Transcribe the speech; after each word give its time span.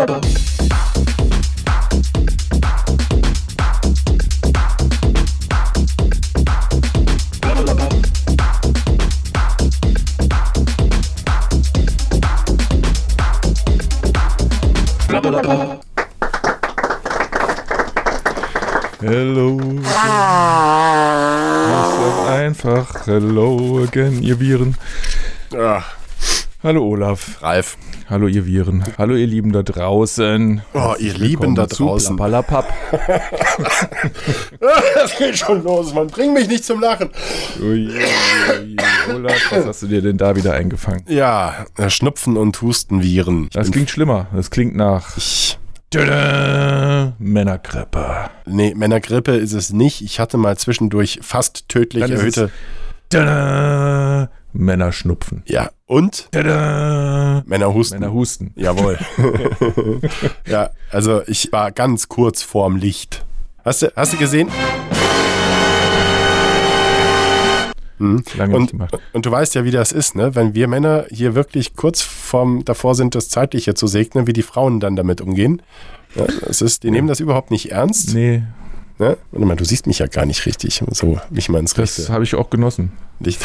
Hello. 0.00 0.16
Ist 19.58 19.92
doch 21.98 22.26
einfach. 22.26 23.06
Hello 23.06 23.84
again, 23.84 24.22
ihr 24.22 24.40
Viren. 24.40 24.76
Ah, 25.54 25.82
Hallo 26.62 26.84
Olaf. 26.84 27.42
Ralf. 27.42 27.76
Hallo 28.10 28.26
ihr 28.26 28.44
Viren. 28.44 28.82
Hallo 28.98 29.14
ihr 29.14 29.28
Lieben 29.28 29.52
da 29.52 29.62
draußen. 29.62 30.62
Oh, 30.74 30.94
ihr 30.98 31.14
Lieben 31.14 31.54
da 31.54 31.66
draußen. 31.66 32.16
Papalapap. 32.16 32.66
Das 34.58 35.16
geht 35.18 35.38
schon 35.38 35.62
los, 35.62 35.94
Mann. 35.94 36.08
Bring 36.08 36.32
mich 36.34 36.48
nicht 36.48 36.64
zum 36.64 36.80
Lachen. 36.80 37.10
Ui, 37.60 37.86
ui, 37.86 37.92
ui. 37.92 38.76
Olaf, 39.14 39.52
was 39.52 39.64
hast 39.64 39.82
du 39.82 39.86
dir 39.86 40.02
denn 40.02 40.16
da 40.18 40.34
wieder 40.34 40.54
eingefangen? 40.54 41.04
Ja, 41.06 41.66
äh, 41.78 41.88
Schnupfen 41.88 42.36
und 42.36 42.60
Hustenviren. 42.60 43.48
Das 43.52 43.70
klingt 43.70 43.90
schlimmer. 43.90 44.26
Das 44.34 44.50
klingt 44.50 44.74
nach 44.74 45.16
Ich, 45.16 45.56
Tada, 45.90 47.12
Männerkrippe. 47.20 48.28
nee, 48.44 48.74
Männergrippe 48.74 49.36
ist 49.36 49.52
es 49.52 49.72
nicht. 49.72 50.02
Ich 50.02 50.18
hatte 50.18 50.36
mal 50.36 50.58
zwischendurch 50.58 51.20
fast 51.22 51.68
tödlich 51.68 52.02
Dann 52.02 52.12
erhöhte. 52.12 52.50
Tada, 53.08 54.30
Männerschnupfen. 54.52 55.42
Ja, 55.46 55.70
und 55.86 56.28
Tada, 56.32 57.42
Männerhusten. 57.46 58.00
Männerhusten. 58.00 58.52
Jawohl. 58.56 58.98
ja, 60.46 60.70
also 60.90 61.22
ich 61.26 61.52
war 61.52 61.70
ganz 61.72 62.08
kurz 62.08 62.42
vorm 62.42 62.76
Licht. 62.76 63.24
Hast 63.64 63.82
du, 63.82 63.92
hast 63.94 64.12
du 64.12 64.16
gesehen? 64.16 64.48
Hm. 67.98 68.22
Lange 68.36 68.52
nicht 68.52 68.60
Und, 68.60 68.70
gemacht. 68.70 68.98
und 69.12 69.26
du 69.26 69.30
weißt 69.30 69.54
ja, 69.54 69.64
wie 69.64 69.70
das 69.70 69.92
ist, 69.92 70.14
ne? 70.16 70.34
Wenn 70.34 70.54
wir 70.54 70.68
Männer 70.68 71.04
hier 71.10 71.34
wirklich 71.34 71.76
kurz 71.76 72.00
vorm, 72.00 72.64
davor 72.64 72.94
sind, 72.94 73.14
das 73.14 73.28
Zeitliche 73.28 73.74
zu 73.74 73.86
segnen, 73.86 74.26
wie 74.26 74.32
die 74.32 74.42
Frauen 74.42 74.80
dann 74.80 74.96
damit 74.96 75.20
umgehen. 75.20 75.60
Ja, 76.14 76.24
es 76.48 76.62
ist, 76.62 76.82
die 76.82 76.90
nehmen 76.90 77.08
das 77.08 77.20
überhaupt 77.20 77.50
nicht 77.50 77.70
ernst. 77.70 78.14
Nee, 78.14 78.42
Ne? 79.00 79.16
Warte 79.32 79.46
mal, 79.46 79.56
du 79.56 79.64
siehst 79.64 79.86
mich 79.86 79.98
ja 79.98 80.08
gar 80.08 80.26
nicht 80.26 80.44
richtig. 80.44 80.82
So, 80.90 81.18
mich 81.30 81.48
mal 81.48 81.58
ins 81.58 81.72
das 81.72 82.10
habe 82.10 82.22
ich 82.22 82.34
auch 82.34 82.50
genossen. 82.50 82.92
Licht. 83.18 83.40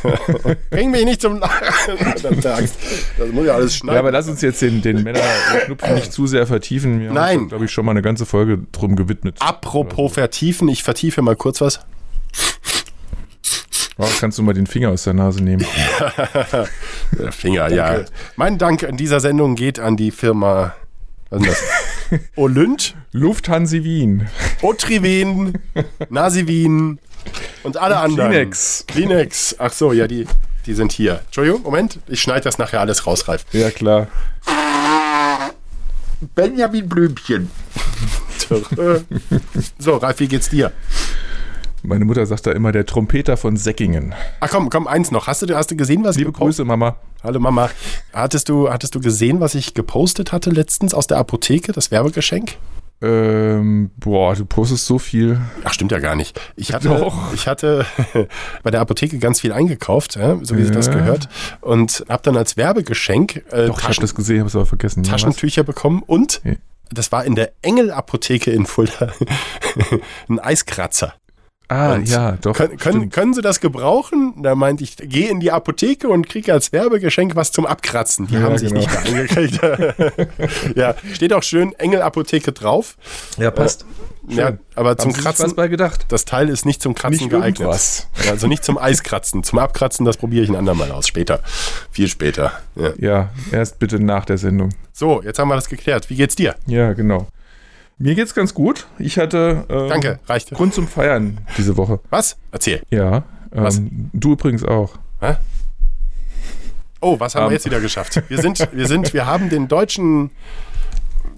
Bring 0.70 0.90
mich 0.90 1.04
nicht 1.04 1.20
zum 1.20 1.38
Lachen. 1.38 1.96
Das 2.20 3.28
muss 3.30 3.46
ja 3.46 3.54
alles 3.54 3.76
schneiden. 3.76 3.94
Ja, 3.94 4.00
aber 4.00 4.10
lass 4.10 4.26
uns 4.26 4.40
jetzt 4.42 4.60
den, 4.60 4.82
den 4.82 5.04
Männerschnupfen 5.04 5.94
nicht 5.94 6.12
zu 6.12 6.26
sehr 6.26 6.44
vertiefen. 6.44 6.98
Wir 6.98 7.12
Nein. 7.12 7.46
glaube 7.46 7.66
ich, 7.66 7.70
schon 7.70 7.84
mal 7.84 7.92
eine 7.92 8.02
ganze 8.02 8.26
Folge 8.26 8.58
drum 8.72 8.96
gewidmet. 8.96 9.36
Apropos 9.38 10.12
vertiefen, 10.12 10.66
ich 10.66 10.82
vertiefe 10.82 11.22
mal 11.22 11.36
kurz 11.36 11.60
was. 11.60 11.78
Oh, 13.96 14.08
kannst 14.18 14.38
du 14.38 14.42
mal 14.42 14.54
den 14.54 14.66
Finger 14.66 14.88
aus 14.88 15.04
der 15.04 15.14
Nase 15.14 15.40
nehmen? 15.40 15.64
Der 17.16 17.30
Finger, 17.30 17.70
ja. 17.70 18.00
Mein 18.34 18.58
Dank 18.58 18.82
an 18.82 18.96
dieser 18.96 19.20
Sendung 19.20 19.54
geht 19.54 19.78
an 19.78 19.96
die 19.96 20.10
Firma. 20.10 20.74
Was 21.28 21.42
ist 21.42 21.48
das? 21.48 21.62
Olynt, 22.36 22.94
Lufthansa 23.12 23.82
Wien. 23.84 24.28
Otriven, 24.62 25.58
Nasivin 26.08 26.98
und 27.62 27.76
alle 27.76 27.98
anderen. 27.98 28.30
Kleenex. 28.30 28.84
Kleenex. 28.86 29.56
Ach 29.58 29.72
so, 29.72 29.92
ja, 29.92 30.06
die, 30.06 30.26
die 30.66 30.74
sind 30.74 30.92
hier. 30.92 31.20
Entschuldigung, 31.26 31.62
Moment. 31.62 31.98
Ich 32.06 32.20
schneide 32.20 32.42
das 32.42 32.58
nachher 32.58 32.80
alles 32.80 33.06
raus, 33.06 33.28
Ralf. 33.28 33.44
Ja, 33.52 33.70
klar. 33.70 34.08
Benjamin 36.34 36.88
Blümchen. 36.88 37.50
so, 39.78 39.96
Ralf, 39.96 40.20
wie 40.20 40.28
geht's 40.28 40.48
dir? 40.48 40.72
Meine 41.82 42.04
Mutter 42.04 42.26
sagt 42.26 42.46
da 42.46 42.52
immer 42.52 42.72
der 42.72 42.84
Trompeter 42.84 43.36
von 43.36 43.56
Säckingen. 43.56 44.14
Ach 44.40 44.50
komm, 44.50 44.68
komm, 44.68 44.86
eins 44.86 45.10
noch. 45.10 45.26
Hast 45.26 45.42
du, 45.42 45.56
hast 45.56 45.70
du 45.70 45.76
gesehen, 45.76 46.04
was 46.04 46.16
ich 46.16 46.20
Liebe 46.20 46.32
Grüße, 46.32 46.64
Mama. 46.64 46.96
Hallo 47.22 47.40
Mama. 47.40 47.70
Hattest 48.12 48.48
du, 48.50 48.70
hattest 48.70 48.94
du 48.94 49.00
gesehen, 49.00 49.40
was 49.40 49.54
ich 49.54 49.72
gepostet 49.74 50.32
hatte 50.32 50.50
letztens 50.50 50.92
aus 50.92 51.06
der 51.06 51.16
Apotheke, 51.18 51.72
das 51.72 51.90
Werbegeschenk? 51.90 52.56
Ähm, 53.02 53.90
boah, 53.96 54.34
du 54.34 54.44
postest 54.44 54.84
so 54.84 54.98
viel. 54.98 55.40
Ach, 55.64 55.72
stimmt 55.72 55.90
ja 55.90 56.00
gar 56.00 56.16
nicht. 56.16 56.38
Ich 56.54 56.74
hatte, 56.74 56.88
Doch. 56.88 57.32
ich 57.32 57.46
hatte 57.46 57.86
bei 58.62 58.70
der 58.70 58.80
Apotheke 58.82 59.18
ganz 59.18 59.40
viel 59.40 59.52
eingekauft, 59.52 60.16
ja, 60.16 60.38
so 60.42 60.58
wie 60.58 60.62
sich 60.64 60.72
das 60.72 60.88
Ja. 60.88 60.92
gehört. 60.94 61.30
Und 61.62 62.04
habe 62.10 62.22
dann 62.22 62.36
als 62.36 62.58
Werbegeschenk 62.58 63.36
äh, 63.36 63.40
Doch, 63.40 63.52
ich 63.52 63.68
habe 63.70 63.80
Taschen, 63.80 64.02
das 64.02 64.14
gesehen, 64.14 64.40
habe 64.40 64.48
es 64.48 64.54
aber 64.56 64.66
vergessen. 64.66 65.02
Ja? 65.04 65.12
Taschentücher 65.12 65.62
bekommen 65.64 66.02
und 66.06 66.42
Ja. 66.44 66.52
das 66.90 67.10
war 67.10 67.24
in 67.24 67.36
der 67.36 67.52
Engel-Apotheke 67.62 68.50
in 68.50 68.66
Fulda 68.66 69.08
ein 70.28 70.38
Eiskratzer. 70.38 71.14
Ah, 71.70 71.94
Und 71.94 72.08
ja, 72.08 72.32
doch. 72.42 72.56
Können, 72.56 72.76
können, 72.78 73.10
können 73.10 73.32
Sie 73.32 73.42
das 73.42 73.60
gebrauchen? 73.60 74.34
Da 74.42 74.56
meinte 74.56 74.82
ich, 74.82 74.96
geh 74.98 75.28
in 75.28 75.38
die 75.38 75.52
Apotheke 75.52 76.08
und 76.08 76.28
kriege 76.28 76.52
als 76.52 76.72
Werbegeschenk 76.72 77.36
was 77.36 77.52
zum 77.52 77.64
Abkratzen. 77.64 78.26
Die 78.26 78.34
Ja, 78.34 78.40
haben 78.42 78.58
sich 78.58 78.70
genau. 78.74 78.80
nicht 78.80 78.92
mehr 78.92 79.20
eingekriegt. 79.20 80.76
ja, 80.76 80.94
steht 81.12 81.32
auch 81.32 81.44
schön 81.44 81.72
Engel-Apotheke 81.74 82.50
drauf. 82.50 82.96
Ja, 83.38 83.52
passt. 83.52 83.84
Ja, 84.28 84.54
aber 84.74 84.96
zum 84.98 85.06
Haben 85.06 85.10
Sie 85.12 85.16
sich 85.16 85.24
Kratzen, 85.24 85.44
was 85.46 85.54
bei 85.54 85.68
gedacht? 85.68 86.06
das 86.08 86.24
Teil 86.24 86.48
ist 86.48 86.66
nicht 86.66 86.82
zum 86.82 86.94
Kratzen 86.94 87.18
Nicht 87.18 87.30
geeignet. 87.30 87.60
irgendwas. 87.60 88.08
Also 88.28 88.48
nicht 88.48 88.64
zum 88.64 88.76
Eiskratzen. 88.76 89.42
Zum 89.44 89.58
Abkratzen, 89.60 90.04
das 90.04 90.16
probiere 90.16 90.42
ich 90.44 90.50
ein 90.50 90.56
andermal 90.56 90.90
aus. 90.92 91.06
Später. 91.06 91.40
Viel 91.92 92.08
später. 92.08 92.52
Ja. 92.76 92.90
Ja, 92.98 93.28
erst 93.52 93.78
bitte 93.78 93.98
nach 93.98 94.24
der 94.24 94.38
Sendung. 94.38 94.70
So, 94.92 95.22
jetzt 95.22 95.38
haben 95.38 95.48
wir 95.48 95.54
das 95.54 95.68
geklärt. 95.68 96.10
Wie 96.10 96.16
geht's 96.16 96.34
dir? 96.36 96.56
Ja, 96.66 96.92
genau. 96.92 97.28
Mir 98.02 98.14
geht's 98.14 98.34
ganz 98.34 98.54
gut. 98.54 98.86
Ich 98.98 99.18
hatte 99.18 99.66
ähm, 99.68 99.88
Danke, 99.90 100.20
reicht. 100.26 100.50
Grund 100.52 100.72
zum 100.72 100.88
Feiern 100.88 101.38
diese 101.58 101.76
Woche. 101.76 102.00
Was? 102.08 102.38
Erzähl. 102.50 102.80
Ja. 102.88 103.24
Was? 103.50 103.76
Ähm, 103.76 104.08
du 104.14 104.32
übrigens 104.32 104.64
auch. 104.64 104.94
Hä? 105.20 105.36
Oh, 107.02 107.20
was 107.20 107.34
haben 107.34 107.44
Ähm. 107.44 107.50
wir 107.50 107.54
jetzt 107.56 107.66
wieder 107.66 107.80
geschafft? 107.80 108.22
Wir 108.28 108.38
sind, 108.40 108.66
wir 108.72 108.86
sind, 108.86 109.12
wir 109.12 109.26
haben 109.26 109.50
den 109.50 109.68
deutschen 109.68 110.30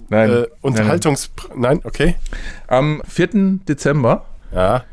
Nein. 0.07 0.29
äh, 0.29 0.33
nein, 0.35 0.45
Unterhaltungs... 0.61 1.31
Nein, 1.53 1.81
okay. 1.83 2.15
Am 2.67 3.01
4. 3.09 3.59
Dezember 3.67 4.25
Ja. 4.53 4.85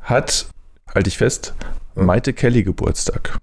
hat, 0.00 0.46
halte 0.94 1.08
ich 1.08 1.18
fest, 1.18 1.54
Maite 1.94 2.32
Kelly 2.32 2.62
Geburtstag. 2.62 3.36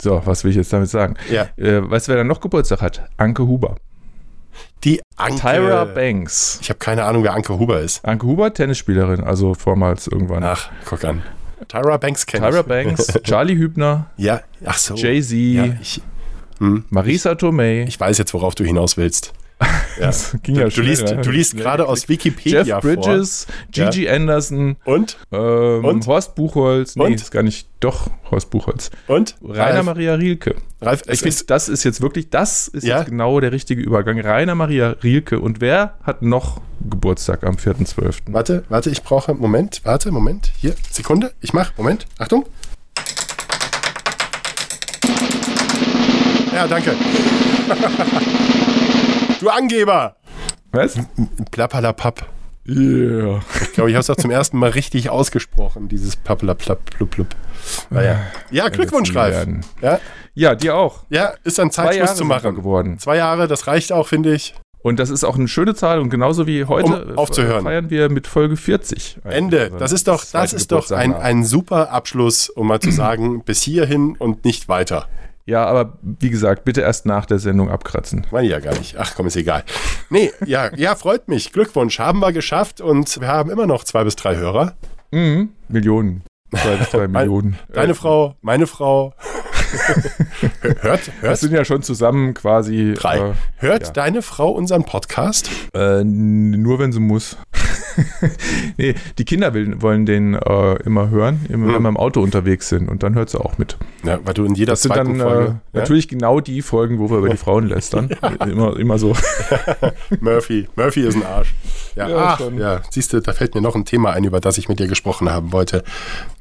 So, 0.00 0.22
was 0.24 0.42
will 0.42 0.52
ich 0.52 0.56
jetzt 0.56 0.72
damit 0.72 0.88
sagen? 0.88 1.16
Ja. 1.30 1.48
Äh, 1.58 1.88
weißt 1.90 2.08
du, 2.08 2.12
wer 2.12 2.16
dann 2.18 2.28
noch 2.28 2.40
Geburtstag 2.40 2.80
hat? 2.80 3.10
Anke 3.18 3.46
Huber. 3.46 3.76
Die 4.84 5.00
Anke... 5.16 5.40
Tyra 5.40 5.84
Banks. 5.84 6.58
Ich 6.60 6.68
habe 6.68 6.78
keine 6.78 7.04
Ahnung, 7.04 7.24
wer 7.24 7.34
Anke 7.34 7.58
Huber 7.58 7.80
ist. 7.80 8.04
Anke 8.04 8.26
Huber, 8.26 8.52
Tennisspielerin, 8.52 9.24
also 9.24 9.54
vormals 9.54 10.06
irgendwann. 10.06 10.44
Ach, 10.44 10.70
guck 10.84 11.04
an. 11.04 11.22
Tyra 11.68 11.96
Banks 11.96 12.26
kennt 12.26 12.44
Tyra 12.44 12.60
ich. 12.60 12.66
Banks, 12.66 13.06
Charlie 13.24 13.56
Hübner, 13.56 14.10
Ja, 14.16 14.42
ach 14.64 14.76
so. 14.76 14.94
Jay-Z, 14.94 15.32
Ja, 15.32 15.64
ich, 15.80 16.02
Marisa 16.90 17.34
Tomei. 17.34 17.84
ich 17.88 17.98
weiß 17.98 18.18
jetzt, 18.18 18.34
worauf 18.34 18.54
du 18.54 18.64
hinaus 18.64 18.96
willst. 18.96 19.32
Ja. 19.98 20.06
Das 20.06 20.36
ging 20.42 20.56
ja 20.56 20.64
Du 20.64 20.70
schnell, 20.72 20.86
liest, 20.86 21.04
ne? 21.04 21.22
du 21.22 21.30
liest 21.30 21.56
gerade 21.56 21.86
aus 21.86 22.08
Wikipedia 22.08 22.62
Jeff 22.62 22.80
Bridges, 22.80 23.46
Gigi 23.70 24.08
Anderson, 24.08 24.76
vor. 24.84 24.94
Und? 24.94 25.16
ähm, 25.30 25.84
Und? 25.84 26.06
Horst 26.08 26.34
Buchholz, 26.34 26.96
nee, 26.96 27.04
Und? 27.04 27.14
ist 27.14 27.30
gar 27.30 27.44
nicht, 27.44 27.68
doch, 27.78 28.10
Horst 28.28 28.50
Buchholz. 28.50 28.90
Und? 29.06 29.36
Rainer 29.40 29.56
Ralf, 29.76 29.84
Maria 29.86 30.14
Rielke. 30.14 30.56
Ralf, 30.80 31.02
finde, 31.02 31.28
ist, 31.28 31.48
das 31.48 31.68
ist 31.68 31.84
jetzt 31.84 32.00
wirklich, 32.00 32.28
das 32.30 32.66
ist 32.66 32.84
Ja? 32.84 32.98
jetzt 32.98 33.06
genau 33.10 33.38
der 33.38 33.52
richtige 33.52 33.82
Übergang. 33.82 34.18
Rainer 34.20 34.56
Maria 34.56 34.96
Rielke. 35.04 35.38
Und 35.38 35.60
wer 35.60 35.94
hat 36.02 36.22
noch 36.22 36.60
Geburtstag 36.80 37.44
am 37.44 37.54
4.12.? 37.54 38.22
warte, 38.32 38.64
warte, 38.68 38.90
ich 38.90 39.02
brauche, 39.04 39.32
Moment, 39.34 39.80
warte, 39.84 40.10
Moment, 40.10 40.50
hier, 40.58 40.74
Sekunde, 40.90 41.32
ich 41.40 41.52
mach, 41.52 41.70
Moment, 41.76 42.06
Achtung. 42.18 42.46
Ja, 46.52 46.66
danke. 46.66 46.94
du 49.44 49.50
Angeber! 49.50 50.16
Was? 50.72 50.98
Plappalapapp. 51.50 52.26
Yeah. 52.66 53.40
Ich 53.62 53.72
glaube, 53.74 53.90
ich 53.90 53.94
habe 53.96 54.00
es 54.00 54.08
auch 54.10 54.16
zum 54.16 54.30
ersten 54.30 54.58
Mal 54.58 54.70
richtig 54.70 55.10
ausgesprochen, 55.10 55.88
dieses 55.88 56.16
Pappalaplapp, 56.16 56.84
plupp, 56.86 57.10
plupp. 57.10 57.28
Naja. 57.90 58.20
Ja, 58.50 58.68
Glückwunsch, 58.70 59.14
Ralf. 59.14 59.46
Ja, 59.82 60.00
Ja, 60.32 60.54
dir 60.54 60.74
auch. 60.74 61.04
ja, 61.10 61.34
ist 61.44 61.60
an 61.60 61.70
Zeit, 61.70 61.88
Zwei 61.88 61.92
Schluss 61.96 62.06
Jahre 62.08 62.18
zu 62.18 62.24
machen. 62.24 62.54
geworden. 62.56 62.98
Zwei 62.98 63.16
Jahre, 63.18 63.48
das 63.48 63.66
reicht 63.66 63.92
auch, 63.92 64.08
finde 64.08 64.34
ich. 64.34 64.54
Und 64.82 64.98
das 64.98 65.10
ist 65.10 65.24
auch 65.24 65.36
eine 65.36 65.48
schöne 65.48 65.74
Zahl 65.74 65.98
und 65.98 66.10
genauso 66.10 66.46
wie 66.46 66.64
heute 66.64 67.04
Um 67.06 67.18
aufzuhören. 67.18 67.64
feiern 67.64 67.88
wir 67.90 68.10
mit 68.10 68.26
Folge 68.26 68.56
40. 68.56 69.18
Ende. 69.24 69.64
Also 69.64 69.78
Das 69.78 69.92
ist 69.92 70.08
doch, 70.08 70.24
das 70.30 70.52
ist 70.54 70.72
doch 70.72 70.90
ein, 70.90 71.14
ein 71.14 71.44
super 71.44 71.90
Abschluss, 71.90 72.48
um 72.50 72.66
mal 72.68 72.80
zu 72.80 72.90
sagen, 72.92 73.44
bis 73.44 73.62
hierhin 73.62 74.16
und 74.18 74.44
nicht 74.44 74.68
weiter. 74.68 75.06
Ja, 75.46 75.66
aber 75.66 75.98
wie 76.02 76.30
gesagt, 76.30 76.64
bitte 76.64 76.80
erst 76.80 77.04
nach 77.04 77.26
der 77.26 77.38
Sendung 77.38 77.70
abkratzen. 77.70 78.26
Meine 78.30 78.46
ich 78.46 78.52
ja 78.52 78.60
gar 78.60 78.74
nicht. 78.78 78.96
Ach 78.98 79.12
komm, 79.14 79.26
ist 79.26 79.36
egal. 79.36 79.62
Nee, 80.08 80.32
ja, 80.46 80.74
ja, 80.74 80.94
freut 80.94 81.28
mich. 81.28 81.52
Glückwunsch. 81.52 81.98
Haben 81.98 82.20
wir 82.20 82.32
geschafft 82.32 82.80
und 82.80 83.20
wir 83.20 83.28
haben 83.28 83.50
immer 83.50 83.66
noch 83.66 83.84
zwei 83.84 84.04
bis 84.04 84.16
drei 84.16 84.36
Hörer. 84.36 84.74
Mhm. 85.10 85.50
Millionen. 85.68 86.22
Zwei 86.54 86.76
bis 86.76 86.88
drei 86.90 87.08
Millionen. 87.08 87.58
Deine 87.72 87.92
Äh, 87.92 87.94
Frau, 87.94 88.36
meine 88.40 88.66
Frau. 88.66 89.12
hört, 90.60 90.82
hört, 90.82 91.10
Das 91.22 91.40
sind 91.40 91.52
ja 91.52 91.64
schon 91.64 91.82
zusammen 91.82 92.34
quasi. 92.34 92.94
drei. 92.96 93.18
Äh, 93.18 93.32
hört 93.56 93.86
ja. 93.86 93.92
deine 93.92 94.22
Frau 94.22 94.50
unseren 94.50 94.84
Podcast? 94.84 95.50
äh, 95.74 96.02
nur 96.04 96.78
wenn 96.78 96.92
sie 96.92 97.00
muss. 97.00 97.36
nee, 98.76 98.94
die 99.18 99.24
Kinder 99.24 99.54
will, 99.54 99.80
wollen 99.80 100.04
den 100.06 100.34
äh, 100.34 100.74
immer 100.82 101.10
hören, 101.10 101.46
immer, 101.48 101.66
Hm. 101.68 101.74
wenn 101.74 101.82
wir 101.82 101.88
im 101.90 101.96
Auto 101.96 102.20
unterwegs 102.20 102.68
sind. 102.68 102.88
Und 102.88 103.02
dann 103.02 103.14
hört 103.14 103.30
sie 103.30 103.40
auch 103.40 103.56
mit. 103.58 103.76
Ja, 104.02 104.18
weil 104.24 104.34
du 104.34 104.44
in 104.44 104.54
jeder 104.54 104.72
Das 104.72 104.82
sind 104.82 104.96
dann 104.96 105.18
Folge. 105.20 105.60
äh, 105.72 105.78
natürlich 105.78 106.08
genau 106.08 106.40
die 106.40 106.62
Folgen, 106.62 106.98
wo 106.98 107.10
wir 107.10 107.18
über 107.18 107.28
die 107.28 107.36
Frauen 107.36 107.66
lästern. 107.68 108.10
Immer, 108.46 108.76
immer 108.78 108.98
so. 108.98 109.14
ja? 109.50 109.92
Murphy. 110.20 110.68
Murphy 110.76 111.02
ist 111.06 111.14
ein 111.14 111.24
Arsch. 111.24 111.54
Ja, 111.96 112.08
Ja, 112.08 112.16
ach, 112.38 112.40
ja, 112.58 112.80
siehst 112.90 113.12
du, 113.12 113.20
da 113.20 113.32
fällt 113.32 113.54
mir 113.54 113.60
noch 113.60 113.74
ein 113.76 113.84
Thema 113.84 114.10
ein, 114.12 114.24
über 114.24 114.40
das 114.40 114.58
ich 114.58 114.68
mit 114.68 114.78
dir 114.80 114.88
gesprochen 114.88 115.30
haben 115.30 115.52
wollte. 115.52 115.84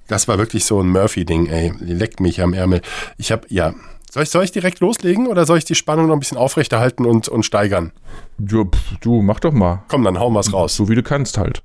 Das 0.07 0.27
war 0.27 0.38
wirklich 0.38 0.65
so 0.65 0.81
ein 0.81 0.89
Murphy-Ding, 0.89 1.47
ey. 1.47 1.73
Die 1.79 1.94
leckt 1.94 2.19
mich 2.19 2.41
am 2.41 2.53
Ärmel. 2.53 2.81
Ich 3.17 3.31
habe, 3.31 3.47
ja. 3.50 3.73
Soll 4.11 4.23
ich, 4.23 4.29
soll 4.29 4.44
ich 4.44 4.51
direkt 4.51 4.79
loslegen 4.79 5.27
oder 5.27 5.45
soll 5.45 5.57
ich 5.57 5.65
die 5.65 5.73
Spannung 5.73 6.07
noch 6.07 6.13
ein 6.13 6.19
bisschen 6.19 6.38
aufrechterhalten 6.38 7.05
und, 7.05 7.29
und 7.29 7.44
steigern? 7.44 7.91
Du, 8.38 8.65
pf, 8.65 8.97
du, 9.01 9.23
mach 9.23 9.39
doch 9.39 9.53
mal. 9.53 9.83
Komm, 9.88 10.03
dann 10.03 10.19
hauen 10.19 10.33
wir's 10.33 10.53
raus. 10.53 10.75
So 10.75 10.88
wie 10.88 10.95
du 10.95 11.01
kannst 11.01 11.38
halt. 11.38 11.63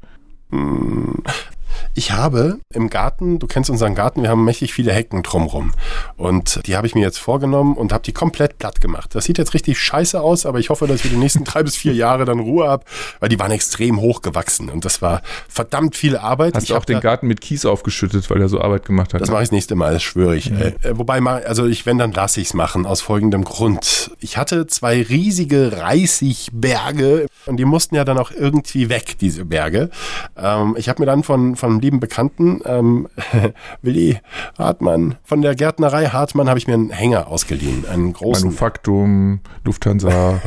Ich 1.99 2.13
habe 2.13 2.61
im 2.73 2.91
Garten, 2.91 3.41
du 3.41 3.49
kennst 3.49 3.71
unseren 3.71 3.97
Garten, 3.97 4.23
wir 4.23 4.31
haben 4.31 4.45
mächtig 4.45 4.73
viele 4.73 4.93
Hecken 4.93 5.25
drumrum. 5.25 5.73
Und 6.17 6.65
die 6.69 6.77
habe 6.77 6.87
ich 6.87 6.95
mir 6.95 7.01
jetzt 7.01 7.19
vorgenommen 7.19 7.77
und 7.77 7.93
habe 7.93 8.05
die 8.05 8.13
komplett 8.13 8.57
platt 8.59 8.81
gemacht. 8.81 9.17
Das 9.17 9.25
sieht 9.25 9.37
jetzt 9.37 9.53
richtig 9.53 9.81
scheiße 9.81 10.21
aus, 10.21 10.47
aber 10.47 10.61
ich 10.61 10.71
hoffe, 10.71 10.87
dass 10.87 11.05
ich 11.05 11.11
die 11.11 11.17
nächsten 11.17 11.43
drei 11.45 11.65
bis 11.65 11.75
vier 11.75 11.95
Jahre 11.95 12.25
dann 12.25 12.39
Ruhe 12.39 12.69
habe, 12.69 12.85
weil 13.19 13.29
die 13.31 13.41
waren 13.41 13.51
extrem 13.51 14.01
hoch 14.01 14.23
gewachsen 14.23 14.69
und 14.69 14.85
das 14.85 15.03
war 15.03 15.23
verdammt 15.49 15.97
viel 15.97 16.17
Arbeit. 16.17 16.55
Hast 16.55 16.63
ich 16.63 16.69
du 16.69 16.77
auch 16.77 16.85
den 16.85 17.01
Garten 17.01 17.27
mit 17.27 17.41
Kies 17.41 17.67
aufgeschüttet, 17.67 18.31
weil 18.31 18.41
er 18.41 18.49
so 18.49 18.61
Arbeit 18.61 18.85
gemacht 18.85 19.13
hat? 19.13 19.21
Das 19.21 19.29
ne? 19.29 19.33
mache 19.33 19.43
ich 19.43 19.49
das 19.49 19.55
nächste 19.55 19.75
Mal, 19.75 19.95
das 19.95 20.05
schwöre 20.05 20.37
ich. 20.37 20.53
Äh, 20.53 20.75
äh, 20.85 20.97
wobei, 20.97 21.21
also 21.21 21.67
ich, 21.67 21.85
wenn, 21.85 21.99
dann 21.99 22.13
lasse 22.13 22.41
ich 22.41 22.47
es 22.47 22.55
machen, 22.55 22.87
aus 22.87 23.01
folgendem 23.01 23.43
Grund. 23.43 24.13
Ich 24.21 24.37
hatte 24.37 24.69
zwei 24.69 25.03
riesige 25.03 25.79
Reisigberge 25.79 27.27
und 27.47 27.57
die 27.57 27.65
mussten 27.65 27.97
ja 27.97 28.05
dann 28.05 28.19
auch 28.19 28.31
irgendwie 28.31 28.89
weg, 28.89 29.17
diese 29.21 29.45
Berge. 29.45 29.91
Ähm, 30.37 30.77
ich 30.79 30.89
habe 30.89 31.03
mir 31.03 31.07
dann 31.07 31.25
von, 31.25 31.57
von 31.57 31.88
lieben 31.89 32.01
Bekannten, 32.01 32.61
ähm, 32.67 33.09
Willi 33.83 34.21
Hartmann, 34.59 35.17
von 35.25 35.41
der 35.41 35.55
Gärtnerei 35.55 36.07
Hartmann, 36.07 36.51
habe 36.51 36.59
ich 36.59 36.67
mir 36.67 36.75
einen 36.75 36.91
Hänger 36.91 37.29
ausgeliehen, 37.29 37.87
einen 37.89 38.13
großen 38.13 38.49
Manufaktum, 38.49 39.41
Lufthansa, 39.65 40.39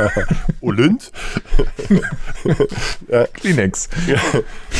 Olymp. 0.60 1.02
Kleenex. 3.32 3.88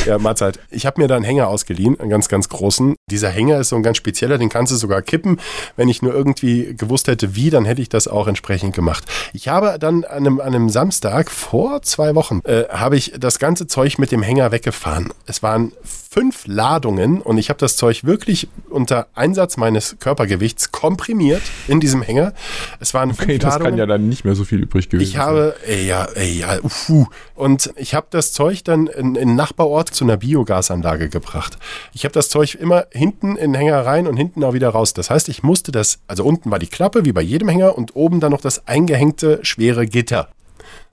Ja, 0.05 0.19
Mahlzeit. 0.19 0.59
Ich 0.69 0.85
habe 0.85 1.01
mir 1.01 1.07
da 1.07 1.15
einen 1.15 1.25
Hänger 1.25 1.47
ausgeliehen, 1.47 1.99
einen 1.99 2.11
ganz, 2.11 2.29
ganz 2.29 2.47
großen. 2.47 2.95
Dieser 3.11 3.29
Hänger 3.29 3.59
ist 3.59 3.67
so 3.69 3.75
ein 3.75 3.83
ganz 3.83 3.97
spezieller, 3.97 4.37
den 4.37 4.47
kannst 4.47 4.71
du 4.71 4.77
sogar 4.77 5.01
kippen. 5.01 5.37
Wenn 5.75 5.89
ich 5.89 6.01
nur 6.01 6.13
irgendwie 6.13 6.73
gewusst 6.73 7.09
hätte, 7.09 7.35
wie, 7.35 7.49
dann 7.49 7.65
hätte 7.65 7.81
ich 7.81 7.89
das 7.89 8.07
auch 8.07 8.27
entsprechend 8.27 8.73
gemacht. 8.73 9.03
Ich 9.33 9.49
habe 9.49 9.75
dann 9.77 10.05
an 10.05 10.25
einem, 10.25 10.39
an 10.39 10.47
einem 10.55 10.69
Samstag 10.69 11.29
vor 11.29 11.81
zwei 11.81 12.15
Wochen, 12.15 12.39
äh, 12.45 12.63
habe 12.69 12.95
ich 12.95 13.13
das 13.19 13.39
ganze 13.39 13.67
Zeug 13.67 13.97
mit 13.99 14.13
dem 14.13 14.23
Hänger 14.23 14.53
weggefahren. 14.53 15.11
Es 15.25 15.43
waren 15.43 15.73
fünf 15.83 16.43
Ladungen 16.47 17.21
und 17.21 17.37
ich 17.39 17.49
habe 17.49 17.59
das 17.59 17.75
Zeug 17.75 18.05
wirklich 18.05 18.47
unter 18.69 19.07
Einsatz 19.15 19.57
meines 19.57 19.97
Körpergewichts 19.99 20.71
komprimiert 20.71 21.41
in 21.67 21.81
diesem 21.81 22.03
Hänger. 22.03 22.33
Es 22.79 22.93
waren 22.93 23.11
Okay, 23.11 23.23
fünf 23.25 23.39
das 23.39 23.53
Ladungen. 23.53 23.71
kann 23.71 23.79
ja 23.79 23.85
dann 23.85 24.07
nicht 24.07 24.23
mehr 24.23 24.35
so 24.35 24.45
viel 24.45 24.59
übrig 24.61 24.89
gewesen 24.89 25.09
Ich 25.09 25.17
habe, 25.17 25.55
ey, 25.67 25.85
ja, 25.87 26.05
ey, 26.13 26.39
ja, 26.39 26.59
ufu. 26.61 27.07
Und 27.35 27.73
ich 27.75 27.95
habe 27.95 28.07
das 28.11 28.31
Zeug 28.31 28.63
dann 28.63 28.87
in, 28.87 29.15
in 29.15 29.35
Nachbarort 29.35 29.89
zu 29.89 30.05
einer 30.05 30.17
Biogasanlage 30.17 31.09
gebracht. 31.09 31.57
Ich 31.93 32.05
habe 32.05 32.13
das 32.13 32.29
Zeug 32.29 32.55
immer 32.55 32.85
hinten 32.93 33.35
in 33.35 33.53
den 33.53 33.55
Hänger 33.55 33.85
rein 33.85 34.07
und 34.07 34.17
hinten 34.17 34.43
auch 34.43 34.53
wieder 34.53 34.69
raus. 34.69 34.93
Das 34.93 35.09
heißt, 35.09 35.27
ich 35.29 35.43
musste 35.43 35.71
das, 35.71 35.99
also 36.07 36.23
unten 36.23 36.51
war 36.51 36.59
die 36.59 36.67
Klappe, 36.67 37.05
wie 37.05 37.11
bei 37.11 37.21
jedem 37.21 37.49
Hänger, 37.49 37.77
und 37.77 37.95
oben 37.95 38.19
dann 38.19 38.31
noch 38.31 38.41
das 38.41 38.67
eingehängte 38.67 39.39
schwere 39.41 39.85
Gitter. 39.85 40.29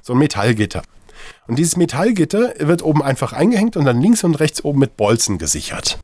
So 0.02 0.14
ein 0.14 0.18
Metallgitter. 0.18 0.82
Und 1.46 1.58
dieses 1.58 1.76
Metallgitter 1.76 2.54
wird 2.58 2.82
oben 2.82 3.02
einfach 3.02 3.32
eingehängt 3.32 3.76
und 3.76 3.84
dann 3.84 4.00
links 4.00 4.24
und 4.24 4.36
rechts 4.40 4.64
oben 4.64 4.78
mit 4.78 4.96
Bolzen 4.96 5.38
gesichert. 5.38 5.98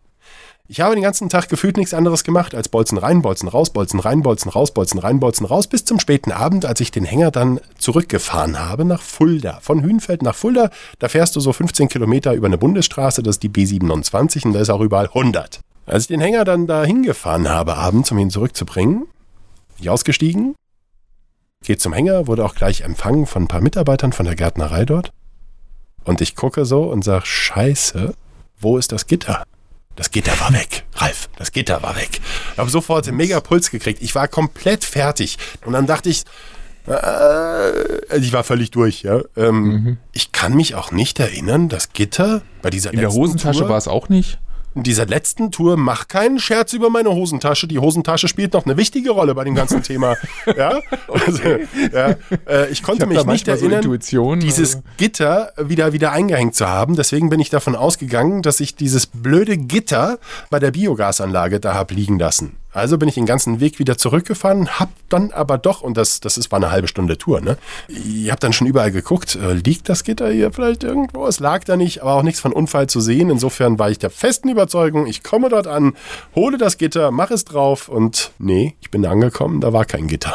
Ich 0.69 0.81
habe 0.81 0.96
den 0.96 1.04
ganzen 1.04 1.28
Tag 1.28 1.48
gefühlt 1.48 1.76
nichts 1.76 1.94
anderes 1.94 2.25
gemacht 2.25 2.52
als 2.52 2.69
Bolzen 2.69 2.98
rein, 2.98 3.22
Bolzen 3.22 3.48
raus, 3.48 3.70
Bolzen 3.70 4.00
rein, 4.00 4.22
Bolzen 4.22 4.50
raus, 4.50 4.75
Bolzen 4.75 4.98
rein, 4.98 5.20
Bolzen 5.20 5.46
raus, 5.46 5.69
bis 5.69 5.84
zum 5.84 6.00
späten 6.00 6.32
Abend, 6.32 6.64
als 6.64 6.81
ich 6.81 6.90
den 6.90 7.04
Hänger 7.04 7.31
dann 7.31 7.60
zurückgefahren 7.78 8.58
habe 8.58 8.84
nach 8.84 9.00
Fulda. 9.00 9.60
Von 9.62 9.84
Hünfeld 9.84 10.22
nach 10.22 10.34
Fulda, 10.34 10.70
da 10.98 11.08
fährst 11.08 11.37
du 11.37 11.40
so 11.40 11.52
15 11.52 11.88
Kilometer 11.88 12.34
über 12.34 12.48
eine 12.48 12.58
Bundesstraße, 12.58 13.22
das 13.22 13.37
ist 13.37 13.44
die 13.44 13.48
B27 13.48 14.44
und 14.44 14.54
da 14.54 14.60
ist 14.60 14.70
auch 14.70 14.81
überall 14.81 15.06
100. 15.06 15.60
Als 15.86 16.04
ich 16.04 16.08
den 16.08 16.20
Hänger 16.20 16.44
dann 16.44 16.66
da 16.66 16.84
hingefahren 16.84 17.48
habe 17.48 17.76
abends, 17.76 18.10
um 18.10 18.18
ihn 18.18 18.30
zurückzubringen, 18.30 19.00
bin 19.00 19.78
ich 19.78 19.90
ausgestiegen, 19.90 20.54
geht 21.64 21.80
zum 21.80 21.92
Hänger, 21.92 22.26
wurde 22.26 22.44
auch 22.44 22.54
gleich 22.54 22.80
empfangen 22.82 23.26
von 23.26 23.44
ein 23.44 23.48
paar 23.48 23.60
Mitarbeitern 23.60 24.12
von 24.12 24.26
der 24.26 24.34
Gärtnerei 24.34 24.84
dort. 24.84 25.12
Und 26.04 26.20
ich 26.20 26.36
gucke 26.36 26.64
so 26.64 26.84
und 26.84 27.02
sage, 27.02 27.26
scheiße, 27.26 28.14
wo 28.58 28.78
ist 28.78 28.92
das 28.92 29.06
Gitter? 29.06 29.44
Das 29.96 30.10
Gitter 30.10 30.38
war 30.40 30.52
weg, 30.52 30.84
Ralf. 30.94 31.28
Das 31.36 31.52
Gitter 31.52 31.82
war 31.82 31.96
weg. 31.96 32.20
Ich 32.52 32.58
habe 32.58 32.70
sofort 32.70 33.08
einen 33.08 33.16
mega 33.16 33.40
Puls 33.40 33.70
gekriegt. 33.70 34.02
Ich 34.02 34.14
war 34.14 34.28
komplett 34.28 34.84
fertig. 34.84 35.38
Und 35.64 35.72
dann 35.72 35.86
dachte 35.86 36.10
ich, 36.10 36.24
äh, 36.86 38.18
ich 38.18 38.32
war 38.32 38.44
völlig 38.44 38.70
durch. 38.70 39.02
Ja. 39.02 39.20
Ähm, 39.36 39.96
Ich 40.12 40.32
kann 40.32 40.54
mich 40.54 40.74
auch 40.74 40.92
nicht 40.92 41.18
erinnern, 41.18 41.68
das 41.68 41.92
Gitter 41.92 42.42
bei 42.62 42.70
dieser 42.70 42.92
In 42.92 43.00
der 43.00 43.10
Hosentasche 43.10 43.60
Tour, 43.60 43.68
war 43.70 43.78
es 43.78 43.88
auch 43.88 44.08
nicht. 44.08 44.38
In 44.76 44.82
dieser 44.82 45.06
letzten 45.06 45.50
Tour, 45.50 45.76
mach 45.78 46.06
keinen 46.06 46.38
Scherz 46.38 46.75
über 46.75 46.90
meine 46.90 47.11
Hosentasche. 47.11 47.67
Die 47.67 47.78
Hosentasche 47.78 48.28
spielt 48.28 48.52
noch 48.52 48.67
eine 48.67 48.76
wichtige 48.76 49.11
Rolle 49.11 49.34
bei 49.34 49.43
dem 49.44 49.55
ganzen 49.55 49.82
Thema. 49.82 50.14
Ja, 50.56 50.81
also, 51.08 51.43
ja 51.93 52.14
äh, 52.46 52.70
ich 52.70 52.82
konnte 52.82 53.02
hab 53.02 53.08
mich 53.08 53.25
nicht 53.26 53.46
so 53.46 53.52
erinnern, 53.52 53.82
Intuition, 53.82 54.40
dieses 54.40 54.76
aber- 54.76 54.84
Gitter 54.96 55.52
wieder, 55.58 55.93
wieder 55.93 56.12
eingehängt 56.12 56.55
zu 56.55 56.69
haben. 56.69 56.94
Deswegen 56.94 57.31
bin 57.31 57.40
ich 57.40 57.50
davon 57.50 57.75
ausgegangen, 57.75 58.43
dass 58.43 58.61
ich 58.61 58.76
dieses 58.76 59.06
blöde 59.06 59.56
Gitter 59.56 60.19
bei 60.50 60.58
der 60.58 60.70
Biogasanlage 60.70 61.58
da 61.58 61.75
hab 61.75 61.90
liegen 61.90 62.19
lassen. 62.19 62.56
Also 62.76 62.99
bin 62.99 63.08
ich 63.08 63.14
den 63.14 63.25
ganzen 63.25 63.61
Weg 63.61 63.78
wieder 63.78 63.96
zurückgefahren, 63.96 64.78
hab 64.78 64.90
dann 65.08 65.32
aber 65.32 65.56
doch, 65.56 65.81
und 65.81 65.96
das, 65.96 66.20
das 66.20 66.37
ist, 66.37 66.52
war 66.52 66.58
eine 66.58 66.70
halbe 66.70 66.88
Stunde 66.88 67.17
Tour, 67.17 67.40
ne? 67.40 67.56
Ich 67.88 68.31
hab 68.31 68.38
dann 68.38 68.52
schon 68.52 68.67
überall 68.67 68.93
geguckt, 68.93 69.34
äh, 69.34 69.55
liegt 69.55 69.88
das 69.88 70.05
Gitter 70.05 70.31
hier 70.31 70.52
vielleicht 70.52 70.84
irgendwo? 70.84 71.26
Es 71.26 71.40
lag 71.40 71.64
da 71.64 71.78
nicht, 71.78 72.02
aber 72.02 72.12
auch 72.12 72.23
nichts 72.23 72.38
von 72.38 72.52
Unfall 72.52 72.87
zu 72.87 73.00
sehen. 73.00 73.31
Insofern 73.31 73.78
war 73.78 73.90
ich 73.90 73.99
der 73.99 74.11
festen 74.11 74.50
Überzeugung, 74.50 75.06
ich 75.06 75.23
komme 75.23 75.49
dort 75.49 75.67
an, 75.67 75.94
hole 76.34 76.58
das 76.58 76.76
Gitter, 76.76 77.11
mach 77.12 77.31
es 77.31 77.46
drauf 77.46 77.88
und 77.88 78.32
nee, 78.38 78.75
ich 78.82 78.90
bin 78.90 79.00
da 79.00 79.11
angekommen, 79.11 79.62
da 79.62 79.72
war 79.72 79.87
kein 79.87 80.06
Gitter. 80.06 80.34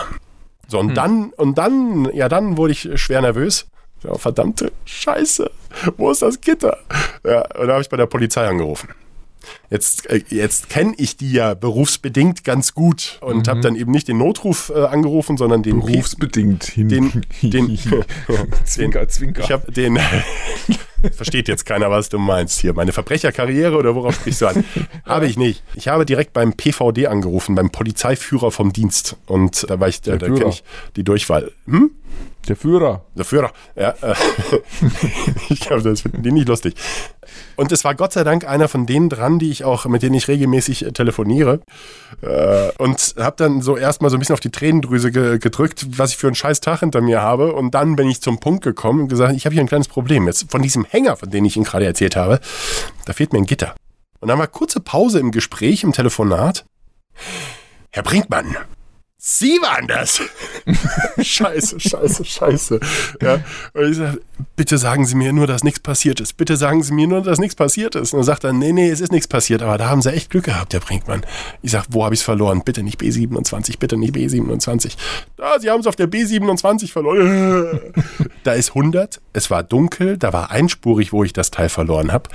So, 0.68 0.80
und 0.80 0.96
dann, 0.96 1.34
und 1.38 1.60
dann, 1.60 2.10
ja, 2.12 2.28
dann 2.28 2.58
wurde 2.58 2.74
ich 2.74 2.90
schwer 2.96 3.22
nervös. 3.22 3.68
Ja, 4.04 4.16
verdammte 4.16 4.72
Scheiße, 4.86 5.52
wo 5.98 6.10
ist 6.10 6.24
das 6.24 6.42
Gitter? 6.42 6.80
Ja, 7.24 7.42
und 7.56 7.68
da 7.68 7.74
habe 7.74 7.84
ich 7.84 7.90
bei 7.90 7.98
der 7.98 8.08
Polizei 8.08 8.48
angerufen. 8.48 8.90
Jetzt, 9.70 10.10
äh, 10.10 10.22
jetzt 10.30 10.70
kenne 10.70 10.94
ich 10.98 11.18
die 11.18 11.32
ja 11.32 11.54
berufsbedingt 11.54 12.44
ganz 12.44 12.74
gut 12.74 13.18
und 13.22 13.48
habe 13.48 13.62
dann 13.62 13.76
eben 13.76 13.92
nicht 13.92 14.08
den 14.08 14.18
Notruf 14.18 14.72
äh, 14.76 14.80
angerufen, 14.86 15.38
sondern 15.38 15.64
den 15.64 15.80
P- 15.82 15.92
Berufsbedingt 15.94 16.64
hin. 16.66 16.90
den, 16.90 17.26
den, 17.42 17.78
Zwinker, 18.66 19.08
Zwinker. 19.08 19.44
ich 19.44 19.52
habe 19.52 19.72
den, 19.72 19.98
versteht 21.14 21.48
jetzt 21.48 21.66
keiner, 21.66 21.90
was 21.90 22.10
du 22.10 22.20
meinst 22.20 22.60
hier. 22.60 22.74
Meine 22.74 22.92
Verbrecherkarriere 22.92 23.76
oder 23.78 23.96
worauf 23.96 24.16
sprichst 24.16 24.42
du 24.42 24.48
an? 24.48 24.64
habe 25.06 25.26
ich 25.28 25.38
nicht. 25.38 25.64
Ich 25.76 25.88
habe 25.88 26.06
direkt 26.06 26.34
beim 26.34 26.54
PVD 26.54 27.08
angerufen, 27.08 27.56
beim 27.56 27.70
Polizeiführer 27.70 28.52
vom 28.52 28.72
Dienst. 28.74 29.16
Und 29.26 29.70
da 29.70 29.80
war 29.80 29.88
ich, 29.88 30.02
da, 30.02 30.18
da 30.18 30.28
kenne 30.28 30.50
ich 30.50 30.64
die 30.96 31.04
Durchwahl. 31.04 31.52
Hm? 31.66 31.92
Der 32.48 32.56
Führer. 32.56 33.06
Der 33.16 33.24
Führer. 33.24 33.52
Ja, 33.76 33.94
äh, 34.02 34.16
ich 35.50 35.60
glaube, 35.60 35.84
das 35.84 36.02
finden 36.02 36.24
die 36.24 36.32
nicht 36.32 36.48
lustig. 36.48 36.74
Und 37.56 37.72
es 37.72 37.84
war 37.84 37.94
Gott 37.94 38.14
sei 38.14 38.24
Dank 38.24 38.48
einer 38.48 38.68
von 38.68 38.86
denen 38.86 39.10
dran, 39.10 39.38
die 39.38 39.52
ich 39.52 39.64
auch, 39.64 39.86
mit 39.86 40.02
denen 40.02 40.16
ich 40.16 40.28
regelmäßig 40.28 40.86
äh, 40.86 40.92
telefoniere. 40.92 41.62
Äh, 42.22 42.72
und 42.80 43.16
habe 43.18 43.36
dann 43.38 43.62
so 43.62 43.78
erstmal 43.78 44.10
so 44.10 44.18
ein 44.18 44.20
bisschen 44.20 44.34
auf 44.34 44.40
die 44.40 44.50
Tränendrüse 44.50 45.12
ge 45.12 45.38
gedrückt, 45.38 45.86
was 45.98 46.12
ich 46.12 46.18
für 46.18 46.28
einen 46.28 46.36
scheiß 46.36 46.62
Tag 46.62 46.80
hinter 46.80 47.02
mir 47.02 47.22
habe. 47.22 47.54
Und 47.54 47.76
dann 47.76 47.96
bin 47.96 48.10
ich 48.10 48.22
zum 48.22 48.40
Punkt 48.40 48.64
gekommen 48.64 49.02
und 49.02 49.08
gesagt, 49.08 49.36
ich 49.36 49.46
habe 49.46 49.54
hier 49.54 49.62
ein 49.62 49.68
kleines 49.68 49.88
Problem. 49.88 50.26
Jetzt 50.26 50.52
von 50.52 50.62
diesem 50.62 50.86
Hänger, 50.86 51.18
von 51.18 51.30
dem 51.30 51.46
ich 51.46 51.56
Ihnen 51.56 51.66
gerade 51.66 51.86
erzählt 51.86 52.16
habe, 52.16 52.40
da 53.06 53.14
fehlt 53.14 53.34
mir 53.34 53.40
ein 53.40 53.46
Gitter. 53.46 53.76
Und 54.20 54.30
dann 54.30 54.40
war 54.40 54.48
kurze 54.48 54.80
Pause 54.80 55.20
im 55.20 55.32
Gespräch, 55.32 55.84
im 55.84 55.94
Telefonat. 55.94 56.66
Herr 57.92 58.04
Brinkmann, 58.04 58.56
Sie 59.24 59.60
waren 59.62 59.88
das. 59.88 60.20
scheiße, 61.22 61.80
scheiße, 61.80 62.26
scheiße. 62.26 62.80
Ja. 63.22 63.40
Und 63.72 63.92
ich 63.92 63.98
sage, 63.98 64.20
bitte 64.56 64.80
sagen 64.80 65.06
Sie 65.06 65.14
mir 65.14 65.32
nur, 65.32 65.46
dass 65.46 65.64
nichts 65.64 65.80
passiert 65.80 66.20
ist. 66.20 66.38
Bitte 66.38 66.58
sagen 66.58 66.82
Sie 66.82 66.92
mir 66.92 67.06
nur, 67.06 67.22
dass 67.22 67.38
nichts 67.38 67.54
passiert 67.54 67.94
ist. 67.94 68.14
Und 68.14 68.18
dann 68.18 68.26
sagt 68.26 68.46
er, 68.46 68.52
nee, 68.52 68.74
nee, 68.74 68.90
es 68.90 69.00
ist 69.00 69.12
nichts 69.12 69.28
passiert. 69.28 69.62
Aber 69.62 69.78
da 69.78 69.90
haben 69.90 70.02
Sie 70.02 70.12
echt 70.12 70.32
Glück 70.32 70.46
gehabt, 70.46 70.74
Herr 70.74 70.80
Brinkmann. 70.80 71.24
Ich 71.62 71.70
sage, 71.70 71.86
wo 71.92 72.04
habe 72.04 72.16
ich 72.16 72.22
es 72.22 72.24
verloren? 72.24 72.64
Bitte 72.66 72.82
nicht 72.82 73.00
B27, 73.00 73.78
bitte 73.78 73.96
nicht 73.96 74.16
B27. 74.16 74.94
ah, 75.40 75.60
Sie 75.60 75.70
haben 75.70 75.82
es 75.82 75.86
auf 75.86 75.96
der 75.96 76.10
B27 76.10 76.92
verloren. 76.92 77.80
da 78.44 78.54
ist 78.54 78.70
100, 78.70 79.22
es 79.34 79.52
war 79.52 79.62
dunkel, 79.62 80.18
da 80.18 80.34
war 80.34 80.50
einspurig, 80.50 81.14
wo 81.14 81.24
ich 81.24 81.34
das 81.34 81.52
Teil 81.52 81.70
verloren 81.70 82.12
habe. 82.12 82.28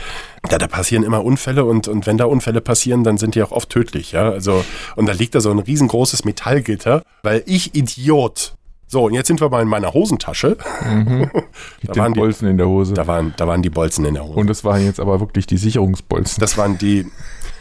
Da, 0.49 0.59
da 0.59 0.67
passieren 0.67 1.03
immer 1.03 1.25
Unfälle 1.25 1.65
und, 1.65 1.89
und 1.89 2.07
wenn 2.07 2.19
da 2.19 2.25
Unfälle 2.27 2.61
passieren, 2.61 3.05
dann 3.05 3.19
sind 3.19 3.35
die 3.35 3.43
auch 3.43 3.53
oft 3.53 3.71
tödlich. 3.71 4.13
Ja? 4.13 4.31
Also, 4.31 4.65
und 4.97 5.07
da 5.07 5.13
liegt 5.13 5.35
da 5.35 5.41
so 5.41 5.51
ein 5.51 5.59
riesengroßes 5.59 6.25
Metallgitter, 6.25 7.03
weil 7.23 7.43
ich 7.47 7.75
Idiot 7.75 8.57
so, 8.89 9.05
und 9.05 9.15
jetzt 9.15 9.27
sind 9.27 9.41
wir 9.41 9.49
mal 9.49 9.63
in 9.63 9.69
meiner 9.69 9.93
Hosentasche. 9.93 10.57
Mhm. 10.85 11.29
da 11.83 11.97
waren 11.97 12.13
die 12.13 12.21
Bolzen 12.21 12.49
in 12.49 12.57
der 12.57 12.69
Hose. 12.69 12.95
Da 12.95 13.07
waren, 13.09 13.35
da 13.37 13.49
waren 13.49 13.61
die 13.61 13.71
Bolzen 13.71 14.05
in 14.05 14.15
der 14.15 14.25
Hose. 14.25 14.39
Und 14.39 14.47
das 14.47 14.63
waren 14.63 14.85
jetzt 14.85 15.01
aber 15.01 15.19
wirklich 15.19 15.47
die 15.47 15.57
Sicherungsbolzen. 15.57 16.41
Das 16.41 16.57
waren 16.57 16.79
die. 16.79 17.07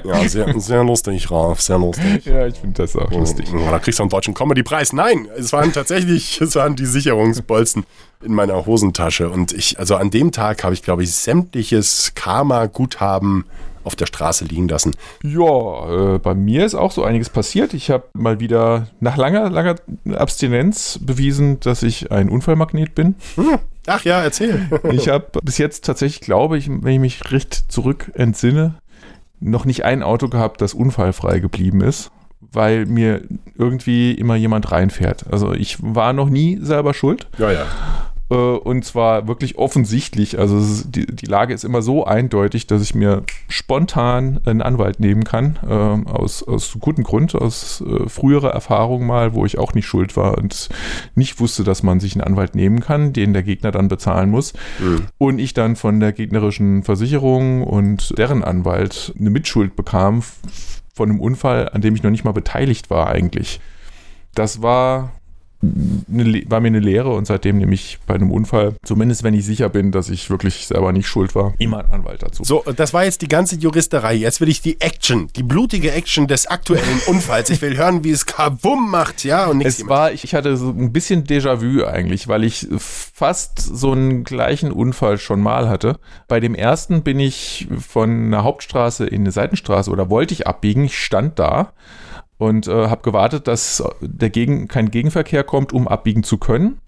ja, 0.04 0.28
sehr, 0.28 0.60
sehr 0.60 0.84
lustig, 0.84 1.30
Ralf, 1.30 1.60
sehr 1.60 1.78
lustig. 1.78 2.26
Ja, 2.26 2.46
ich 2.46 2.56
finde 2.56 2.82
das 2.82 2.96
auch 2.96 3.10
lustig. 3.10 3.48
Ja, 3.52 3.70
da 3.70 3.78
kriegst 3.78 3.98
du 3.98 4.02
einen 4.02 4.10
deutschen 4.10 4.34
Comedy-Preis. 4.34 4.92
Nein, 4.92 5.28
es 5.36 5.52
waren 5.52 5.72
tatsächlich, 5.72 6.40
es 6.40 6.54
waren 6.54 6.76
die 6.76 6.86
Sicherungsbolzen 6.86 7.84
in 8.24 8.34
meiner 8.34 8.66
Hosentasche. 8.66 9.28
Und 9.30 9.52
ich, 9.52 9.78
also 9.78 9.96
an 9.96 10.10
dem 10.10 10.32
Tag 10.32 10.64
habe 10.64 10.74
ich, 10.74 10.82
glaube 10.82 11.02
ich, 11.02 11.14
sämtliches 11.14 12.12
Karma-Guthaben 12.14 13.44
auf 13.86 13.94
der 13.94 14.06
Straße 14.06 14.44
liegen 14.44 14.66
lassen. 14.66 14.96
Ja, 15.22 16.14
äh, 16.14 16.18
bei 16.18 16.34
mir 16.34 16.66
ist 16.66 16.74
auch 16.74 16.90
so 16.90 17.04
einiges 17.04 17.30
passiert. 17.30 17.72
Ich 17.72 17.90
habe 17.90 18.04
mal 18.14 18.40
wieder 18.40 18.88
nach 18.98 19.16
langer, 19.16 19.48
langer 19.48 19.76
Abstinenz 20.12 20.98
bewiesen, 21.00 21.60
dass 21.60 21.84
ich 21.84 22.10
ein 22.10 22.28
Unfallmagnet 22.28 22.96
bin. 22.96 23.14
Hm. 23.36 23.58
Ach 23.86 24.04
ja, 24.04 24.20
erzähl. 24.20 24.68
ich 24.90 25.08
habe 25.08 25.26
bis 25.42 25.58
jetzt 25.58 25.84
tatsächlich, 25.84 26.20
glaube 26.20 26.58
ich, 26.58 26.68
wenn 26.68 26.94
ich 26.94 26.98
mich 26.98 27.30
recht 27.30 27.54
zurück 27.68 28.10
entsinne, 28.14 28.74
noch 29.40 29.64
nicht 29.64 29.84
ein 29.84 30.02
Auto 30.02 30.28
gehabt, 30.28 30.60
das 30.60 30.74
unfallfrei 30.74 31.38
geblieben 31.38 31.80
ist, 31.80 32.10
weil 32.40 32.86
mir 32.86 33.22
irgendwie 33.56 34.12
immer 34.12 34.36
jemand 34.36 34.70
reinfährt. 34.72 35.26
Also 35.30 35.52
ich 35.52 35.78
war 35.82 36.12
noch 36.12 36.28
nie 36.28 36.58
selber 36.60 36.94
schuld. 36.94 37.28
Ja, 37.38 37.52
ja. 37.52 37.66
Äh, 38.30 38.34
und 38.34 38.84
zwar 38.84 39.28
wirklich 39.28 39.58
offensichtlich. 39.58 40.38
Also 40.38 40.84
die, 40.88 41.06
die 41.06 41.26
Lage 41.26 41.54
ist 41.54 41.64
immer 41.64 41.82
so 41.82 42.04
eindeutig, 42.04 42.66
dass 42.66 42.82
ich 42.82 42.94
mir 42.94 43.22
spontan 43.48 44.40
einen 44.44 44.62
Anwalt 44.62 45.00
nehmen 45.00 45.24
kann. 45.24 45.58
Äh, 45.66 46.10
aus, 46.10 46.42
aus 46.42 46.76
gutem 46.80 47.04
Grund, 47.04 47.34
aus 47.34 47.82
äh, 47.86 48.08
früherer 48.08 48.50
Erfahrung 48.50 49.06
mal, 49.06 49.34
wo 49.34 49.44
ich 49.46 49.58
auch 49.58 49.74
nicht 49.74 49.86
schuld 49.86 50.16
war 50.16 50.38
und 50.38 50.68
nicht 51.14 51.40
wusste, 51.40 51.64
dass 51.64 51.82
man 51.82 52.00
sich 52.00 52.14
einen 52.14 52.24
Anwalt 52.24 52.54
nehmen 52.54 52.80
kann, 52.80 53.12
den 53.12 53.32
der 53.32 53.42
Gegner 53.42 53.70
dann 53.70 53.88
bezahlen 53.88 54.30
muss. 54.30 54.52
Mhm. 54.80 55.06
Und 55.18 55.38
ich 55.38 55.54
dann 55.54 55.76
von 55.76 56.00
der 56.00 56.12
gegnerischen 56.12 56.82
Versicherung 56.82 57.62
und 57.62 58.16
deren 58.18 58.42
Anwalt 58.42 59.14
eine 59.18 59.30
Mitschuld 59.30 59.76
bekam 59.76 60.22
von 60.94 61.10
einem 61.10 61.20
Unfall, 61.20 61.68
an 61.68 61.82
dem 61.82 61.94
ich 61.94 62.02
noch 62.02 62.10
nicht 62.10 62.24
mal 62.24 62.32
beteiligt 62.32 62.90
war 62.90 63.08
eigentlich. 63.08 63.60
Das 64.34 64.62
war 64.62 65.12
eine, 66.12 66.42
war 66.48 66.60
mir 66.60 66.68
eine 66.68 66.80
Lehre 66.80 67.12
und 67.12 67.26
seitdem 67.26 67.58
nehme 67.58 67.74
ich 67.74 67.98
bei 68.06 68.14
einem 68.14 68.30
Unfall, 68.30 68.74
zumindest 68.84 69.22
wenn 69.22 69.34
ich 69.34 69.44
sicher 69.44 69.68
bin, 69.68 69.92
dass 69.92 70.08
ich 70.08 70.30
wirklich 70.30 70.66
selber 70.66 70.92
nicht 70.92 71.06
schuld 71.06 71.34
war, 71.34 71.54
immer 71.58 71.80
einen 71.80 71.92
Anwalt 71.92 72.22
dazu. 72.22 72.44
So, 72.44 72.64
das 72.74 72.92
war 72.94 73.04
jetzt 73.04 73.22
die 73.22 73.28
ganze 73.28 73.56
Juristerei. 73.56 74.14
Jetzt 74.14 74.40
will 74.40 74.48
ich 74.48 74.60
die 74.60 74.80
Action, 74.80 75.28
die 75.36 75.42
blutige 75.42 75.92
Action 75.92 76.26
des 76.26 76.46
aktuellen 76.46 77.00
Unfalls. 77.06 77.50
Ich 77.50 77.62
will 77.62 77.76
hören, 77.76 78.04
wie 78.04 78.10
es 78.10 78.26
kabum 78.26 78.90
macht, 78.90 79.24
ja, 79.24 79.46
und 79.46 79.58
nichts. 79.58 79.80
Es 79.80 79.88
war, 79.88 80.12
ich 80.12 80.34
hatte 80.34 80.56
so 80.56 80.70
ein 80.70 80.92
bisschen 80.92 81.24
Déjà-vu 81.24 81.84
eigentlich, 81.84 82.28
weil 82.28 82.44
ich 82.44 82.66
fast 82.78 83.58
so 83.58 83.92
einen 83.92 84.24
gleichen 84.24 84.72
Unfall 84.72 85.18
schon 85.18 85.40
mal 85.40 85.68
hatte. 85.68 85.98
Bei 86.28 86.40
dem 86.40 86.54
ersten 86.54 87.02
bin 87.02 87.20
ich 87.20 87.68
von 87.86 88.26
einer 88.26 88.44
Hauptstraße 88.44 89.06
in 89.06 89.22
eine 89.22 89.32
Seitenstraße 89.32 89.90
oder 89.90 90.10
wollte 90.10 90.34
ich 90.34 90.46
abbiegen. 90.46 90.84
Ich 90.84 90.98
stand 90.98 91.38
da 91.38 91.72
und 92.38 92.68
äh, 92.68 92.88
habe 92.88 93.02
gewartet, 93.02 93.48
dass 93.48 93.82
der 94.00 94.30
Gegen 94.30 94.68
kein 94.68 94.90
Gegenverkehr 94.90 95.44
kommt, 95.44 95.72
um 95.72 95.88
abbiegen 95.88 96.22
zu 96.22 96.38
können. 96.38 96.80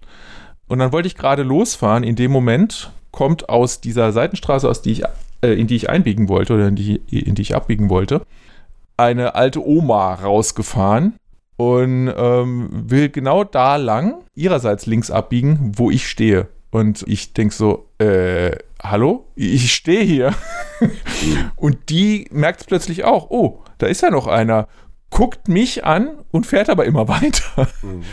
Und 0.67 0.79
dann 0.79 0.91
wollte 0.91 1.07
ich 1.07 1.15
gerade 1.15 1.43
losfahren. 1.43 2.03
In 2.03 2.15
dem 2.15 2.31
Moment 2.31 2.91
kommt 3.11 3.49
aus 3.49 3.81
dieser 3.81 4.11
Seitenstraße, 4.11 4.69
aus 4.69 4.81
die 4.81 4.91
ich, 4.91 5.03
äh, 5.41 5.53
in 5.53 5.67
die 5.67 5.75
ich 5.75 5.89
einbiegen 5.89 6.29
wollte 6.29 6.53
oder 6.53 6.67
in 6.67 6.75
die, 6.75 6.97
in 7.09 7.35
die 7.35 7.41
ich 7.41 7.55
abbiegen 7.55 7.89
wollte, 7.89 8.21
eine 8.97 9.35
alte 9.35 9.65
Oma 9.65 10.13
rausgefahren 10.13 11.15
und 11.57 12.13
ähm, 12.15 12.69
will 12.71 13.09
genau 13.09 13.43
da 13.43 13.77
lang, 13.77 14.23
ihrerseits 14.35 14.85
links 14.85 15.09
abbiegen, 15.09 15.71
wo 15.75 15.89
ich 15.89 16.07
stehe. 16.07 16.47
Und 16.71 17.03
ich 17.07 17.33
denke 17.33 17.53
so, 17.53 17.89
äh, 17.97 18.51
hallo? 18.81 19.25
Ich 19.35 19.73
stehe 19.73 20.03
hier. 20.03 20.33
und 21.55 21.89
die 21.89 22.27
merkt 22.31 22.67
plötzlich 22.67 23.03
auch, 23.03 23.29
oh, 23.31 23.63
da 23.79 23.87
ist 23.87 24.01
ja 24.01 24.11
noch 24.11 24.27
einer 24.27 24.67
guckt 25.09 25.47
mich 25.47 25.85
an 25.85 26.19
und 26.31 26.45
fährt 26.45 26.69
aber 26.69 26.85
immer 26.85 27.07
weiter. 27.07 27.67
Mhm. 27.81 28.03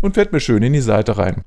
Und 0.00 0.14
fährt 0.14 0.32
mir 0.32 0.40
schön 0.40 0.62
in 0.62 0.72
die 0.72 0.80
Seite 0.80 1.18
rein. 1.18 1.44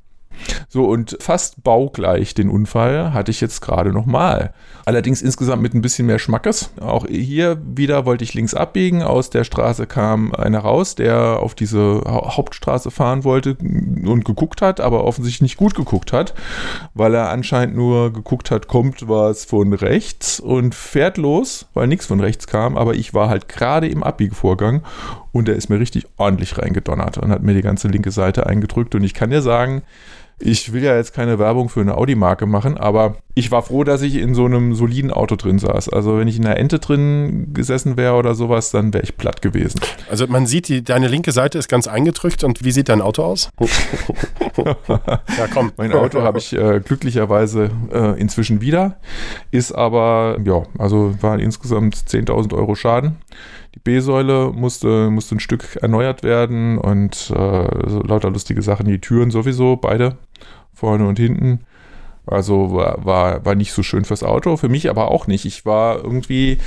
So, 0.69 0.85
und 0.85 1.17
fast 1.19 1.63
baugleich 1.63 2.33
den 2.33 2.49
Unfall 2.49 3.13
hatte 3.13 3.31
ich 3.31 3.41
jetzt 3.41 3.61
gerade 3.61 3.91
nochmal. 3.91 4.53
Allerdings 4.85 5.21
insgesamt 5.21 5.61
mit 5.61 5.73
ein 5.73 5.81
bisschen 5.81 6.07
mehr 6.07 6.19
Schmackes. 6.19 6.71
Auch 6.79 7.05
hier 7.07 7.61
wieder 7.63 8.05
wollte 8.05 8.23
ich 8.23 8.33
links 8.33 8.53
abbiegen. 8.53 9.03
Aus 9.03 9.29
der 9.29 9.43
Straße 9.43 9.85
kam 9.85 10.33
einer 10.33 10.59
raus, 10.59 10.95
der 10.95 11.39
auf 11.39 11.55
diese 11.55 12.01
Hauptstraße 12.05 12.91
fahren 12.91 13.23
wollte 13.23 13.57
und 13.59 14.25
geguckt 14.25 14.61
hat, 14.61 14.79
aber 14.79 15.03
offensichtlich 15.03 15.41
nicht 15.41 15.57
gut 15.57 15.75
geguckt 15.75 16.13
hat, 16.13 16.33
weil 16.93 17.13
er 17.13 17.29
anscheinend 17.29 17.75
nur 17.75 18.11
geguckt 18.11 18.51
hat, 18.51 18.67
kommt 18.67 19.07
was 19.07 19.45
von 19.45 19.73
rechts 19.73 20.39
und 20.39 20.73
fährt 20.73 21.17
los, 21.17 21.67
weil 21.73 21.87
nichts 21.87 22.05
von 22.05 22.19
rechts 22.19 22.47
kam. 22.47 22.77
Aber 22.77 22.95
ich 22.95 23.13
war 23.13 23.29
halt 23.29 23.47
gerade 23.47 23.87
im 23.87 24.03
Abbiegevorgang 24.03 24.81
und 25.31 25.47
er 25.47 25.55
ist 25.55 25.69
mir 25.69 25.79
richtig 25.79 26.07
ordentlich 26.17 26.57
reingedonnert 26.57 27.17
und 27.17 27.31
hat 27.31 27.43
mir 27.43 27.53
die 27.53 27.61
ganze 27.61 27.87
linke 27.87 28.11
Seite 28.11 28.47
eingedrückt. 28.47 28.95
Und 28.95 29.03
ich 29.03 29.13
kann 29.13 29.29
dir 29.29 29.41
sagen, 29.41 29.83
ich 30.41 30.73
will 30.73 30.83
ja 30.83 30.95
jetzt 30.95 31.13
keine 31.13 31.39
Werbung 31.39 31.69
für 31.69 31.81
eine 31.81 31.97
Audi-Marke 31.97 32.45
machen, 32.45 32.77
aber 32.77 33.15
ich 33.33 33.51
war 33.51 33.61
froh, 33.61 33.83
dass 33.83 34.01
ich 34.01 34.15
in 34.15 34.35
so 34.35 34.45
einem 34.45 34.73
soliden 34.75 35.11
Auto 35.11 35.35
drin 35.35 35.59
saß. 35.59 35.89
Also 35.89 36.17
wenn 36.17 36.27
ich 36.27 36.37
in 36.37 36.45
einer 36.45 36.57
Ente 36.57 36.79
drin 36.79 37.53
gesessen 37.53 37.95
wäre 37.95 38.15
oder 38.15 38.35
sowas, 38.35 38.71
dann 38.71 38.93
wäre 38.93 39.03
ich 39.03 39.17
platt 39.17 39.41
gewesen. 39.41 39.79
Also 40.09 40.27
man 40.27 40.45
sieht, 40.45 40.67
die, 40.67 40.83
deine 40.83 41.07
linke 41.07 41.31
Seite 41.31 41.57
ist 41.57 41.69
ganz 41.69 41.87
eingedrückt 41.87 42.43
und 42.43 42.63
wie 42.63 42.71
sieht 42.71 42.89
dein 42.89 43.01
Auto 43.01 43.23
aus? 43.23 43.49
ja, 44.57 45.47
komm. 45.53 45.71
Mein 45.77 45.93
Auto 45.93 46.21
habe 46.21 46.39
ich 46.39 46.53
äh, 46.53 46.81
glücklicherweise 46.83 47.69
äh, 47.93 48.19
inzwischen 48.19 48.61
wieder, 48.61 48.97
ist 49.51 49.71
aber, 49.71 50.37
ja, 50.43 50.63
also 50.77 51.15
waren 51.21 51.39
insgesamt 51.39 51.95
10.000 51.95 52.53
Euro 52.53 52.75
Schaden. 52.75 53.17
Die 53.75 53.79
B-Säule 53.79 54.51
musste, 54.53 55.09
musste 55.09 55.35
ein 55.35 55.39
Stück 55.39 55.77
erneuert 55.81 56.23
werden 56.23 56.77
und 56.77 57.31
äh, 57.35 57.89
so 57.89 58.01
lauter 58.03 58.29
lustige 58.29 58.61
Sachen. 58.61 58.85
Die 58.87 58.99
Türen 58.99 59.31
sowieso, 59.31 59.77
beide, 59.77 60.17
vorne 60.73 61.07
und 61.07 61.19
hinten. 61.19 61.61
Also 62.25 62.73
war, 62.73 63.03
war, 63.03 63.45
war 63.45 63.55
nicht 63.55 63.73
so 63.73 63.81
schön 63.81 64.05
fürs 64.05 64.23
Auto, 64.23 64.55
für 64.55 64.69
mich 64.69 64.89
aber 64.89 65.09
auch 65.09 65.27
nicht. 65.27 65.45
Ich 65.45 65.65
war 65.65 66.03
irgendwie 66.03 66.59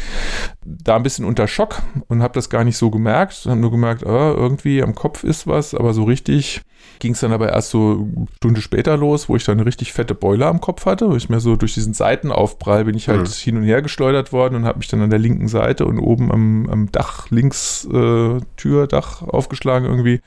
da 0.64 0.96
ein 0.96 1.02
bisschen 1.02 1.24
unter 1.24 1.46
Schock 1.46 1.82
und 2.08 2.22
habe 2.22 2.34
das 2.34 2.50
gar 2.50 2.64
nicht 2.64 2.76
so 2.76 2.90
gemerkt. 2.90 3.46
Habe 3.46 3.60
nur 3.60 3.70
gemerkt, 3.70 4.02
äh, 4.02 4.06
irgendwie 4.32 4.82
am 4.82 4.94
Kopf 4.94 5.22
ist 5.22 5.46
was, 5.46 5.74
aber 5.74 5.94
so 5.94 6.04
richtig 6.04 6.62
ging 6.98 7.12
es 7.12 7.20
dann 7.20 7.32
aber 7.32 7.50
erst 7.50 7.70
so 7.70 8.08
eine 8.16 8.26
Stunde 8.36 8.60
später 8.60 8.96
los, 8.96 9.28
wo 9.28 9.36
ich 9.36 9.44
dann 9.44 9.58
eine 9.58 9.66
richtig 9.66 9.92
fette 9.92 10.14
Beule 10.14 10.46
am 10.46 10.60
Kopf 10.60 10.86
hatte. 10.86 11.10
Wo 11.10 11.16
ich 11.16 11.28
mir 11.28 11.40
so 11.40 11.56
durch 11.56 11.74
diesen 11.74 11.94
Seitenaufprall 11.94 12.84
bin 12.84 12.96
ich 12.96 13.08
halt 13.08 13.20
mhm. 13.20 13.26
hin 13.26 13.56
und 13.56 13.62
her 13.62 13.82
geschleudert 13.82 14.32
worden 14.32 14.56
und 14.56 14.64
habe 14.64 14.78
mich 14.78 14.88
dann 14.88 15.02
an 15.02 15.10
der 15.10 15.18
linken 15.18 15.48
Seite 15.48 15.86
und 15.86 15.98
oben 15.98 16.32
am, 16.32 16.68
am 16.68 16.92
Dach 16.92 17.30
links 17.30 17.86
äh, 17.92 18.40
Türdach 18.56 19.22
aufgeschlagen 19.22 19.86
irgendwie. 19.86 20.20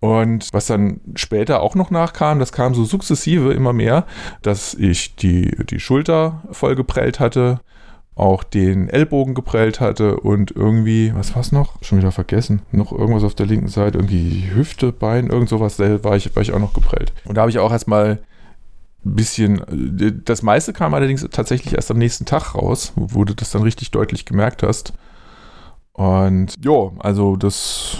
Und 0.00 0.48
was 0.52 0.66
dann 0.66 1.00
später 1.14 1.60
auch 1.60 1.74
noch 1.74 1.90
nachkam, 1.90 2.38
das 2.38 2.52
kam 2.52 2.74
so 2.74 2.84
sukzessive 2.84 3.52
immer 3.52 3.74
mehr, 3.74 4.06
dass 4.40 4.72
ich 4.74 5.14
die, 5.16 5.54
die 5.66 5.78
Schulter 5.78 6.42
voll 6.50 6.74
geprellt 6.74 7.20
hatte, 7.20 7.60
auch 8.14 8.42
den 8.42 8.88
Ellbogen 8.88 9.34
geprellt 9.34 9.80
hatte 9.80 10.20
und 10.20 10.50
irgendwie, 10.50 11.12
was 11.14 11.34
war 11.34 11.40
es 11.40 11.52
noch? 11.52 11.82
Schon 11.82 11.98
wieder 11.98 12.12
vergessen. 12.12 12.62
Noch 12.72 12.92
irgendwas 12.92 13.24
auf 13.24 13.34
der 13.34 13.46
linken 13.46 13.68
Seite, 13.68 13.98
irgendwie 13.98 14.50
Hüfte, 14.52 14.92
Bein, 14.92 15.28
irgend 15.28 15.48
sowas, 15.48 15.76
da 15.76 16.02
war 16.02 16.16
ich, 16.16 16.34
war 16.34 16.42
ich 16.42 16.52
auch 16.52 16.58
noch 16.58 16.74
geprellt. 16.74 17.12
Und 17.24 17.36
da 17.36 17.42
habe 17.42 17.50
ich 17.50 17.58
auch 17.58 17.72
erstmal 17.72 18.20
ein 19.04 19.14
bisschen, 19.14 20.22
das 20.24 20.42
meiste 20.42 20.72
kam 20.72 20.92
allerdings 20.94 21.26
tatsächlich 21.30 21.74
erst 21.74 21.90
am 21.90 21.98
nächsten 21.98 22.26
Tag 22.26 22.54
raus, 22.54 22.92
wo 22.96 23.24
du 23.24 23.34
das 23.34 23.50
dann 23.50 23.62
richtig 23.62 23.90
deutlich 23.90 24.26
gemerkt 24.26 24.62
hast. 24.62 24.92
Und 25.92 26.54
ja, 26.62 26.90
also 26.98 27.36
das 27.36 27.98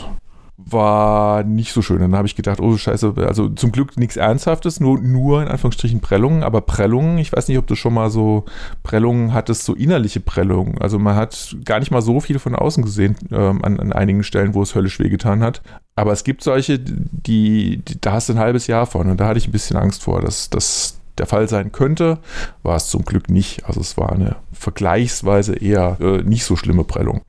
war 0.67 1.43
nicht 1.45 1.73
so 1.73 1.83
schön. 1.83 2.01
Dann 2.01 2.17
habe 2.17 2.27
ich 2.27 2.37
gedacht, 2.37 2.61
oh 2.61 2.77
scheiße, 2.77 3.15
also 3.27 3.49
zum 3.49 3.73
Glück 3.73 3.97
nichts 3.97 4.17
Ernsthaftes, 4.17 4.81
nur, 4.81 5.01
nur 5.01 5.43
in 5.43 5.49
Anführungsstrichen 5.49 6.01
Prellungen, 6.01 6.43
aber 6.43 6.61
Prellungen, 6.61 7.19
ich 7.19 7.33
weiß 7.33 7.49
nicht, 7.49 7.59
ob 7.59 7.67
du 7.67 7.75
schon 7.75 7.95
mal 7.95 8.11
so 8.11 8.45
Prellungen 8.83 9.33
hattest, 9.33 9.65
so 9.65 9.75
innerliche 9.75 10.21
Prellungen. 10.21 10.79
Also 10.79 10.99
man 10.99 11.17
hat 11.17 11.57
gar 11.65 11.79
nicht 11.81 11.91
mal 11.91 12.03
so 12.03 12.21
viel 12.21 12.39
von 12.39 12.55
außen 12.55 12.85
gesehen 12.85 13.17
ähm, 13.31 13.65
an, 13.65 13.81
an 13.81 13.93
einigen 13.93 14.23
Stellen, 14.23 14.55
wo 14.55 14.63
es 14.63 14.75
höllisch 14.75 14.99
wehgetan 14.99 15.43
hat. 15.43 15.63
Aber 15.97 16.13
es 16.13 16.25
gibt 16.25 16.43
solche, 16.43 16.79
die, 16.79 17.79
die, 17.79 18.01
da 18.01 18.13
hast 18.13 18.29
du 18.29 18.35
ein 18.35 18.39
halbes 18.39 18.67
Jahr 18.67 18.87
von 18.87 19.11
und 19.11 19.21
da 19.21 19.29
hatte 19.29 19.39
ich 19.39 19.49
ein 19.49 19.53
bisschen 19.53 19.77
Angst 19.77 20.03
vor, 20.03 20.21
dass 20.21 20.51
das 20.51 21.01
der 21.19 21.27
Fall 21.27 21.49
sein 21.49 21.71
könnte, 21.71 22.19
war 22.63 22.77
es 22.77 22.89
zum 22.89 23.05
Glück 23.05 23.29
nicht. 23.29 23.67
Also 23.67 23.81
es 23.81 23.97
war 23.97 24.13
eine 24.13 24.37
vergleichsweise 24.53 25.55
eher 25.55 25.99
äh, 26.01 26.23
nicht 26.23 26.45
so 26.45 26.57
schlimme 26.57 26.85
Prellung. 26.85 27.23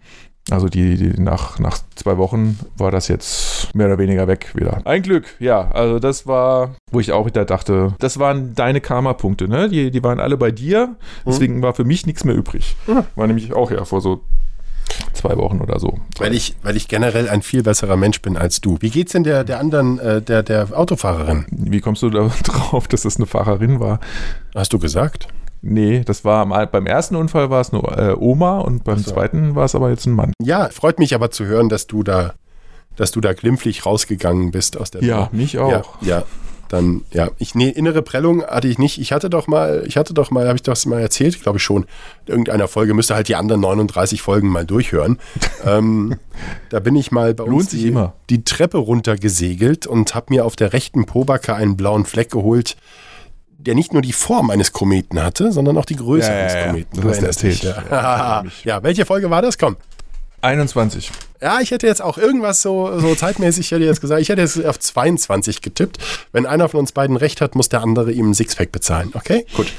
Also 0.50 0.67
die, 0.67 0.98
die 0.98 1.21
nach, 1.21 1.60
nach 1.60 1.77
zwei 1.95 2.17
Wochen 2.17 2.57
war 2.75 2.91
das 2.91 3.07
jetzt 3.07 3.74
mehr 3.75 3.88
oder 3.88 4.00
weniger 4.00 4.27
weg 4.27 4.51
wieder. 4.55 4.81
Ein 4.86 5.03
Glück, 5.03 5.25
ja. 5.39 5.69
Also 5.71 6.00
das 6.00 6.25
war, 6.25 6.75
wo 6.91 7.00
ich 7.00 7.12
auch 7.12 7.27
wieder 7.27 7.45
dachte, 7.45 7.93
das 8.00 8.17
waren 8.17 8.55
deine 8.55 8.81
Karma-Punkte, 8.81 9.48
ne? 9.48 9.69
Die, 9.69 9.91
die 9.91 10.03
waren 10.03 10.19
alle 10.19 10.38
bei 10.38 10.51
dir. 10.51 10.95
Deswegen 11.25 11.57
mhm. 11.57 11.62
war 11.62 11.74
für 11.74 11.83
mich 11.83 12.05
nichts 12.05 12.24
mehr 12.24 12.36
übrig. 12.36 12.75
Mhm. 12.88 13.03
War 13.15 13.27
nämlich 13.27 13.53
auch 13.53 13.69
ja 13.69 13.86
vor 13.86 14.01
so 14.01 14.21
zwei 15.13 15.38
Wochen 15.38 15.62
oder 15.62 15.79
so. 15.79 16.00
Weil 16.17 16.33
ich, 16.33 16.55
weil 16.63 16.75
ich 16.75 16.88
generell 16.88 17.29
ein 17.29 17.41
viel 17.41 17.63
besserer 17.63 17.95
Mensch 17.95 18.21
bin 18.21 18.36
als 18.36 18.62
du. 18.62 18.77
Wie 18.81 18.89
geht's 18.89 19.12
denn 19.12 19.24
der, 19.24 19.43
der 19.43 19.60
anderen, 19.60 20.00
äh, 20.00 20.21
der, 20.21 20.43
der 20.43 20.67
Autofahrerin? 20.77 21.45
Wie 21.51 21.81
kommst 21.81 22.01
du 22.01 22.10
da 22.10 22.29
drauf, 22.43 22.88
dass 22.88 23.03
das 23.03 23.17
eine 23.17 23.25
Fahrerin 23.25 23.79
war? 23.79 24.00
Hast 24.55 24.74
du 24.74 24.79
gesagt? 24.79 25.27
Nee, 25.61 26.01
das 26.03 26.25
war 26.25 26.45
beim 26.67 26.87
ersten 26.87 27.15
Unfall 27.15 27.49
war 27.49 27.61
es 27.61 27.71
nur 27.71 27.97
äh, 27.97 28.15
Oma 28.17 28.59
und 28.59 28.83
beim 28.83 28.97
so. 28.97 29.11
zweiten 29.11 29.55
war 29.55 29.65
es 29.65 29.75
aber 29.75 29.89
jetzt 29.91 30.07
ein 30.07 30.13
Mann. 30.13 30.33
Ja, 30.41 30.69
freut 30.69 30.97
mich 30.97 31.13
aber 31.13 31.29
zu 31.29 31.45
hören, 31.45 31.69
dass 31.69 31.85
du 31.85 32.01
da, 32.01 32.33
dass 32.95 33.11
du 33.11 33.21
da 33.21 33.33
glimpflich 33.33 33.85
rausgegangen 33.85 34.51
bist 34.51 34.75
aus 34.77 34.89
der. 34.89 35.03
Ja, 35.03 35.15
Nummer. 35.15 35.29
mich 35.33 35.59
auch. 35.59 36.01
Ja, 36.01 36.17
ja, 36.17 36.23
dann 36.71 37.01
ja, 37.11 37.29
ich 37.37 37.53
nee, 37.53 37.69
innere 37.69 38.01
Prellung 38.01 38.43
hatte 38.43 38.67
ich 38.67 38.79
nicht. 38.79 38.99
Ich 38.99 39.11
hatte 39.11 39.29
doch 39.29 39.45
mal, 39.45 39.83
ich 39.85 39.97
hatte 39.97 40.15
doch 40.15 40.31
mal, 40.31 40.47
habe 40.47 40.55
ich 40.55 40.63
das 40.63 40.87
mal 40.87 40.99
erzählt, 40.99 41.41
glaube 41.43 41.57
ich 41.57 41.63
schon. 41.63 41.83
In 42.25 42.31
irgendeiner 42.31 42.67
Folge 42.67 42.95
müsste 42.95 43.13
halt 43.13 43.27
die 43.27 43.35
anderen 43.35 43.61
39 43.61 44.21
Folgen 44.21 44.47
mal 44.47 44.65
durchhören. 44.65 45.19
ähm, 45.65 46.17
da 46.69 46.79
bin 46.79 46.95
ich 46.95 47.11
mal 47.11 47.35
bei 47.35 47.43
uns 47.43 47.69
die, 47.69 47.95
die, 48.29 48.43
Treppe 48.43 48.77
runter 48.77 49.15
gesegelt 49.15 49.85
und 49.85 50.15
habe 50.15 50.27
mir 50.29 50.45
auf 50.45 50.55
der 50.55 50.73
rechten 50.73 51.05
Pobacke 51.05 51.53
einen 51.53 51.77
blauen 51.77 52.05
Fleck 52.05 52.31
geholt 52.31 52.77
der 53.65 53.75
nicht 53.75 53.93
nur 53.93 54.01
die 54.01 54.13
Form 54.13 54.49
eines 54.49 54.71
Kometen 54.71 55.21
hatte, 55.21 55.51
sondern 55.51 55.77
auch 55.77 55.85
die 55.85 55.95
Größe 55.95 56.31
ja, 56.31 56.37
eines 56.37 56.67
Kometen. 56.67 56.99
Ja, 56.99 57.11
ja. 57.11 57.21
Das 57.21 57.43
ist 57.43 57.63
ja. 57.63 58.43
ja, 58.63 58.83
welche 58.83 59.05
Folge 59.05 59.29
war 59.29 59.41
das? 59.41 59.57
Komm. 59.57 59.77
21. 60.41 61.11
Ja, 61.41 61.59
ich 61.59 61.71
hätte 61.71 61.87
jetzt 61.87 62.01
auch 62.01 62.17
irgendwas 62.17 62.61
so, 62.61 62.99
so 62.99 63.15
zeitmäßig, 63.15 63.65
ich 63.65 63.71
hätte 63.71 63.85
jetzt 63.85 64.01
gesagt, 64.01 64.21
ich 64.21 64.29
hätte 64.29 64.41
jetzt 64.41 64.63
auf 64.63 64.79
22 64.79 65.61
getippt. 65.61 65.97
Wenn 66.31 66.45
einer 66.45 66.69
von 66.69 66.79
uns 66.79 66.91
beiden 66.91 67.15
recht 67.15 67.41
hat, 67.41 67.55
muss 67.55 67.69
der 67.69 67.81
andere 67.81 68.11
ihm 68.11 68.29
ein 68.29 68.33
Sixpack 68.33 68.71
bezahlen. 68.71 69.11
Okay? 69.13 69.45
Gut. 69.55 69.71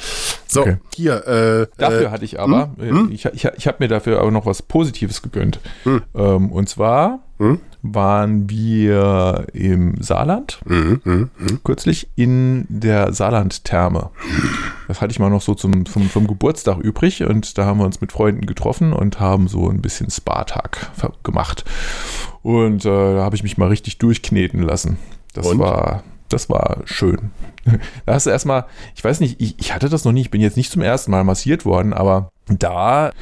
So, 0.46 0.62
okay. 0.62 0.76
hier. 0.94 1.26
Äh, 1.26 1.66
dafür 1.78 2.02
äh, 2.02 2.10
hatte 2.10 2.24
ich 2.24 2.40
aber, 2.40 2.70
hm? 2.78 2.88
hm? 2.88 3.12
ich, 3.12 3.24
ich, 3.26 3.44
ich 3.44 3.66
habe 3.66 3.76
mir 3.80 3.88
dafür 3.88 4.20
aber 4.20 4.30
noch 4.30 4.46
was 4.46 4.62
Positives 4.62 5.22
gegönnt. 5.22 5.60
Hm? 5.84 6.02
Ähm, 6.14 6.52
und 6.52 6.68
zwar 6.68 7.20
hm? 7.42 7.58
waren 7.82 8.49
wir 8.49 9.46
im 9.52 10.00
Saarland, 10.00 10.61
mhm, 10.64 11.00
mh, 11.02 11.14
mh. 11.14 11.28
kürzlich 11.64 12.08
in 12.14 12.66
der 12.68 13.12
Saarland-Therme. 13.12 14.11
Das 14.87 15.00
hatte 15.00 15.11
ich 15.11 15.18
mal 15.18 15.30
noch 15.30 15.42
so 15.42 15.54
zum, 15.54 15.87
vom, 15.87 16.08
vom, 16.08 16.28
Geburtstag 16.28 16.78
übrig 16.78 17.25
und 17.25 17.58
da 17.58 17.66
haben 17.66 17.80
wir 17.80 17.87
uns 17.87 18.00
mit 18.00 18.12
Freunden 18.12 18.46
getroffen 18.46 18.92
und 18.92 19.18
haben 19.18 19.49
so 19.49 19.68
ein 19.68 19.82
bisschen 19.82 20.11
Spa-Tag 20.11 20.92
gemacht. 21.25 21.64
Und 22.42 22.84
äh, 22.84 23.14
da 23.14 23.25
habe 23.25 23.34
ich 23.34 23.42
mich 23.42 23.58
mal 23.58 23.68
richtig 23.68 23.99
durchkneten 23.99 24.62
lassen. 24.62 24.99
Das 25.34 25.46
und? 25.46 25.58
war 25.58 26.04
das 26.32 26.48
war 26.48 26.78
schön. 26.84 27.30
Da 28.06 28.14
hast 28.14 28.26
du 28.26 28.30
erstmal, 28.30 28.64
ich 28.96 29.04
weiß 29.04 29.20
nicht, 29.20 29.40
ich, 29.40 29.56
ich, 29.60 29.72
hatte 29.72 29.88
das 29.88 30.04
noch 30.04 30.10
nie, 30.10 30.22
ich 30.22 30.32
bin 30.32 30.40
jetzt 30.40 30.56
nicht 30.56 30.72
zum 30.72 30.82
ersten 30.82 31.12
Mal 31.12 31.22
massiert 31.22 31.64
worden, 31.64 31.92
aber 31.92 32.32
da, 32.48 33.12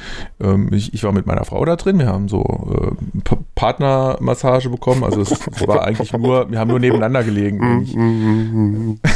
ähm, 0.41 0.69
ich, 0.73 0.95
ich, 0.95 1.03
war 1.03 1.11
mit 1.11 1.27
meiner 1.27 1.45
Frau 1.45 1.63
da 1.63 1.75
drin, 1.75 1.99
wir 1.99 2.07
haben 2.07 2.27
so 2.27 2.41
äh, 2.43 3.35
Partnermassage 3.53 4.69
bekommen, 4.69 5.03
also 5.03 5.21
es, 5.21 5.31
es, 5.31 5.41
war 5.67 5.83
eigentlich 5.83 6.11
nur, 6.13 6.49
wir 6.49 6.57
haben 6.57 6.69
nur 6.69 6.79
nebeneinander 6.79 7.23
gelegen. 7.23 8.99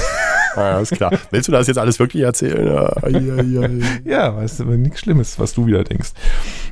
Ja, 0.55 0.79
ist 0.79 0.91
klar. 0.93 1.11
Willst 1.31 1.47
du 1.47 1.51
das 1.51 1.67
jetzt 1.67 1.77
alles 1.77 1.99
wirklich 1.99 2.23
erzählen? 2.23 2.65
Ja, 2.65 3.09
ja, 3.09 3.41
ja, 3.41 3.69
ja 4.05 4.35
weißt 4.37 4.61
du, 4.61 4.63
nichts 4.65 5.01
Schlimmes, 5.01 5.37
was 5.39 5.53
du 5.53 5.65
wieder 5.65 5.83
denkst. 5.83 6.11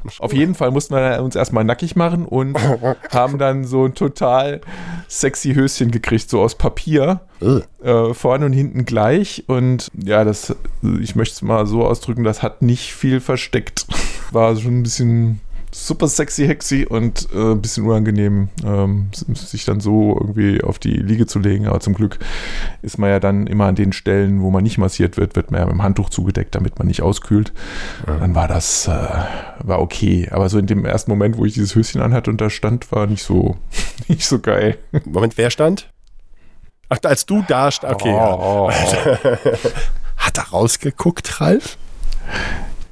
Auf 0.19 0.33
jeden 0.33 0.55
Fall 0.55 0.71
mussten 0.71 0.95
wir 0.95 1.21
uns 1.23 1.35
erstmal 1.35 1.63
nackig 1.63 1.95
machen 1.95 2.25
und 2.25 2.57
haben 3.11 3.37
dann 3.37 3.65
so 3.65 3.85
ein 3.85 3.93
total 3.93 4.61
sexy 5.07 5.53
Höschen 5.53 5.91
gekriegt, 5.91 6.29
so 6.29 6.41
aus 6.41 6.55
Papier. 6.55 7.21
Äh, 7.83 8.13
vorne 8.13 8.45
und 8.45 8.53
hinten 8.53 8.85
gleich. 8.85 9.43
Und 9.47 9.89
ja, 10.01 10.23
das, 10.23 10.55
ich 11.01 11.15
möchte 11.15 11.33
es 11.33 11.41
mal 11.41 11.65
so 11.65 11.85
ausdrücken, 11.85 12.23
das 12.23 12.41
hat 12.41 12.61
nicht 12.61 12.93
viel 12.93 13.19
versteckt. 13.19 13.85
War 14.31 14.55
schon 14.55 14.79
ein 14.79 14.83
bisschen 14.83 15.41
super 15.73 16.07
sexy, 16.07 16.45
hexy 16.45 16.85
und 16.87 17.27
äh, 17.33 17.51
ein 17.51 17.61
bisschen 17.61 17.85
unangenehm, 17.85 18.49
ähm, 18.63 19.09
sich 19.13 19.65
dann 19.65 19.79
so 19.79 20.17
irgendwie 20.19 20.63
auf 20.63 20.79
die 20.79 20.93
Liege 20.93 21.25
zu 21.25 21.39
legen. 21.39 21.67
Aber 21.67 21.79
zum 21.79 21.93
Glück 21.93 22.19
ist 22.81 22.99
man 22.99 23.09
ja 23.09 23.19
dann 23.19 23.47
immer 23.47 23.65
an 23.65 23.75
den 23.75 23.91
Stellen, 23.91 24.41
wo 24.41 24.51
man 24.51 24.63
nicht 24.63 24.77
massiert 24.77 25.17
wird, 25.17 25.35
wird 25.35 25.51
man 25.51 25.61
ja 25.61 25.65
mit 25.65 25.73
dem 25.73 25.83
Handtuch 25.83 26.09
zugedeckt, 26.09 26.55
damit 26.55 26.77
man 26.77 26.87
nicht 26.87 27.01
auskühlt. 27.01 27.53
Ja. 28.07 28.17
Dann 28.17 28.35
war 28.35 28.47
das, 28.47 28.87
äh, 28.87 28.91
war 28.91 29.81
okay. 29.81 30.29
Aber 30.31 30.47
so 30.49 30.59
in 30.59 30.67
dem 30.67 30.85
ersten 30.85 31.11
Moment, 31.11 31.37
wo 31.37 31.45
ich 31.45 31.53
dieses 31.53 31.75
Höschen 31.75 32.01
anhatte 32.01 32.29
und 32.29 32.39
da 32.39 32.49
stand, 32.49 32.91
war 32.91 33.07
nicht 33.07 33.23
so, 33.23 33.57
nicht 34.07 34.25
so 34.25 34.39
geil. 34.39 34.77
Moment, 35.05 35.37
wer 35.37 35.49
stand? 35.49 35.89
Ach, 36.89 36.99
als 37.03 37.25
du 37.25 37.43
da 37.47 37.71
stand, 37.71 37.95
okay. 37.95 38.13
Oh, 38.13 38.69
oh. 38.69 38.71
Hat 40.17 40.37
er 40.37 40.43
rausgeguckt, 40.43 41.41
Ralf? 41.41 41.77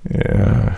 Ja. 0.09 0.75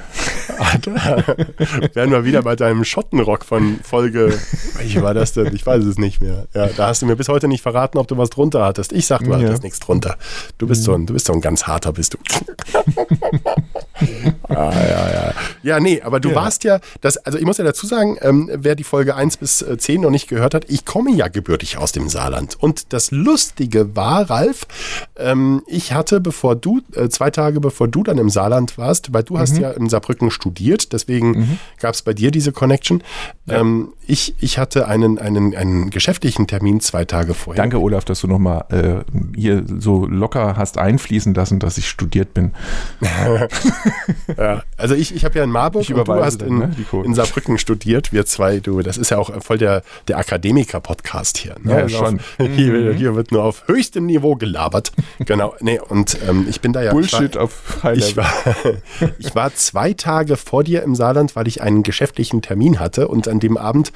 Werden 1.93 2.11
wir 2.11 2.25
wieder 2.25 2.41
bei 2.41 2.55
deinem 2.55 2.83
Schottenrock 2.83 3.45
von 3.45 3.79
Folge. 3.81 4.37
Welche 4.75 5.01
war 5.01 5.13
das 5.13 5.33
denn? 5.33 5.55
Ich 5.55 5.65
weiß 5.65 5.83
es 5.85 5.97
nicht 5.97 6.21
mehr. 6.21 6.47
Ja, 6.53 6.67
da 6.67 6.87
hast 6.87 7.01
du 7.01 7.05
mir 7.05 7.15
bis 7.15 7.29
heute 7.29 7.47
nicht 7.47 7.61
verraten, 7.61 7.97
ob 7.97 8.07
du 8.07 8.17
was 8.17 8.29
drunter 8.29 8.65
hattest. 8.65 8.91
Ich 8.91 9.07
sag, 9.07 9.23
du 9.23 9.31
ja. 9.31 9.37
hattest 9.37 9.63
nichts 9.63 9.79
drunter. 9.79 10.17
Du 10.57 10.67
bist, 10.67 10.83
so 10.83 10.93
ein, 10.93 11.05
du 11.05 11.13
bist 11.13 11.27
so 11.27 11.33
ein 11.33 11.41
ganz 11.41 11.63
harter, 11.67 11.93
bist 11.93 12.15
du. 12.15 12.17
ah, 14.49 14.71
ja, 14.73 15.11
ja. 15.11 15.33
Ja, 15.63 15.79
nee, 15.79 16.01
aber 16.01 16.19
du 16.19 16.29
ja. 16.29 16.35
warst 16.35 16.63
ja, 16.63 16.79
das, 17.01 17.17
also 17.17 17.37
ich 17.37 17.45
muss 17.45 17.57
ja 17.57 17.63
dazu 17.63 17.87
sagen, 17.87 18.17
ähm, 18.21 18.49
wer 18.53 18.75
die 18.75 18.83
Folge 18.83 19.15
1 19.15 19.37
bis 19.37 19.65
10 19.77 19.95
äh, 19.95 20.03
noch 20.03 20.09
nicht 20.09 20.27
gehört 20.27 20.53
hat, 20.53 20.65
ich 20.67 20.85
komme 20.85 21.11
ja 21.11 21.27
gebürtig 21.27 21.77
aus 21.77 21.91
dem 21.91 22.09
Saarland. 22.09 22.57
Und 22.59 22.93
das 22.93 23.11
Lustige 23.11 23.95
war, 23.95 24.29
Ralf, 24.29 24.67
ähm, 25.17 25.63
ich 25.67 25.93
hatte, 25.93 26.19
bevor 26.19 26.55
du, 26.55 26.81
äh, 26.95 27.09
zwei 27.09 27.29
Tage 27.31 27.59
bevor 27.59 27.87
du 27.87 28.03
dann 28.03 28.17
im 28.17 28.29
Saarland 28.29 28.77
warst, 28.77 29.13
weil 29.13 29.23
du 29.23 29.35
mhm. 29.35 29.39
hast 29.39 29.57
ja 29.57 29.71
in 29.71 29.89
Saarbrücken 29.89 30.31
studiert, 30.31 30.93
deswegen 30.93 31.31
mhm. 31.31 31.57
gab 31.79 31.93
es 31.93 32.01
bei 32.01 32.13
dir 32.13 32.31
diese 32.31 32.51
Connection. 32.51 33.03
Ja. 33.45 33.59
Ähm, 33.59 33.93
ich, 34.05 34.35
ich 34.39 34.57
hatte 34.57 34.87
einen, 34.87 35.17
einen, 35.17 35.55
einen 35.55 35.89
geschäftlichen 35.89 36.47
Termin 36.47 36.81
zwei 36.81 37.05
Tage 37.05 37.33
vorher. 37.33 37.61
Danke, 37.61 37.79
Olaf, 37.79 38.03
dass 38.05 38.21
du 38.21 38.27
nochmal 38.27 38.65
äh, 38.69 39.37
hier 39.37 39.63
so 39.79 40.05
locker 40.05 40.57
hast 40.57 40.77
einfließen 40.77 41.33
lassen, 41.33 41.59
dass 41.59 41.77
ich 41.77 41.87
studiert 41.87 42.33
bin. 42.33 42.51
ja, 44.37 44.63
also 44.77 44.95
ich, 44.95 45.15
ich 45.15 45.25
habe 45.25 45.37
ja 45.37 45.43
in 45.43 45.49
Marburg 45.49 45.89
und 45.89 46.07
du 46.07 46.23
hast 46.23 46.41
in, 46.41 46.59
ne, 46.59 46.75
in 47.03 47.13
Saarbrücken 47.13 47.57
studiert, 47.57 48.11
wir 48.11 48.25
zwei, 48.25 48.59
du, 48.59 48.81
das 48.81 48.97
ist 48.97 49.11
ja 49.11 49.17
auch 49.17 49.31
voll 49.43 49.57
der, 49.57 49.83
der 50.07 50.17
Akademiker-Podcast 50.17 51.37
hier. 51.37 51.55
Ne? 51.61 51.71
Ja, 51.71 51.77
also 51.77 51.97
schon. 51.97 52.19
Auf, 52.37 52.47
hier, 52.55 52.73
mhm. 52.73 52.93
hier, 52.93 53.15
wird 53.15 53.31
nur 53.31 53.43
auf 53.43 53.67
höchstem 53.67 54.05
Niveau 54.05 54.35
gelabert. 54.35 54.91
genau, 55.19 55.55
nee, 55.59 55.79
und 55.79 56.17
ähm, 56.27 56.45
ich 56.49 56.61
bin 56.61 56.73
da 56.73 56.81
ja... 56.81 56.91
Bullshit 56.91 57.35
war, 57.35 57.43
auf 57.43 57.83
High 57.83 57.97
ich 57.97 58.17
war, 58.17 58.31
ich 59.19 59.35
war 59.35 59.53
zwei 59.55 59.93
Tage 59.93 60.37
vor 60.37 60.63
dir 60.63 60.83
im 60.83 60.95
Saarland, 60.95 61.35
weil 61.35 61.47
ich 61.47 61.61
einen 61.61 61.83
geschäftlichen 61.83 62.41
Termin 62.41 62.79
hatte 62.79 63.07
und 63.07 63.27
an 63.27 63.39
dem 63.39 63.57
Abend 63.57 63.91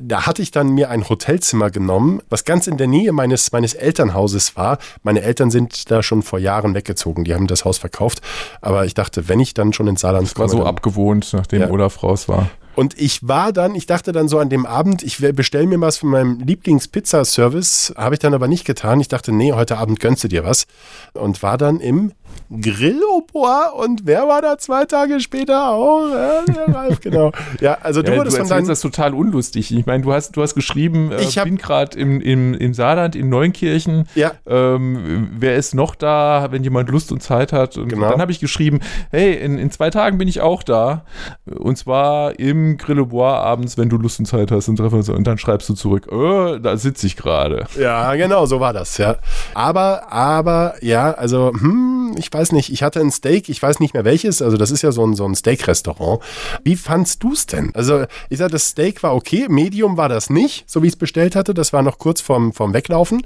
da 0.00 0.26
hatte 0.26 0.42
ich 0.42 0.50
dann 0.50 0.70
mir 0.70 0.90
ein 0.90 1.08
Hotelzimmer 1.08 1.70
genommen, 1.70 2.22
was 2.28 2.44
ganz 2.44 2.66
in 2.66 2.76
der 2.76 2.86
Nähe 2.86 3.12
meines, 3.12 3.52
meines 3.52 3.74
Elternhauses 3.74 4.56
war. 4.56 4.78
Meine 5.02 5.22
Eltern 5.22 5.50
sind 5.50 5.90
da 5.90 6.02
schon 6.02 6.22
vor 6.22 6.38
Jahren 6.38 6.74
weggezogen, 6.74 7.24
die 7.24 7.34
haben 7.34 7.46
das 7.46 7.64
Haus 7.64 7.78
verkauft. 7.78 8.20
Aber 8.60 8.84
ich 8.84 8.94
dachte, 8.94 9.28
wenn 9.32 9.40
ich 9.40 9.54
dann 9.54 9.72
schon 9.72 9.88
ins 9.88 10.02
Saarland 10.02 10.26
das 10.26 10.34
komme. 10.34 10.52
war 10.52 10.58
so 10.58 10.66
abgewohnt, 10.66 11.30
nachdem 11.32 11.62
ja. 11.62 11.70
Olaf 11.70 12.02
raus 12.02 12.28
war. 12.28 12.50
Und 12.74 12.98
ich 13.00 13.26
war 13.26 13.52
dann, 13.52 13.74
ich 13.74 13.86
dachte 13.86 14.12
dann 14.12 14.28
so 14.28 14.38
an 14.38 14.48
dem 14.48 14.64
Abend, 14.64 15.02
ich 15.02 15.18
bestelle 15.18 15.66
mir 15.66 15.80
was 15.80 15.98
von 15.98 16.10
meinem 16.10 16.40
Lieblings-Pizza-Service, 16.40 17.94
habe 17.96 18.14
ich 18.14 18.18
dann 18.18 18.32
aber 18.32 18.48
nicht 18.48 18.64
getan. 18.64 19.00
Ich 19.00 19.08
dachte, 19.08 19.32
nee, 19.32 19.52
heute 19.52 19.76
Abend 19.78 20.00
gönnst 20.00 20.24
du 20.24 20.28
dir 20.28 20.44
was. 20.44 20.66
Und 21.12 21.42
war 21.42 21.58
dann 21.58 21.80
im 21.80 22.12
Grilloboa 22.60 23.70
und 23.70 24.02
wer 24.04 24.28
war 24.28 24.42
da 24.42 24.58
zwei 24.58 24.84
Tage 24.84 25.20
später 25.20 25.70
auch? 25.70 26.08
Ja, 26.08 26.42
der 26.42 26.74
Ralf, 26.74 27.00
genau. 27.02 27.32
Ja, 27.60 27.78
also 27.80 28.02
du 28.02 28.12
ja, 28.12 28.18
wurdest 28.18 28.36
du 28.36 28.40
von 28.40 28.48
deinem... 28.48 28.68
das 28.68 28.80
total 28.80 29.14
unlustig. 29.14 29.74
Ich 29.74 29.86
meine, 29.86 30.02
du 30.02 30.12
hast, 30.12 30.32
du 30.32 30.42
hast 30.42 30.54
geschrieben, 30.54 31.12
äh, 31.12 31.22
ich 31.22 31.38
hab, 31.38 31.44
bin 31.44 31.56
gerade 31.56 31.98
im, 31.98 32.20
im, 32.20 32.54
im 32.54 32.74
Saarland, 32.74 33.16
in 33.16 33.28
Neunkirchen. 33.28 34.08
Ja. 34.14 34.32
Ähm, 34.46 35.30
wer 35.32 35.56
ist 35.56 35.74
noch 35.74 35.94
da, 35.94 36.48
wenn 36.50 36.62
jemand 36.64 36.90
Lust 36.90 37.12
und 37.12 37.22
Zeit 37.22 37.52
hat? 37.52 37.76
Und 37.76 37.88
genau. 37.88 38.10
dann 38.10 38.20
habe 38.20 38.32
ich 38.32 38.40
geschrieben, 38.40 38.80
hey, 39.10 39.34
in, 39.34 39.58
in 39.58 39.70
zwei 39.70 39.90
Tagen 39.90 40.18
bin 40.18 40.28
ich 40.28 40.40
auch 40.40 40.62
da. 40.62 41.04
Und 41.46 41.78
zwar 41.78 42.38
im 42.38 42.76
Grilloboa 42.76 43.38
abends, 43.40 43.78
wenn 43.78 43.88
du 43.88 43.96
Lust 43.96 44.18
und 44.18 44.26
Zeit 44.26 44.50
hast. 44.50 44.68
Und, 44.68 44.80
und 44.80 45.26
dann 45.26 45.38
schreibst 45.38 45.68
du 45.68 45.74
zurück, 45.74 46.08
oh, 46.10 46.58
da 46.58 46.76
sitze 46.76 47.06
ich 47.06 47.16
gerade. 47.16 47.66
Ja, 47.78 48.14
genau, 48.14 48.46
so 48.46 48.60
war 48.60 48.72
das, 48.72 48.98
ja. 48.98 49.16
Aber, 49.54 50.12
aber, 50.12 50.74
ja, 50.80 51.12
also, 51.12 51.52
hm, 51.52 52.14
ich 52.16 52.32
weiß 52.32 52.41
nicht, 52.50 52.72
ich 52.72 52.82
hatte 52.82 52.98
ein 52.98 53.12
Steak, 53.12 53.48
ich 53.48 53.62
weiß 53.62 53.78
nicht 53.78 53.94
mehr 53.94 54.04
welches, 54.04 54.42
also 54.42 54.56
das 54.56 54.72
ist 54.72 54.82
ja 54.82 54.90
so 54.90 55.06
ein, 55.06 55.14
so 55.14 55.24
ein 55.24 55.36
Steak-Restaurant. 55.36 56.20
Wie 56.64 56.74
fandst 56.74 57.22
du 57.22 57.32
es 57.32 57.46
denn? 57.46 57.70
Also 57.74 58.04
ich 58.28 58.38
sag, 58.38 58.50
das 58.50 58.68
Steak 58.68 59.04
war 59.04 59.14
okay, 59.14 59.46
Medium 59.48 59.96
war 59.96 60.08
das 60.08 60.30
nicht, 60.30 60.68
so 60.68 60.82
wie 60.82 60.88
ich 60.88 60.94
es 60.94 60.98
bestellt 60.98 61.36
hatte, 61.36 61.54
das 61.54 61.72
war 61.72 61.82
noch 61.82 61.98
kurz 61.98 62.20
vorm, 62.20 62.52
vorm 62.52 62.74
Weglaufen. 62.74 63.24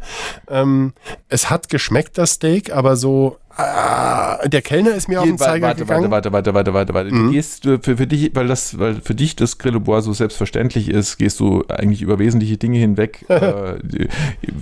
Ähm, 0.48 0.92
es 1.30 1.48
hat 1.48 1.70
geschmeckt, 1.70 2.18
das 2.18 2.32
Steak, 2.32 2.72
aber 2.72 2.96
so 2.96 3.38
Ah, 3.58 4.46
der 4.46 4.60
Kellner 4.62 4.94
ist 4.94 5.08
mir 5.08 5.20
auf 5.20 5.26
den 5.26 5.38
Zeiger 5.38 5.68
warte, 5.68 5.80
gegangen. 5.84 6.10
Warte, 6.10 6.32
warte, 6.32 6.52
warte, 6.54 6.74
warte, 6.74 6.94
warte. 6.94 7.14
Mhm. 7.14 7.26
Du 7.28 7.32
gehst 7.32 7.62
für, 7.64 7.78
für 7.80 8.06
dich, 8.06 8.30
weil 8.34 8.46
das, 8.48 8.78
weil 8.78 8.96
für 9.00 9.14
dich 9.14 9.34
das 9.36 9.58
Grillebois 9.58 10.02
so 10.02 10.12
selbstverständlich 10.12 10.88
ist, 10.90 11.16
gehst 11.16 11.40
du 11.40 11.64
eigentlich 11.68 12.02
über 12.02 12.18
wesentliche 12.18 12.58
Dinge 12.58 12.78
hinweg. 12.78 13.24
äh, 13.28 13.74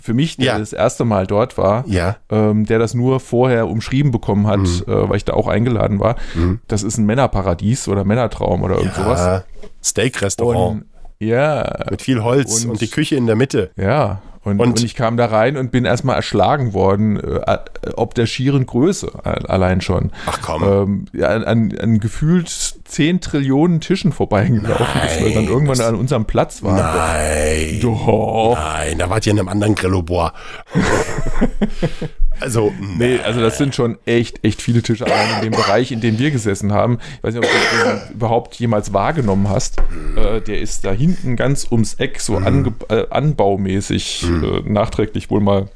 für 0.01 0.15
mich, 0.15 0.37
der 0.37 0.47
Ja. 0.47 0.59
das 0.59 0.73
erste 0.73 1.05
Mal 1.05 1.27
dort 1.27 1.59
war, 1.59 1.85
Ja. 1.89 2.17
ähm, 2.31 2.67
der 2.67 2.79
das 2.79 2.95
nur 2.95 3.19
vorher 3.21 3.69
umschrieben 3.69 4.13
bekommen 4.13 4.47
hat, 4.47 4.61
Mhm. 4.61 4.83
äh, 4.87 5.09
weil 5.09 5.17
ich 5.17 5.25
da 5.25 5.33
auch 5.35 5.49
eingeladen 5.49 5.99
war, 5.99 6.17
Mhm. 6.35 6.61
das 6.69 6.83
ist 6.83 6.97
ein 6.99 7.07
Männerparadies 7.07 7.89
oder 7.89 8.05
Männertraum 8.05 8.63
oder 8.63 8.77
irgend 8.77 8.95
sowas. 8.95 9.19
Ja, 9.21 9.45
Steak-Restaurant 9.83 10.83
Und 10.83 10.85
ja, 11.27 11.85
mit 11.91 12.03
viel 12.03 12.23
Holz 12.23 12.65
und, 12.65 12.71
und- 12.73 12.81
die 12.81 12.89
Küche 12.89 13.17
in 13.17 13.27
der 13.27 13.37
Mitte. 13.37 13.71
ja. 13.77 14.23
Und, 14.45 14.61
Und- 14.61 14.69
und, 14.69 14.85
ich 14.85 14.95
kam 14.95 15.17
da 15.17 15.27
rein 15.27 15.57
und 15.57 15.71
bin 15.73 15.85
erstmal 15.85 16.17
erschlagen 16.17 16.75
worden, 16.75 17.19
äh, 17.19 17.57
ob 17.97 18.15
der 18.15 18.27
schieren 18.27 18.67
Größe 18.67 19.11
allein 19.25 19.81
schon. 19.81 20.13
Ach 20.27 20.39
komm. 20.43 20.63
ähm, 20.63 21.05
ja, 21.13 21.29
an, 21.29 21.45
an, 21.45 21.79
an 21.79 21.99
gefühlt 21.99 22.49
10 22.49 23.21
Trillionen 23.21 23.81
Tischen 23.81 24.13
vorbeigelaufen 24.13 25.01
ist, 25.07 25.23
weil 25.23 25.33
dann 25.33 25.47
irgendwann 25.47 25.81
an 25.81 25.95
unserem 25.95 26.27
Platz 26.27 26.63
war. 26.63 26.77
Nein. 26.77 27.81
Doch. 27.81 28.55
Nein, 28.57 28.99
da 28.99 29.09
wart 29.09 29.27
ihr 29.27 29.33
in 29.33 29.39
einem 29.39 29.49
anderen 29.49 29.75
Grillobois. 29.75 30.33
also, 32.41 32.73
Nee, 32.99 33.19
also 33.21 33.41
das 33.41 33.59
sind 33.59 33.75
schon 33.75 33.99
echt, 34.07 34.45
echt 34.45 34.61
viele 34.61 34.83
Tische 34.83 35.07
allein 35.07 35.37
in 35.37 35.51
dem 35.51 35.59
Bereich, 35.59 35.93
in 35.93 36.01
dem 36.01 36.19
wir 36.19 36.31
gesessen 36.31 36.73
haben. 36.73 36.99
Ich 37.19 37.25
weiß 37.25 37.35
nicht, 37.35 37.45
ob 37.45 37.51
du 37.51 37.89
den 37.89 38.15
überhaupt 38.15 38.55
jemals 38.57 38.93
wahrgenommen 38.93 39.49
hast. 39.49 39.79
Äh, 40.17 40.41
der 40.41 40.61
ist 40.61 40.85
da 40.85 40.93
hinten 40.93 41.37
ganz 41.37 41.67
ums 41.71 41.95
Eck, 41.95 42.21
so 42.21 42.37
ange 42.37 42.73
äh, 42.89 43.07
anbaumäßig, 43.11 44.25
äh, 44.25 44.69
nachträglich 44.69 45.31
wohl 45.31 45.41
mal 45.41 45.69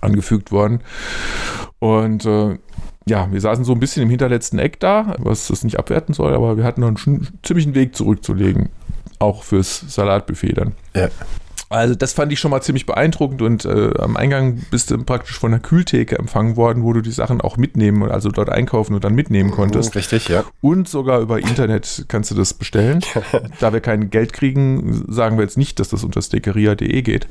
angefügt 0.00 0.52
worden. 0.52 0.80
Und 1.78 2.24
äh, 2.24 2.58
ja, 3.06 3.28
wir 3.30 3.40
saßen 3.40 3.64
so 3.64 3.72
ein 3.72 3.80
bisschen 3.80 4.02
im 4.02 4.10
hinterletzten 4.10 4.58
Eck 4.58 4.80
da, 4.80 5.16
was 5.18 5.48
das 5.48 5.64
nicht 5.64 5.78
abwerten 5.78 6.14
soll, 6.14 6.34
aber 6.34 6.56
wir 6.56 6.64
hatten 6.64 6.82
noch 6.82 6.88
einen 6.88 7.28
ziemlichen 7.42 7.74
Weg 7.74 7.96
zurückzulegen. 7.96 8.68
Auch 9.18 9.42
fürs 9.42 9.84
Salatbuffet 9.88 10.54
dann. 10.54 10.72
ja. 10.94 11.08
Also 11.70 11.94
das 11.94 12.12
fand 12.14 12.32
ich 12.32 12.40
schon 12.40 12.50
mal 12.50 12.62
ziemlich 12.62 12.86
beeindruckend 12.86 13.42
und 13.42 13.64
äh, 13.64 13.92
am 13.98 14.16
Eingang 14.16 14.62
bist 14.70 14.90
du 14.90 14.98
praktisch 15.04 15.38
von 15.38 15.50
der 15.50 15.60
Kühltheke 15.60 16.18
empfangen 16.18 16.56
worden, 16.56 16.82
wo 16.82 16.92
du 16.92 17.02
die 17.02 17.10
Sachen 17.10 17.40
auch 17.40 17.56
mitnehmen 17.56 18.02
und 18.02 18.10
also 18.10 18.30
dort 18.30 18.48
einkaufen 18.48 18.94
und 18.94 19.04
dann 19.04 19.14
mitnehmen 19.14 19.50
konntest. 19.50 19.94
Richtig, 19.94 20.28
ja. 20.28 20.44
Und 20.62 20.88
sogar 20.88 21.20
über 21.20 21.38
Internet 21.38 22.06
kannst 22.08 22.30
du 22.30 22.34
das 22.34 22.54
bestellen. 22.54 23.00
da 23.60 23.72
wir 23.72 23.80
kein 23.80 24.08
Geld 24.10 24.32
kriegen, 24.32 25.04
sagen 25.08 25.36
wir 25.36 25.42
jetzt 25.44 25.58
nicht, 25.58 25.78
dass 25.78 25.88
das 25.90 26.04
unter 26.04 26.22
stekeria.de 26.22 27.02
geht. 27.02 27.28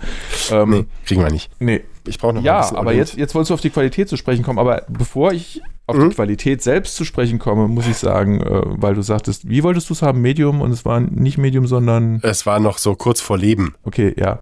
Ähm, 0.52 0.70
Nee, 0.70 0.86
kriegen 1.06 1.22
wir 1.24 1.32
nicht. 1.32 1.50
nee. 1.60 1.82
Ich 2.06 2.20
brauche 2.20 2.36
noch 2.36 2.42
Ja, 2.44 2.62
bisschen 2.62 2.78
aber 2.78 2.94
jetzt, 2.94 3.18
jetzt 3.18 3.36
wolltest 3.36 3.50
du 3.50 3.54
auf 3.56 3.62
die 3.62 3.70
Qualität 3.70 4.08
zu 4.08 4.16
sprechen 4.16 4.42
kommen. 4.44 4.60
Aber 4.60 4.84
bevor 4.88 5.34
ich 5.34 5.62
auf 5.88 5.96
Mhm. 5.96 6.10
die 6.10 6.16
Qualität 6.16 6.62
selbst 6.62 6.96
zu 6.96 7.06
sprechen 7.06 7.40
komme, 7.40 7.68
muss 7.68 7.88
ich 7.88 7.98
sagen, 7.98 8.42
äh, 8.42 8.62
weil 8.66 8.94
du 8.94 9.02
sagtest, 9.02 9.50
wie 9.50 9.64
wolltest 9.64 9.90
du 9.90 9.94
es 9.94 10.02
haben? 10.02 10.22
Medium 10.22 10.62
und 10.62 10.72
es 10.72 10.86
war 10.86 11.00
nicht 11.00 11.38
Medium, 11.38 11.66
sondern 11.66 12.20
Es 12.24 12.46
war 12.46 12.60
noch 12.60 12.78
so 12.78 12.96
kurz 12.96 13.22
vor 13.22 13.38
Leben. 13.38 13.74
Okay, 13.84 14.14
ja. 14.18 14.42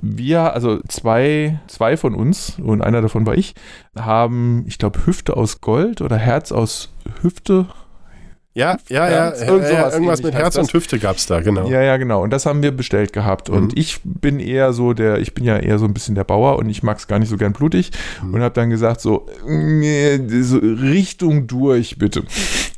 Wir, 0.00 0.52
also 0.54 0.80
zwei, 0.88 1.60
zwei 1.66 1.96
von 1.96 2.14
uns, 2.14 2.58
und 2.62 2.82
einer 2.82 3.00
davon 3.02 3.26
war 3.26 3.34
ich, 3.36 3.54
haben, 3.96 4.64
ich 4.68 4.78
glaube, 4.78 5.06
Hüfte 5.06 5.36
aus 5.36 5.60
Gold 5.60 6.00
oder 6.02 6.16
Herz 6.18 6.52
aus 6.52 6.92
Hüfte. 7.22 7.66
Ja, 8.54 8.76
ja, 8.88 9.08
ja. 9.08 9.34
Ja, 9.34 9.46
irgend 9.46 9.68
ja 9.68 9.90
irgendwas 9.90 10.22
mit 10.22 10.34
Herz 10.34 10.56
und 10.56 10.70
Hüfte 10.72 10.98
gab 10.98 11.16
es 11.16 11.26
da, 11.26 11.40
genau. 11.40 11.68
Ja, 11.68 11.80
ja, 11.80 11.96
genau. 11.96 12.22
Und 12.22 12.30
das 12.30 12.44
haben 12.44 12.62
wir 12.62 12.70
bestellt 12.70 13.12
gehabt. 13.14 13.48
Mhm. 13.48 13.56
Und 13.56 13.78
ich 13.78 14.00
bin 14.04 14.40
eher 14.40 14.74
so 14.74 14.92
der, 14.92 15.20
ich 15.20 15.32
bin 15.32 15.44
ja 15.44 15.56
eher 15.56 15.78
so 15.78 15.86
ein 15.86 15.94
bisschen 15.94 16.14
der 16.14 16.24
Bauer 16.24 16.58
und 16.58 16.68
ich 16.68 16.82
mag 16.82 16.98
es 16.98 17.06
gar 17.06 17.18
nicht 17.18 17.30
so 17.30 17.38
gern 17.38 17.54
blutig. 17.54 17.92
Mhm. 18.22 18.34
Und 18.34 18.42
habe 18.42 18.54
dann 18.54 18.68
gesagt, 18.68 19.00
so, 19.00 19.26
nee, 19.46 20.20
so 20.42 20.58
Richtung 20.58 21.46
durch, 21.46 21.96
bitte. 21.96 22.24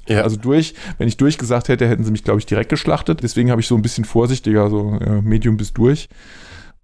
Ja. 0.07 0.21
Also 0.23 0.37
durch, 0.37 0.75
wenn 0.99 1.09
ich 1.09 1.17
durch 1.17 1.39
gesagt 1.39 1.69
hätte, 1.69 1.89
hätten 1.89 2.05
sie 2.05 2.13
mich, 2.13 2.23
glaube 2.23 2.39
ich, 2.39 2.47
direkt 2.47 2.71
geschlachtet. 2.71 3.23
Deswegen 3.25 3.51
habe 3.51 3.61
ich 3.61 3.67
so 3.67 3.75
ein 3.75 3.83
bisschen 3.83 4.05
vorsichtiger, 4.05 4.71
so 4.71 4.99
äh, 5.01 5.23
Medium 5.23 5.57
bis 5.57 5.73
durch. 5.73 6.09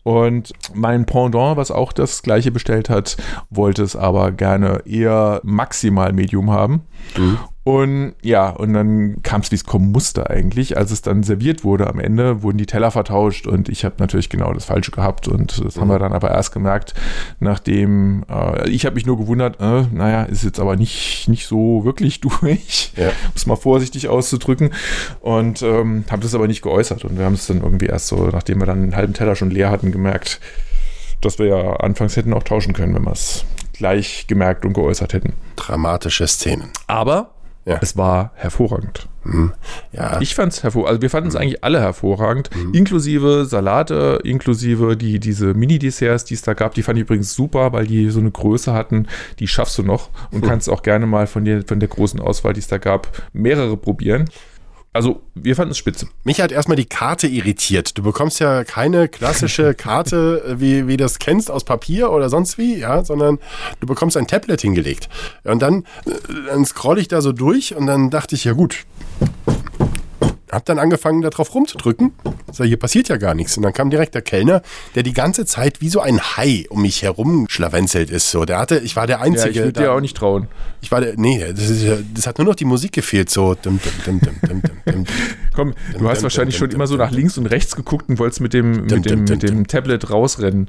Und 0.02 0.52
mein 0.74 1.04
Pendant, 1.04 1.56
was 1.56 1.70
auch 1.70 1.92
das 1.92 2.22
gleiche 2.22 2.50
bestellt 2.50 2.88
hat, 2.88 3.16
wollte 3.50 3.82
es 3.82 3.96
aber 3.96 4.32
gerne 4.32 4.82
eher 4.86 5.40
maximal 5.44 6.12
Medium 6.12 6.50
haben. 6.50 6.82
Mhm. 7.16 7.38
Und 7.70 8.14
ja, 8.22 8.48
und 8.50 8.72
dann 8.72 9.22
kam 9.22 9.42
es, 9.42 9.52
wie 9.52 9.54
es 9.54 9.64
kommen 9.64 9.92
musste 9.92 10.28
eigentlich. 10.28 10.76
Als 10.76 10.90
es 10.90 11.02
dann 11.02 11.22
serviert 11.22 11.62
wurde 11.62 11.86
am 11.88 12.00
Ende, 12.00 12.42
wurden 12.42 12.58
die 12.58 12.66
Teller 12.66 12.90
vertauscht 12.90 13.46
und 13.46 13.68
ich 13.68 13.84
habe 13.84 13.94
natürlich 13.98 14.28
genau 14.28 14.52
das 14.52 14.64
Falsche 14.64 14.90
gehabt. 14.90 15.28
Und 15.28 15.64
das 15.64 15.76
haben 15.76 15.86
Mhm. 15.86 15.92
wir 15.92 15.98
dann 16.00 16.12
aber 16.12 16.30
erst 16.32 16.52
gemerkt, 16.52 16.94
nachdem, 17.38 18.24
äh, 18.28 18.68
ich 18.68 18.86
habe 18.86 18.94
mich 18.96 19.06
nur 19.06 19.16
gewundert, 19.18 19.60
äh, 19.60 19.82
naja, 19.92 20.24
ist 20.24 20.42
jetzt 20.42 20.58
aber 20.58 20.74
nicht, 20.74 21.28
nicht 21.28 21.46
so 21.46 21.84
wirklich 21.84 22.20
durch, 22.20 22.92
Ja. 22.96 23.08
um 23.08 23.12
es 23.36 23.46
mal 23.46 23.54
vorsichtig 23.56 24.08
auszudrücken. 24.08 24.70
Und 25.20 25.62
ähm, 25.62 26.04
habe 26.10 26.22
das 26.22 26.34
aber 26.34 26.48
nicht 26.48 26.62
geäußert. 26.62 27.04
Und 27.04 27.18
wir 27.18 27.24
haben 27.24 27.34
es 27.34 27.46
dann 27.46 27.62
irgendwie 27.62 27.86
erst 27.86 28.08
so, 28.08 28.16
nachdem 28.32 28.58
wir 28.58 28.66
dann 28.66 28.82
einen 28.82 28.96
halben 28.96 29.12
Teller 29.14 29.36
schon 29.36 29.50
leer 29.50 29.70
hatten, 29.70 29.92
gemerkt, 29.92 30.40
dass 31.20 31.38
wir 31.38 31.46
ja 31.46 31.76
anfangs 31.76 32.16
hätten 32.16 32.32
auch 32.32 32.42
tauschen 32.42 32.72
können, 32.72 32.94
wenn 32.94 33.04
wir 33.04 33.12
es 33.12 33.44
gleich 33.74 34.26
gemerkt 34.26 34.64
und 34.64 34.72
geäußert 34.72 35.12
hätten. 35.12 35.34
Dramatische 35.56 36.26
Szenen. 36.26 36.70
Aber 36.86 37.30
Ja. 37.66 37.78
es 37.82 37.96
war 37.96 38.32
hervorragend. 38.36 39.08
Mhm. 39.22 39.52
Ja, 39.92 40.18
Ich 40.20 40.34
fand 40.34 40.52
es 40.52 40.62
hervorragend. 40.62 40.88
Also 40.90 41.02
wir 41.02 41.10
fanden 41.10 41.28
es 41.28 41.34
Mhm. 41.34 41.40
eigentlich 41.40 41.62
alle 41.62 41.78
hervorragend, 41.80 42.48
inklusive 42.72 43.44
Salate, 43.44 44.18
inklusive 44.24 44.96
die, 44.96 45.20
diese 45.20 45.52
Mini-Desserts, 45.52 46.24
die 46.24 46.34
es 46.34 46.42
da 46.42 46.54
gab. 46.54 46.72
Die 46.74 46.82
fand 46.82 46.98
ich 46.98 47.02
übrigens 47.02 47.34
super, 47.34 47.72
weil 47.74 47.86
die 47.86 48.08
so 48.10 48.18
eine 48.20 48.30
Größe 48.30 48.72
hatten, 48.72 49.06
die 49.38 49.46
schaffst 49.46 49.76
du 49.76 49.82
noch 49.82 50.08
und 50.32 50.42
Mhm. 50.42 50.48
kannst 50.48 50.70
auch 50.70 50.82
gerne 50.82 51.06
mal 51.06 51.26
von, 51.26 51.44
der 51.44 51.62
von 51.66 51.80
der 51.80 51.88
großen 51.90 52.18
Auswahl, 52.18 52.54
die 52.54 52.60
es 52.60 52.68
da 52.68 52.78
gab, 52.78 53.08
mehrere 53.34 53.76
probieren. 53.76 54.24
Also 54.92 55.22
wir 55.34 55.54
fanden 55.54 55.70
es 55.70 55.78
spitze. 55.78 56.08
Mich 56.24 56.40
hat 56.40 56.50
erstmal 56.50 56.76
die 56.76 56.84
Karte 56.84 57.28
irritiert. 57.28 57.96
Du 57.96 58.02
bekommst 58.02 58.40
ja 58.40 58.64
keine 58.64 59.06
klassische 59.06 59.72
Karte, 59.76 60.42
äh, 60.44 60.60
wie, 60.60 60.88
wie 60.88 60.96
das 60.96 61.20
kennst, 61.20 61.50
aus 61.50 61.62
Papier 61.62 62.10
oder 62.10 62.28
sonst 62.28 62.58
wie, 62.58 62.78
ja, 62.78 63.04
sondern 63.04 63.38
du 63.78 63.86
bekommst 63.86 64.16
ein 64.16 64.26
Tablet 64.26 64.60
hingelegt. 64.60 65.08
Und 65.44 65.62
dann, 65.62 65.84
äh, 66.06 66.10
dann 66.48 66.64
scroll 66.64 66.98
ich 66.98 67.06
da 67.06 67.20
so 67.20 67.30
durch 67.32 67.76
und 67.76 67.86
dann 67.86 68.10
dachte 68.10 68.34
ich, 68.34 68.44
ja 68.44 68.52
gut. 68.52 68.84
Hab 70.50 70.64
dann 70.64 70.78
angefangen, 70.80 71.22
da 71.22 71.30
drauf 71.30 71.54
rumzudrücken. 71.54 72.12
So, 72.52 72.64
hier 72.64 72.76
passiert 72.76 73.08
ja 73.08 73.16
gar 73.18 73.34
nichts. 73.34 73.56
Und 73.56 73.62
dann 73.62 73.72
kam 73.72 73.88
direkt 73.90 74.14
der 74.16 74.22
Kellner, 74.22 74.62
der 74.94 75.02
die 75.04 75.12
ganze 75.12 75.46
Zeit 75.46 75.80
wie 75.80 75.88
so 75.88 76.00
ein 76.00 76.20
Hai 76.20 76.64
um 76.70 76.82
mich 76.82 77.02
herum 77.02 77.46
schlawenzelt 77.48 78.10
ist. 78.10 78.30
So, 78.30 78.44
der 78.44 78.58
hatte, 78.58 78.78
ich 78.80 78.96
war 78.96 79.06
der 79.06 79.18
Ja, 79.18 79.22
Einzige. 79.22 79.50
ich 79.50 79.56
würde 79.58 79.72
dir 79.80 79.92
auch 79.92 80.00
nicht 80.00 80.16
trauen. 80.16 80.48
ich 80.80 80.90
war 80.90 81.00
der, 81.00 81.14
nee, 81.16 81.38
das, 81.54 81.70
ist, 81.70 81.82
ja- 81.84 81.98
das 82.14 82.26
hat 82.26 82.38
nur 82.38 82.46
noch 82.48 82.56
die 82.56 82.64
Musik 82.64 82.92
gefehlt. 82.92 83.30
So, 83.30 83.54
dum, 83.54 83.78
dum, 84.04 84.20
dum. 84.86 85.04
Komm, 85.54 85.74
du 85.98 86.08
hast 86.08 86.22
wahrscheinlich 86.22 86.56
schon 86.56 86.70
immer 86.70 86.86
so 86.86 86.96
nach 86.96 87.10
links 87.12 87.38
und 87.38 87.46
rechts 87.46 87.76
geguckt 87.76 88.08
und 88.08 88.18
wolltest 88.18 88.40
mit 88.40 88.52
dem, 88.52 88.86
mit 88.86 89.04
dem, 89.06 89.24
mit 89.24 89.42
dem 89.42 89.66
Tablet 89.66 90.10
rausrennen. 90.10 90.68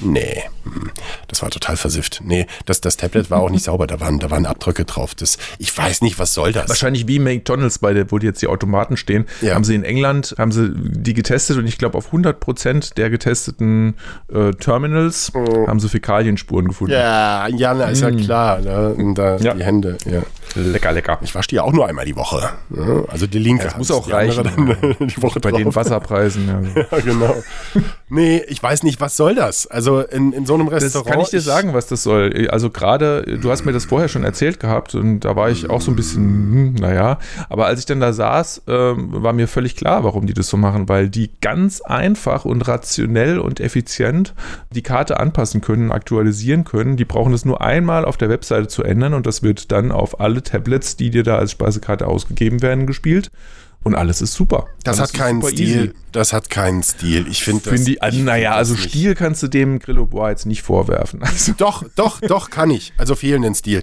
Nee, 0.00 0.42
hm, 0.64 0.90
das 1.28 1.42
war 1.42 1.50
total 1.50 1.76
versifft. 1.76 2.20
Nee, 2.24 2.46
das, 2.66 2.80
das 2.80 2.96
Tablet 2.96 3.30
war 3.30 3.40
auch 3.40 3.50
nicht 3.50 3.64
sauber, 3.64 3.86
da 3.86 3.98
waren, 4.00 4.18
da 4.18 4.30
waren 4.30 4.46
Abdrücke 4.46 4.84
drauf. 4.84 5.14
Das, 5.14 5.38
ich 5.58 5.76
weiß 5.76 6.02
nicht, 6.02 6.18
was 6.18 6.34
soll 6.34 6.52
das? 6.52 6.68
Wahrscheinlich 6.68 7.08
wie 7.08 7.18
McDonalds, 7.18 7.78
bei 7.78 7.92
der, 7.94 8.10
wo 8.10 8.18
die 8.18 8.26
jetzt 8.26 8.42
die 8.42 8.46
Automaten 8.48 8.96
stehen, 8.96 9.24
Ja. 9.40 9.54
haben 9.54 9.64
sie 9.64 9.74
in 9.74 9.84
England, 9.84 10.34
haben 10.38 10.52
sie 10.52 10.70
die 10.74 11.14
getestet 11.14 11.56
und 11.58 11.66
ich 11.66 11.78
glaube 11.78 11.96
auf 11.98 12.12
100% 12.12 12.94
der 12.94 13.10
getesteten 13.10 13.94
äh, 14.32 14.50
Terminals 14.52 15.32
haben 15.34 15.80
sie 15.80 15.88
Fäkalienspuren 15.88 16.68
gefunden. 16.68 16.92
Oh. 16.94 16.96
Ja, 16.98 17.46
ja, 17.48 17.74
na, 17.74 17.84
ist 17.86 18.00
ja 18.02 18.10
klar. 18.10 18.60
Ne? 18.60 19.12
Da 19.14 19.36
Ja. 19.38 19.54
die 19.54 19.64
Hände, 19.64 19.96
ja. 20.04 20.22
Lecker, 20.54 20.92
lecker. 20.92 21.18
Ich 21.22 21.34
wasche 21.34 21.48
die 21.48 21.54
ja 21.56 21.62
auch 21.62 21.72
nur 21.72 21.86
einmal 21.86 22.04
die 22.06 22.16
Woche. 22.16 22.50
Ja, 22.74 23.04
also 23.08 23.26
die 23.26 23.38
linke. 23.38 23.64
Das 23.64 23.76
muss 23.76 23.90
auch 23.90 24.06
die 24.06 24.12
reichen. 24.12 24.44
Dann, 24.44 24.96
die 25.06 25.22
Woche 25.22 25.40
Bei 25.40 25.50
den 25.52 25.64
drauf. 25.64 25.76
Wasserpreisen. 25.76 26.48
Ja. 26.48 26.84
Ja, 26.90 26.98
genau. 27.00 27.42
Nee, 28.08 28.42
ich 28.48 28.62
weiß 28.62 28.82
nicht, 28.84 29.00
was 29.00 29.16
soll 29.16 29.34
das? 29.34 29.66
Also 29.66 29.85
in, 29.86 30.32
in 30.32 30.46
so 30.46 30.54
einem 30.54 30.68
Das 30.70 30.82
Restaurant. 30.82 31.10
kann 31.10 31.20
ich 31.20 31.30
dir 31.30 31.40
sagen, 31.40 31.74
was 31.74 31.86
das 31.86 32.02
soll. 32.02 32.48
Also 32.50 32.70
gerade, 32.70 33.38
du 33.40 33.50
hast 33.50 33.64
mir 33.64 33.72
das 33.72 33.84
vorher 33.84 34.08
schon 34.08 34.24
erzählt 34.24 34.60
gehabt 34.60 34.94
und 34.94 35.20
da 35.20 35.36
war 35.36 35.50
ich 35.50 35.70
auch 35.70 35.80
so 35.80 35.90
ein 35.90 35.96
bisschen, 35.96 36.22
hm, 36.24 36.74
naja. 36.74 37.18
Aber 37.48 37.66
als 37.66 37.80
ich 37.80 37.86
dann 37.86 38.00
da 38.00 38.12
saß, 38.12 38.62
ähm, 38.66 39.08
war 39.10 39.32
mir 39.32 39.48
völlig 39.48 39.76
klar, 39.76 40.04
warum 40.04 40.26
die 40.26 40.34
das 40.34 40.48
so 40.48 40.56
machen, 40.56 40.88
weil 40.88 41.08
die 41.08 41.30
ganz 41.40 41.80
einfach 41.80 42.44
und 42.44 42.66
rationell 42.68 43.38
und 43.38 43.60
effizient 43.60 44.34
die 44.70 44.82
Karte 44.82 45.18
anpassen 45.20 45.60
können, 45.60 45.92
aktualisieren 45.92 46.64
können. 46.64 46.96
Die 46.96 47.04
brauchen 47.04 47.32
es 47.32 47.44
nur 47.44 47.62
einmal 47.62 48.04
auf 48.04 48.16
der 48.16 48.28
Webseite 48.28 48.68
zu 48.68 48.82
ändern 48.82 49.14
und 49.14 49.26
das 49.26 49.42
wird 49.42 49.72
dann 49.72 49.92
auf 49.92 50.20
alle 50.20 50.42
Tablets, 50.42 50.96
die 50.96 51.10
dir 51.10 51.22
da 51.22 51.36
als 51.38 51.52
Speisekarte 51.52 52.06
ausgegeben 52.06 52.62
werden, 52.62 52.86
gespielt. 52.86 53.30
Und 53.86 53.94
alles 53.94 54.20
ist 54.20 54.34
super. 54.34 54.66
Das 54.82 54.98
alles 54.98 55.12
hat 55.12 55.18
keinen 55.18 55.42
Stil. 55.42 55.84
Easy. 55.84 55.92
Das 56.10 56.32
hat 56.32 56.50
keinen 56.50 56.82
Stil. 56.82 57.26
Ich 57.28 57.44
finde 57.44 57.68
find 57.68 57.86
die, 57.86 58.02
also, 58.02 58.18
naja, 58.20 58.54
also 58.54 58.72
nicht. 58.72 58.88
Stil 58.88 59.14
kannst 59.14 59.42
du 59.42 59.48
dem 59.48 59.78
Grillo 59.78 60.06
Bois 60.06 60.30
jetzt 60.30 60.46
nicht 60.46 60.62
vorwerfen. 60.62 61.20
Also. 61.26 61.52
Doch, 61.56 61.84
doch, 61.96 62.20
doch 62.20 62.50
kann 62.50 62.70
ich. 62.70 62.94
Also 62.96 63.14
fehlenden 63.14 63.54
Stil. 63.54 63.82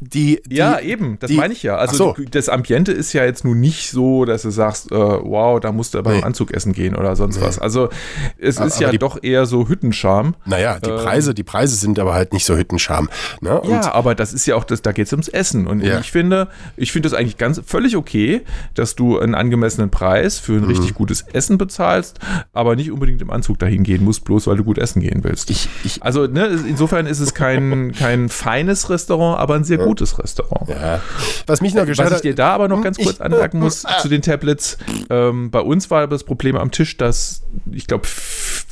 Die, 0.00 0.40
die 0.46 0.56
ja, 0.56 0.80
eben, 0.80 1.18
das 1.18 1.30
die, 1.30 1.36
meine 1.36 1.52
ich 1.52 1.62
ja. 1.62 1.76
Also 1.76 1.96
so. 1.96 2.16
das 2.30 2.48
Ambiente 2.48 2.92
ist 2.92 3.12
ja 3.12 3.24
jetzt 3.24 3.44
nun 3.44 3.60
nicht 3.60 3.90
so, 3.90 4.24
dass 4.24 4.42
du 4.42 4.50
sagst, 4.50 4.90
äh, 4.90 4.94
wow, 4.94 5.60
da 5.60 5.70
musst 5.70 5.92
du 5.92 6.02
beim 6.02 6.16
nee. 6.16 6.22
Anzug 6.22 6.52
essen 6.52 6.72
gehen 6.72 6.96
oder 6.96 7.14
sonst 7.14 7.36
nee. 7.36 7.42
was. 7.42 7.58
Also 7.58 7.90
es 8.38 8.56
aber, 8.56 8.66
ist 8.66 8.80
ja 8.80 8.90
die, 8.90 8.98
doch 8.98 9.22
eher 9.22 9.44
so 9.44 9.68
Hüttenscham. 9.68 10.34
Naja, 10.46 10.78
die 10.80 10.88
ähm, 10.88 10.96
Preise, 10.96 11.34
die 11.34 11.42
Preise 11.42 11.76
sind 11.76 11.98
aber 11.98 12.14
halt 12.14 12.32
nicht 12.32 12.46
so 12.46 12.56
Hüttenscham. 12.56 13.10
Ne? 13.40 13.60
ja, 13.68 13.92
aber 13.92 14.14
das 14.14 14.32
ist 14.32 14.46
ja 14.46 14.56
auch, 14.56 14.64
das, 14.64 14.80
da 14.80 14.92
geht 14.92 15.06
es 15.06 15.12
ums 15.12 15.28
Essen. 15.28 15.66
Und 15.66 15.82
ja. 15.82 16.00
ich 16.00 16.10
finde, 16.10 16.48
ich 16.76 16.92
finde 16.92 17.10
das 17.10 17.18
eigentlich 17.18 17.36
ganz 17.36 17.60
völlig 17.66 17.96
okay, 17.96 18.42
dass 18.74 18.94
du 18.94 19.18
einen 19.18 19.34
angemessenen 19.44 19.90
Preis 19.90 20.38
für 20.38 20.54
ein 20.54 20.62
mhm. 20.62 20.68
richtig 20.68 20.94
gutes 20.94 21.22
Essen 21.32 21.58
bezahlst, 21.58 22.18
aber 22.52 22.76
nicht 22.76 22.90
unbedingt 22.90 23.22
im 23.22 23.30
Anzug 23.30 23.58
dahin 23.58 23.82
gehen 23.82 24.04
musst, 24.04 24.24
bloß 24.24 24.46
weil 24.46 24.56
du 24.56 24.64
gut 24.64 24.78
essen 24.78 25.00
gehen 25.00 25.22
willst. 25.22 25.50
Ich, 25.50 25.68
ich, 25.84 26.02
also 26.02 26.26
ne, 26.26 26.46
insofern 26.68 27.06
ist 27.06 27.20
es 27.20 27.34
kein, 27.34 27.92
kein 27.98 28.28
feines 28.28 28.90
Restaurant, 28.90 29.38
aber 29.38 29.54
ein 29.54 29.64
sehr 29.64 29.78
ja. 29.78 29.84
gutes 29.84 30.18
Restaurant. 30.18 30.68
Ja. 30.68 31.00
Was 31.46 31.60
mich 31.60 31.74
noch 31.74 31.86
Was 31.86 32.12
ich 32.12 32.20
dir 32.22 32.34
da 32.34 32.54
aber 32.54 32.68
noch 32.68 32.82
ganz 32.82 32.98
kurz 32.98 33.20
anmerken 33.20 33.58
muss 33.58 33.84
zu 34.02 34.08
den 34.08 34.22
Tablets, 34.22 34.78
ähm, 35.10 35.50
bei 35.50 35.60
uns 35.60 35.90
war 35.90 36.06
das 36.08 36.24
Problem 36.24 36.56
am 36.56 36.70
Tisch, 36.70 36.96
dass 36.96 37.42
ich 37.70 37.86
glaube, 37.86 38.06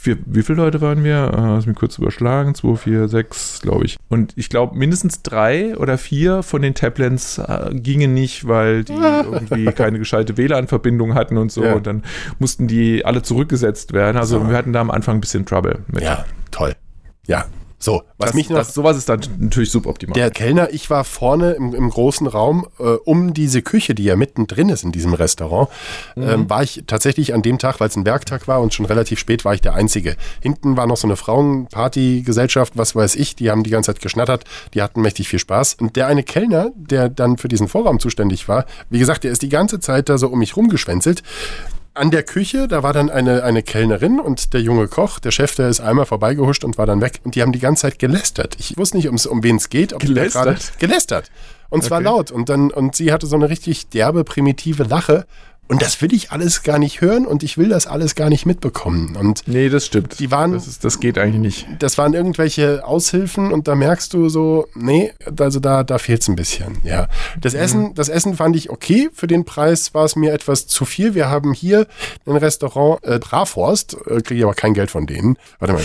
wie 0.04 0.42
viele 0.42 0.56
Leute 0.56 0.80
waren 0.80 1.04
wir? 1.04 1.32
Äh, 1.32 1.54
lass 1.54 1.66
mich 1.66 1.76
kurz 1.76 1.98
überschlagen. 1.98 2.54
Zwei, 2.54 2.76
vier, 2.76 3.08
sechs, 3.08 3.60
glaube 3.60 3.84
ich. 3.84 3.96
Und 4.08 4.32
ich 4.36 4.48
glaube, 4.48 4.76
mindestens 4.76 5.22
drei 5.22 5.76
oder 5.76 5.98
vier 5.98 6.42
von 6.42 6.62
den 6.62 6.74
Tablets 6.74 7.38
äh, 7.38 7.70
gingen 7.72 8.12
nicht, 8.14 8.48
weil 8.48 8.84
die 8.84 8.92
irgendwie 8.92 9.66
keine 9.66 9.98
gescheite 9.98 10.36
WLAN-Verbindung 10.62 11.14
hatten 11.14 11.36
und 11.36 11.52
so. 11.52 11.64
Ja. 11.64 11.74
Und 11.74 11.86
dann 11.86 12.02
mussten 12.38 12.68
die 12.68 13.04
alle 13.04 13.22
zurückgesetzt 13.22 13.92
werden. 13.92 14.16
Also 14.16 14.40
so. 14.40 14.48
wir 14.48 14.56
hatten 14.56 14.72
da 14.72 14.80
am 14.80 14.90
Anfang 14.90 15.16
ein 15.16 15.20
bisschen 15.20 15.46
Trouble 15.46 15.80
mit. 15.88 16.02
Ja, 16.02 16.24
toll. 16.50 16.74
Ja, 17.26 17.46
so, 17.82 18.04
was 18.16 18.28
das, 18.28 18.34
mich 18.36 18.48
noch. 18.48 18.58
Das, 18.58 18.74
sowas 18.74 18.96
ist 18.96 19.08
dann 19.08 19.20
natürlich 19.38 19.72
suboptimal. 19.72 20.14
Der 20.14 20.30
Kellner, 20.30 20.70
ich 20.70 20.88
war 20.88 21.02
vorne 21.02 21.52
im, 21.52 21.74
im 21.74 21.90
großen 21.90 22.28
Raum 22.28 22.68
äh, 22.78 22.84
um 22.84 23.34
diese 23.34 23.60
Küche, 23.60 23.94
die 23.96 24.04
ja 24.04 24.14
mittendrin 24.14 24.68
ist 24.68 24.84
in 24.84 24.92
diesem 24.92 25.14
Restaurant, 25.14 25.68
mhm. 26.14 26.22
ähm, 26.22 26.50
war 26.50 26.62
ich 26.62 26.84
tatsächlich 26.86 27.34
an 27.34 27.42
dem 27.42 27.58
Tag, 27.58 27.80
weil 27.80 27.88
es 27.88 27.96
ein 27.96 28.06
Werktag 28.06 28.46
war 28.46 28.60
und 28.60 28.72
schon 28.72 28.86
relativ 28.86 29.18
spät, 29.18 29.44
war 29.44 29.54
ich 29.54 29.62
der 29.62 29.74
Einzige. 29.74 30.16
Hinten 30.40 30.76
war 30.76 30.86
noch 30.86 30.96
so 30.96 31.08
eine 31.08 31.16
Frauenpartygesellschaft, 31.16 32.76
was 32.76 32.94
weiß 32.94 33.16
ich, 33.16 33.34
die 33.34 33.50
haben 33.50 33.64
die 33.64 33.70
ganze 33.70 33.92
Zeit 33.92 34.00
geschnattert, 34.00 34.44
die 34.74 34.82
hatten 34.82 35.00
mächtig 35.00 35.28
viel 35.28 35.40
Spaß. 35.40 35.74
Und 35.80 35.96
der 35.96 36.06
eine 36.06 36.22
Kellner, 36.22 36.70
der 36.76 37.08
dann 37.08 37.36
für 37.36 37.48
diesen 37.48 37.66
Vorraum 37.66 37.98
zuständig 37.98 38.46
war, 38.46 38.64
wie 38.90 39.00
gesagt, 39.00 39.24
der 39.24 39.32
ist 39.32 39.42
die 39.42 39.48
ganze 39.48 39.80
Zeit 39.80 40.08
da 40.08 40.18
so 40.18 40.28
um 40.28 40.38
mich 40.38 40.56
rumgeschwänzelt 40.56 41.24
an 41.94 42.10
der 42.10 42.22
Küche, 42.22 42.68
da 42.68 42.82
war 42.82 42.92
dann 42.92 43.10
eine, 43.10 43.44
eine 43.44 43.62
Kellnerin 43.62 44.18
und 44.18 44.54
der 44.54 44.62
junge 44.62 44.88
Koch, 44.88 45.18
der 45.18 45.30
Chef, 45.30 45.54
der 45.56 45.68
ist 45.68 45.80
einmal 45.80 46.06
vorbeigehuscht 46.06 46.64
und 46.64 46.78
war 46.78 46.86
dann 46.86 47.00
weg. 47.00 47.20
Und 47.24 47.34
die 47.34 47.42
haben 47.42 47.52
die 47.52 47.58
ganze 47.58 47.82
Zeit 47.82 47.98
gelästert. 47.98 48.56
Ich 48.58 48.76
wusste 48.76 48.96
nicht, 48.96 49.08
um 49.08 49.42
wen 49.42 49.56
es 49.56 49.68
geht. 49.68 49.92
Ob 49.92 50.00
gelästert? 50.00 50.72
gelästert. 50.78 51.30
Und 51.68 51.84
zwar 51.84 51.98
okay. 51.98 52.04
laut. 52.04 52.30
Und 52.30 52.48
dann, 52.48 52.70
und 52.70 52.96
sie 52.96 53.12
hatte 53.12 53.26
so 53.26 53.36
eine 53.36 53.48
richtig 53.48 53.88
derbe, 53.88 54.24
primitive 54.24 54.84
Lache. 54.84 55.26
Und 55.68 55.80
das 55.80 56.02
will 56.02 56.12
ich 56.12 56.32
alles 56.32 56.64
gar 56.64 56.78
nicht 56.78 57.00
hören 57.00 57.24
und 57.24 57.42
ich 57.42 57.56
will 57.56 57.68
das 57.68 57.86
alles 57.86 58.14
gar 58.14 58.28
nicht 58.28 58.44
mitbekommen. 58.44 59.16
Und 59.16 59.42
nee, 59.46 59.70
das 59.70 59.86
stimmt. 59.86 60.18
Die 60.18 60.30
waren, 60.30 60.52
das, 60.52 60.66
ist, 60.66 60.84
das 60.84 61.00
geht 61.00 61.16
eigentlich 61.16 61.40
nicht. 61.40 61.66
Das 61.78 61.96
waren 61.96 62.12
irgendwelche 62.12 62.84
Aushilfen 62.84 63.52
und 63.52 63.68
da 63.68 63.74
merkst 63.74 64.12
du 64.12 64.28
so, 64.28 64.68
nee, 64.74 65.12
also 65.38 65.60
da, 65.60 65.82
da 65.82 65.98
fehlt 65.98 66.20
es 66.20 66.28
ein 66.28 66.36
bisschen. 66.36 66.78
Ja. 66.84 67.08
Das, 67.40 67.54
mhm. 67.54 67.60
Essen, 67.60 67.94
das 67.94 68.08
Essen 68.10 68.36
fand 68.36 68.54
ich 68.56 68.68
okay. 68.68 69.08
Für 69.14 69.26
den 69.26 69.44
Preis 69.44 69.94
war 69.94 70.04
es 70.04 70.14
mir 70.14 70.32
etwas 70.32 70.66
zu 70.66 70.84
viel. 70.84 71.14
Wir 71.14 71.30
haben 71.30 71.54
hier 71.54 71.86
ein 72.26 72.36
Restaurant, 72.36 73.02
äh, 73.04 73.18
Brafhorst, 73.18 73.96
äh, 74.06 74.20
kriege 74.20 74.40
ich 74.40 74.44
aber 74.44 74.54
kein 74.54 74.74
Geld 74.74 74.90
von 74.90 75.06
denen. 75.06 75.38
Warte 75.58 75.74
mal, 75.74 75.82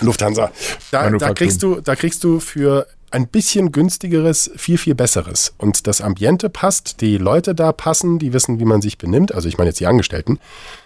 Lufthansa. 0.00 0.50
Da, 0.90 1.08
da, 1.10 1.32
kriegst 1.32 1.62
du, 1.62 1.80
da 1.80 1.94
kriegst 1.96 2.24
du 2.24 2.40
für 2.40 2.86
ein 3.14 3.28
bisschen 3.28 3.70
günstigeres, 3.70 4.50
viel, 4.56 4.76
viel 4.76 4.96
besseres. 4.96 5.54
Und 5.56 5.86
das 5.86 6.00
Ambiente 6.00 6.50
passt, 6.50 7.00
die 7.00 7.16
Leute 7.16 7.54
da 7.54 7.70
passen, 7.70 8.18
die 8.18 8.32
wissen, 8.32 8.58
wie 8.58 8.64
man 8.64 8.82
sich 8.82 8.98
benimmt. 8.98 9.32
Also 9.32 9.48
ich 9.48 9.56
meine 9.56 9.70
jetzt 9.70 9.78
die 9.78 9.86
Angestellten. 9.86 10.40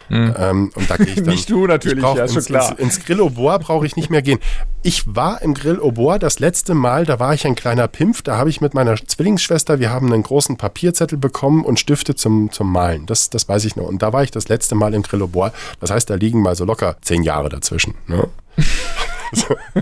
Hm. 0.09 0.35
Ähm, 0.39 0.71
und 0.75 0.91
da 0.91 0.99
gehe 0.99 1.07
ich 1.07 1.15
dann. 1.17 1.27
nicht 1.27 1.49
du 1.49 1.67
natürlich, 1.67 2.05
ja, 2.05 2.23
ins, 2.23 2.35
schon 2.35 2.45
klar. 2.45 2.71
Ins, 2.73 2.97
ins 2.97 3.07
Grill 3.07 3.31
Bois 3.31 3.59
brauche 3.59 3.87
ich 3.87 3.97
nicht 3.97 4.11
mehr 4.11 4.21
gehen. 4.21 4.39
Ich 4.83 5.05
war 5.07 5.41
im 5.41 5.55
Grill 5.55 5.81
Bois 5.93 6.19
das 6.19 6.39
letzte 6.39 6.75
Mal, 6.75 7.07
da 7.07 7.19
war 7.19 7.33
ich 7.33 7.47
ein 7.47 7.55
kleiner 7.55 7.89
Pimpf, 7.89 8.21
da 8.21 8.37
habe 8.37 8.51
ich 8.51 8.61
mit 8.61 8.75
meiner 8.75 8.97
Zwillingsschwester, 8.97 9.81
wir 9.81 9.91
haben 9.91 10.13
einen 10.13 10.23
großen 10.23 10.59
Papierzettel 10.59 11.17
bekommen 11.17 11.65
und 11.65 11.81
Stifte 11.81 12.15
zum, 12.15 12.53
zum 12.53 12.71
Malen. 12.71 13.07
Das, 13.07 13.31
das 13.31 13.49
weiß 13.49 13.65
ich 13.65 13.75
noch. 13.75 13.87
Und 13.87 14.03
da 14.03 14.13
war 14.13 14.23
ich 14.23 14.31
das 14.31 14.49
letzte 14.49 14.75
Mal 14.75 14.93
im 14.93 15.03
Grill 15.03 15.27
Bois. 15.27 15.53
Das 15.81 15.91
heißt, 15.91 16.11
da 16.11 16.15
liegen 16.15 16.43
mal 16.43 16.57
so 16.57 16.67
locker 16.67 16.97
zehn 17.01 17.23
Jahre 17.23 17.49
dazwischen. 17.49 17.95
Ne? 18.07 18.29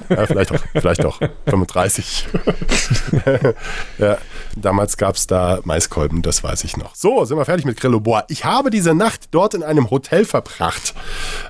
Ja, 0.09 0.27
vielleicht 0.27 0.53
auch, 0.53 0.61
vielleicht 0.73 1.05
auch 1.05 1.19
35. 1.47 2.29
ja, 3.99 4.19
damals 4.57 4.97
gab 4.97 5.17
es 5.17 5.27
da 5.27 5.61
Maiskolben, 5.65 6.23
das 6.23 6.43
weiß 6.43 6.65
ich 6.65 6.77
noch. 6.77 6.95
So, 6.95 7.25
sind 7.25 7.37
wir 7.37 7.45
fertig 7.45 7.65
mit 7.65 7.81
Grillo 7.81 8.01
Bois. 8.01 8.25
Ich 8.29 8.45
habe 8.45 8.71
diese 8.71 8.95
Nacht 8.95 9.29
dort 9.31 9.55
in 9.55 9.63
einem 9.63 9.91
Hotel 9.91 10.25
verbracht. 10.25 10.95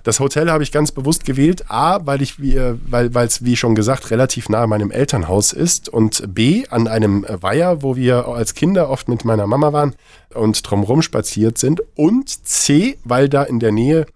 Das 0.04 0.20
Hotel 0.20 0.50
habe 0.50 0.62
ich 0.62 0.72
ganz 0.72 0.92
bewusst 0.92 1.24
gewählt. 1.24 1.64
A, 1.68 2.04
weil 2.04 2.22
ich, 2.22 2.40
wie, 2.40 2.56
äh, 2.56 2.76
weil 2.88 3.26
es, 3.26 3.44
wie 3.44 3.56
schon 3.56 3.74
gesagt, 3.74 4.10
relativ 4.10 4.48
nahe 4.48 4.66
meinem 4.66 4.90
Elternhaus 4.90 5.52
ist. 5.52 5.88
Und 5.88 6.34
B, 6.34 6.66
an 6.68 6.88
einem 6.88 7.24
Weiher, 7.28 7.82
wo 7.82 7.96
wir 7.96 8.28
als 8.28 8.54
Kinder 8.54 8.90
oft 8.90 9.08
mit 9.08 9.24
meiner 9.24 9.46
Mama 9.46 9.72
waren 9.72 9.94
und 10.34 10.68
drumherum 10.68 11.02
spaziert 11.02 11.58
sind. 11.58 11.82
Und 11.94 12.28
C, 12.46 12.98
weil 13.04 13.28
da 13.28 13.42
in 13.42 13.60
der 13.60 13.72
Nähe 13.72 14.06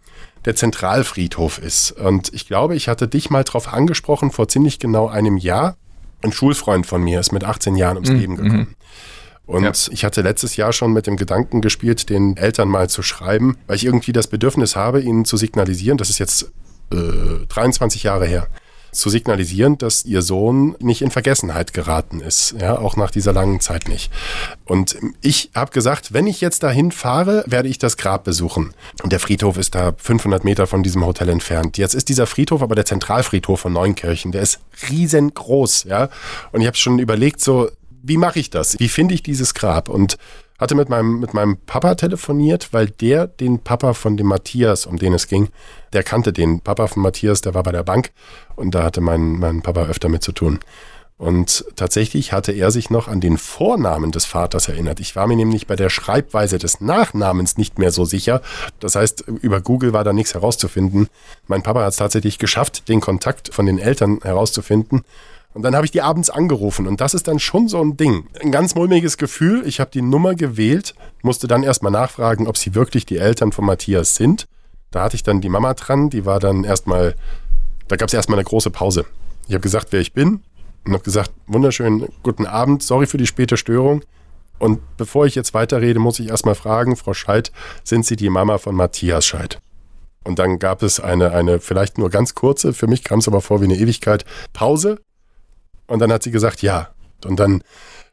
der 0.45 0.57
Zentralfriedhof 0.57 1.59
ist. 1.59 1.93
Und 1.93 2.33
ich 2.33 2.47
glaube, 2.47 2.75
ich 2.75 2.89
hatte 2.89 3.09
dich 3.09 3.31
mal 3.31 3.45
drauf 3.45 3.73
angesprochen 3.73 4.31
vor 4.31 4.49
ziemlich 4.49 4.79
genau 4.79 5.09
einem 5.09 5.37
Jahr. 5.37 5.77
Ein 6.23 6.33
Schulfreund 6.33 6.87
von 6.87 7.03
mir 7.03 7.21
ist 7.21 7.33
mit 7.33 7.45
18 7.45 7.77
Jahren 7.77 7.97
ums 7.97 8.11
mhm. 8.11 8.19
Leben 8.19 8.37
gekommen. 8.37 8.77
Und 9.47 9.65
ja. 9.65 9.73
ich 9.91 10.05
hatte 10.05 10.23
letztes 10.23 10.55
Jahr 10.57 10.73
schon 10.73 10.93
mit 10.93 11.09
dem 11.09 11.17
Gedanken 11.17 11.61
gespielt, 11.61 12.09
den 12.09 12.37
Eltern 12.37 12.69
mal 12.69 12.89
zu 12.89 13.03
schreiben, 13.03 13.59
weil 13.67 13.77
ich 13.77 13.85
irgendwie 13.85 14.13
das 14.13 14.29
Bedürfnis 14.29 14.77
habe, 14.77 15.01
ihnen 15.01 15.25
zu 15.25 15.37
signalisieren, 15.37 15.99
das 15.99 16.09
ist 16.09 16.21
jetzt 16.21 16.53
äh, 16.93 17.47
23 17.49 18.05
Jahre 18.05 18.27
her, 18.27 18.47
zu 18.93 19.11
signalisieren, 19.11 19.79
dass 19.79 20.05
ihr 20.05 20.23
Sohn 20.23 20.77
nicht 20.81 21.03
in 21.03 21.11
Vergessenheit 21.11 21.73
geraten 21.73 22.21
ist, 22.21 22.55
ja, 22.61 22.79
auch 22.79 22.97
nach 22.97 23.11
dieser 23.11 23.33
langen 23.33 23.61
Zeit 23.61 23.89
nicht. 23.89 24.13
Und 24.65 24.99
ich 25.21 25.51
habe 25.55 25.71
gesagt, 25.73 26.13
wenn 26.13 26.27
ich 26.27 26.41
jetzt 26.41 26.63
dahin 26.63 26.93
fahre, 26.93 27.45
werde 27.47 27.69
ich 27.69 27.79
das 27.79 27.97
Grab 27.97 28.25
besuchen. 28.25 28.75
Und 29.03 29.13
der 29.13 29.21
Friedhof 29.21 29.57
ist 29.57 29.75
da 29.75 29.93
500 29.97 30.45
Meter 30.45 30.67
von 30.67 30.83
diesem 30.83 31.05
Hotel 31.05 31.29
entfernt. 31.29 31.79
Jetzt 31.79 31.95
ist 31.95 32.09
dieser 32.09 32.27
Friedhof 32.27 32.63
aber 32.63 32.75
der 32.75 32.85
Zentralfriedhof 32.85 33.61
von 33.61 33.73
Neunkirchen. 33.73 34.33
Der 34.33 34.43
ist 34.43 34.61
riesengroß, 34.89 35.85
ja. 35.85 36.09
Und 36.53 36.61
ich 36.61 36.67
habe 36.67 36.77
schon 36.77 36.99
überlegt, 36.99 37.41
so, 37.41 37.71
wie 38.03 38.17
mache 38.17 38.39
ich 38.39 38.51
das? 38.51 38.79
Wie 38.79 38.89
finde 38.89 39.15
ich 39.15 39.23
dieses 39.23 39.55
Grab? 39.55 39.89
Und 39.89 40.17
hatte 40.61 40.75
mit 40.75 40.89
meinem, 40.89 41.19
mit 41.19 41.35
meinem 41.35 41.57
Papa 41.57 41.95
telefoniert, 41.95 42.73
weil 42.73 42.89
der 42.89 43.27
den 43.27 43.59
Papa 43.61 43.95
von 43.95 44.17
dem 44.17 44.27
Matthias, 44.27 44.87
um 44.87 44.99
den 44.99 45.15
es 45.15 45.27
ging, 45.27 45.49
der 45.93 46.03
kannte 46.03 46.33
den 46.33 46.61
Papa 46.61 46.87
von 46.87 47.03
Matthias, 47.03 47.41
der 47.41 47.55
war 47.55 47.63
bei 47.63 47.73
der 47.73 47.83
Bank 47.83 48.13
und 48.57 48.75
da 48.75 48.85
hatte 48.85 49.01
mein, 49.01 49.39
mein 49.39 49.63
Papa 49.63 49.85
öfter 49.85 50.09
mit 50.09 50.23
zu 50.23 50.33
tun. 50.33 50.61
Und 51.21 51.67
tatsächlich 51.77 52.33
hatte 52.33 52.53
er 52.53 52.71
sich 52.71 52.89
noch 52.89 53.07
an 53.07 53.21
den 53.21 53.37
Vornamen 53.37 54.11
des 54.11 54.25
Vaters 54.25 54.69
erinnert. 54.69 55.01
Ich 55.01 55.17
war 55.17 55.27
mir 55.27 55.37
nämlich 55.37 55.67
bei 55.67 55.77
der 55.77 55.91
Schreibweise 55.91 56.57
des 56.57 56.81
Nachnamens 56.81 57.59
nicht 57.59 57.79
mehr 57.79 57.91
so 57.91 58.07
sicher. 58.07 58.41
Das 58.81 58.97
heißt, 58.97 59.25
über 59.27 59.61
Google 59.61 59.93
war 59.93 60.03
da 60.03 60.15
nichts 60.15 60.33
herauszufinden. 60.33 61.09
Mein 61.47 61.63
Papa 61.63 61.83
hat 61.83 61.91
es 61.91 61.97
tatsächlich 61.97 62.39
geschafft, 62.39 62.89
den 62.89 63.03
Kontakt 63.03 63.53
von 63.53 63.67
den 63.67 63.79
Eltern 63.79 64.21
herauszufinden. 64.23 65.05
Und 65.53 65.63
dann 65.63 65.75
habe 65.75 65.85
ich 65.85 65.91
die 65.91 66.03
abends 66.03 66.31
angerufen 66.31 66.87
und 66.87 67.01
das 67.01 67.13
ist 67.13 67.27
dann 67.27 67.41
schon 67.41 67.67
so 67.67 67.81
ein 67.83 67.97
Ding. 67.97 68.29
Ein 68.41 68.53
ganz 68.53 68.77
mulmiges 68.77 69.17
Gefühl. 69.17 69.67
Ich 69.67 69.81
habe 69.81 69.91
die 69.91 70.03
Nummer 70.03 70.35
gewählt, 70.35 70.95
musste 71.23 71.49
dann 71.49 71.65
erstmal 71.65 71.91
nachfragen, 71.91 72.47
ob 72.47 72.57
sie 72.57 72.75
wirklich 72.75 73.05
die 73.05 73.19
Eltern 73.19 73.51
von 73.51 73.65
Matthias 73.65 74.15
sind. 74.15 74.47
Da 74.93 75.03
hatte 75.03 75.17
ich 75.17 75.25
dann 75.25 75.41
die 75.41 75.49
Mama 75.49 75.75
dran, 75.75 76.09
die 76.09 76.25
war 76.25 76.39
dann 76.39 76.63
erstmal, 76.63 77.17
da 77.89 77.97
gab 77.97 78.09
es 78.09 78.15
erstmal 78.15 78.39
eine 78.39 78.45
große 78.45 78.71
Pause. 78.71 79.07
Ich 79.49 79.55
habe 79.55 79.63
gesagt, 79.63 79.89
wer 79.91 80.01
ich 80.01 80.13
bin 80.13 80.41
und 80.85 80.93
habe 80.93 81.03
gesagt, 81.03 81.33
wunderschönen 81.47 82.07
guten 82.23 82.47
Abend, 82.47 82.83
sorry 82.83 83.07
für 83.07 83.19
die 83.19 83.27
späte 83.27 83.57
Störung. 83.57 84.03
Und 84.61 84.81
bevor 84.97 85.27
ich 85.27 85.35
jetzt 85.35 85.55
weiterrede, 85.55 85.99
muss 85.99 86.21
ich 86.21 86.29
erstmal 86.29 86.55
fragen, 86.55 86.95
Frau 86.95 87.15
Scheid, 87.15 87.51
sind 87.83 88.05
Sie 88.05 88.17
die 88.17 88.29
Mama 88.29 88.59
von 88.59 88.77
Matthias 88.77 89.27
Scheid? 89.27 89.59
Und 90.23 90.39
dann 90.39 90.59
gab 90.59 90.83
es 90.83 91.01
eine, 91.01 91.33
eine 91.33 91.61
vielleicht 91.61 91.99
nur 91.99 92.11
ganz 92.11 92.35
kurze, 92.35 92.75
für 92.75 92.87
mich 92.87 93.03
kam 93.03 93.21
es 93.21 93.29
aber 93.29 93.41
vor 93.41 93.61
wie 93.61 93.65
eine 93.65 93.77
Ewigkeit, 93.77 94.25
Pause. 94.53 95.01
Und 95.91 95.99
dann 95.99 96.13
hat 96.13 96.23
sie 96.23 96.31
gesagt, 96.31 96.63
ja. 96.63 96.91
Und 97.25 97.41
dann 97.41 97.63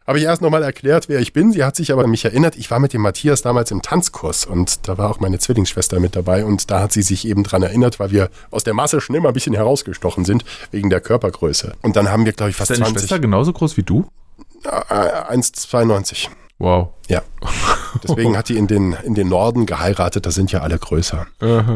habe 0.07 0.17
ich 0.17 0.25
erst 0.25 0.41
nochmal 0.41 0.63
erklärt, 0.63 1.09
wer 1.09 1.19
ich 1.19 1.31
bin. 1.31 1.51
Sie 1.51 1.63
hat 1.63 1.75
sich 1.75 1.91
aber 1.91 2.05
an 2.05 2.09
mich 2.09 2.25
erinnert. 2.25 2.55
Ich 2.55 2.71
war 2.71 2.79
mit 2.79 2.91
dem 2.91 3.01
Matthias 3.01 3.43
damals 3.43 3.69
im 3.71 3.83
Tanzkurs 3.83 4.45
und 4.45 4.87
da 4.87 4.97
war 4.97 5.11
auch 5.11 5.19
meine 5.19 5.37
Zwillingsschwester 5.37 5.99
mit 5.99 6.15
dabei 6.15 6.43
und 6.43 6.71
da 6.71 6.79
hat 6.79 6.91
sie 6.91 7.03
sich 7.03 7.27
eben 7.27 7.43
dran 7.43 7.61
erinnert, 7.61 7.99
weil 7.99 8.09
wir 8.11 8.29
aus 8.49 8.63
der 8.63 8.73
Masse 8.73 8.99
schon 8.99 9.15
immer 9.15 9.27
ein 9.27 9.33
bisschen 9.33 9.53
herausgestochen 9.53 10.25
sind 10.25 10.43
wegen 10.71 10.89
der 10.89 11.01
Körpergröße. 11.01 11.73
Und 11.83 11.95
dann 11.95 12.09
haben 12.09 12.25
wir, 12.25 12.31
glaube 12.31 12.49
ich, 12.49 12.55
fast 12.55 12.71
ist 12.71 12.79
deine 12.79 12.87
20. 12.89 13.01
Schwester 13.01 13.19
genauso 13.19 13.53
groß 13.53 13.77
wie 13.77 13.83
du? 13.83 14.07
1,92. 14.63 16.29
Wow. 16.57 16.89
Ja. 17.07 17.21
Deswegen 18.03 18.37
hat 18.37 18.49
die 18.49 18.57
in 18.57 18.67
den, 18.67 18.95
in 19.03 19.15
den 19.15 19.29
Norden 19.29 19.65
geheiratet, 19.65 20.25
da 20.25 20.31
sind 20.31 20.51
ja 20.51 20.61
alle 20.61 20.77
größer. 20.77 21.25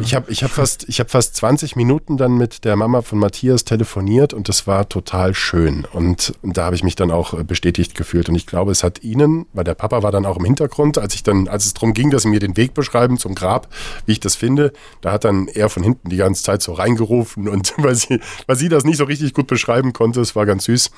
Ich 0.02 0.13
habe 0.13 0.32
ich 0.32 0.44
hab 0.44 0.52
fast, 0.52 0.86
hab 0.88 1.10
fast 1.10 1.36
20 1.36 1.76
Minuten 1.76 2.17
dann 2.17 2.38
mit 2.38 2.65
der 2.65 2.76
Mama 2.76 3.02
von 3.02 3.20
Matthias 3.20 3.63
telefoniert 3.63 4.34
und 4.34 4.50
das 4.50 4.67
war 4.67 4.88
total 4.89 5.34
schön. 5.34 5.86
Und, 5.94 6.34
und 6.41 6.58
da 6.58 6.65
habe 6.65 6.76
ich 6.76 6.84
mich 6.84 6.96
dann 6.96 7.12
auch 7.12 7.41
bestätigt 7.44 7.96
gefühlt. 7.96 8.30
Und 8.30 8.36
ich 8.36 8.46
glaube, 8.46 8.72
es 8.72 8.84
hat 8.84 9.04
ihnen, 9.04 9.46
weil 9.54 9.63
der 9.63 9.74
Papa 9.74 10.04
war 10.04 10.12
dann 10.12 10.26
auch 10.26 10.38
im 10.38 10.46
Hintergrund, 10.46 10.98
als 10.98 11.15
ich 11.15 11.24
dann, 11.24 11.48
als 11.48 11.65
es 11.65 11.74
darum 11.74 11.94
ging, 11.94 12.10
dass 12.10 12.24
sie 12.24 12.30
mir 12.30 12.39
den 12.39 12.58
Weg 12.58 12.74
beschreiben 12.74 13.17
zum 13.17 13.36
Grab, 13.36 13.67
wie 14.06 14.13
ich 14.13 14.20
das 14.20 14.36
finde, 14.36 14.74
da 15.02 15.13
hat 15.13 15.24
dann 15.24 15.48
er 15.48 15.70
von 15.70 15.84
hinten 15.84 16.10
die 16.10 16.17
ganze 16.17 16.44
Zeit 16.44 16.62
so 16.62 16.74
reingerufen 16.74 17.48
und 17.48 17.74
weil 17.78 17.96
sie, 17.96 18.20
weil 18.48 18.56
sie 18.56 18.70
das 18.70 18.84
nicht 18.84 18.98
so 18.98 19.06
richtig 19.06 19.34
gut 19.34 19.48
beschreiben 19.48 19.94
konnte, 19.94 20.22
es 20.22 20.36
war 20.36 20.46
ganz 20.46 20.65
süß. 20.65 20.91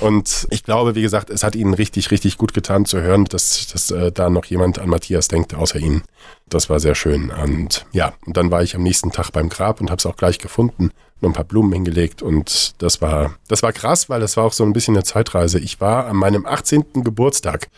Und 0.00 0.46
ich 0.50 0.64
glaube, 0.64 0.94
wie 0.94 1.02
gesagt, 1.02 1.30
es 1.30 1.42
hat 1.42 1.54
ihnen 1.54 1.74
richtig, 1.74 2.10
richtig 2.10 2.38
gut 2.38 2.54
getan 2.54 2.84
zu 2.84 3.00
hören, 3.00 3.24
dass, 3.26 3.37
dass 3.72 3.90
äh, 3.90 4.12
da 4.12 4.30
noch 4.30 4.44
jemand 4.46 4.78
an 4.78 4.88
Matthias 4.88 5.28
denkt, 5.28 5.54
außer 5.54 5.78
ihnen. 5.78 6.02
Das 6.48 6.70
war 6.70 6.80
sehr 6.80 6.94
schön. 6.94 7.30
Und 7.30 7.86
ja, 7.92 8.14
und 8.26 8.36
dann 8.36 8.50
war 8.50 8.62
ich 8.62 8.74
am 8.74 8.82
nächsten 8.82 9.12
Tag 9.12 9.30
beim 9.32 9.48
Grab 9.48 9.80
und 9.80 9.90
habe 9.90 9.98
es 9.98 10.06
auch 10.06 10.16
gleich 10.16 10.38
gefunden, 10.38 10.90
noch 11.20 11.30
ein 11.30 11.34
paar 11.34 11.44
Blumen 11.44 11.72
hingelegt 11.72 12.22
und 12.22 12.80
das 12.82 13.00
war, 13.00 13.34
das 13.48 13.62
war 13.62 13.72
krass, 13.72 14.08
weil 14.08 14.20
das 14.20 14.36
war 14.36 14.44
auch 14.44 14.52
so 14.52 14.64
ein 14.64 14.72
bisschen 14.72 14.94
eine 14.94 15.04
Zeitreise. 15.04 15.58
Ich 15.58 15.80
war 15.80 16.06
an 16.06 16.16
meinem 16.16 16.46
18. 16.46 17.04
Geburtstag, 17.04 17.68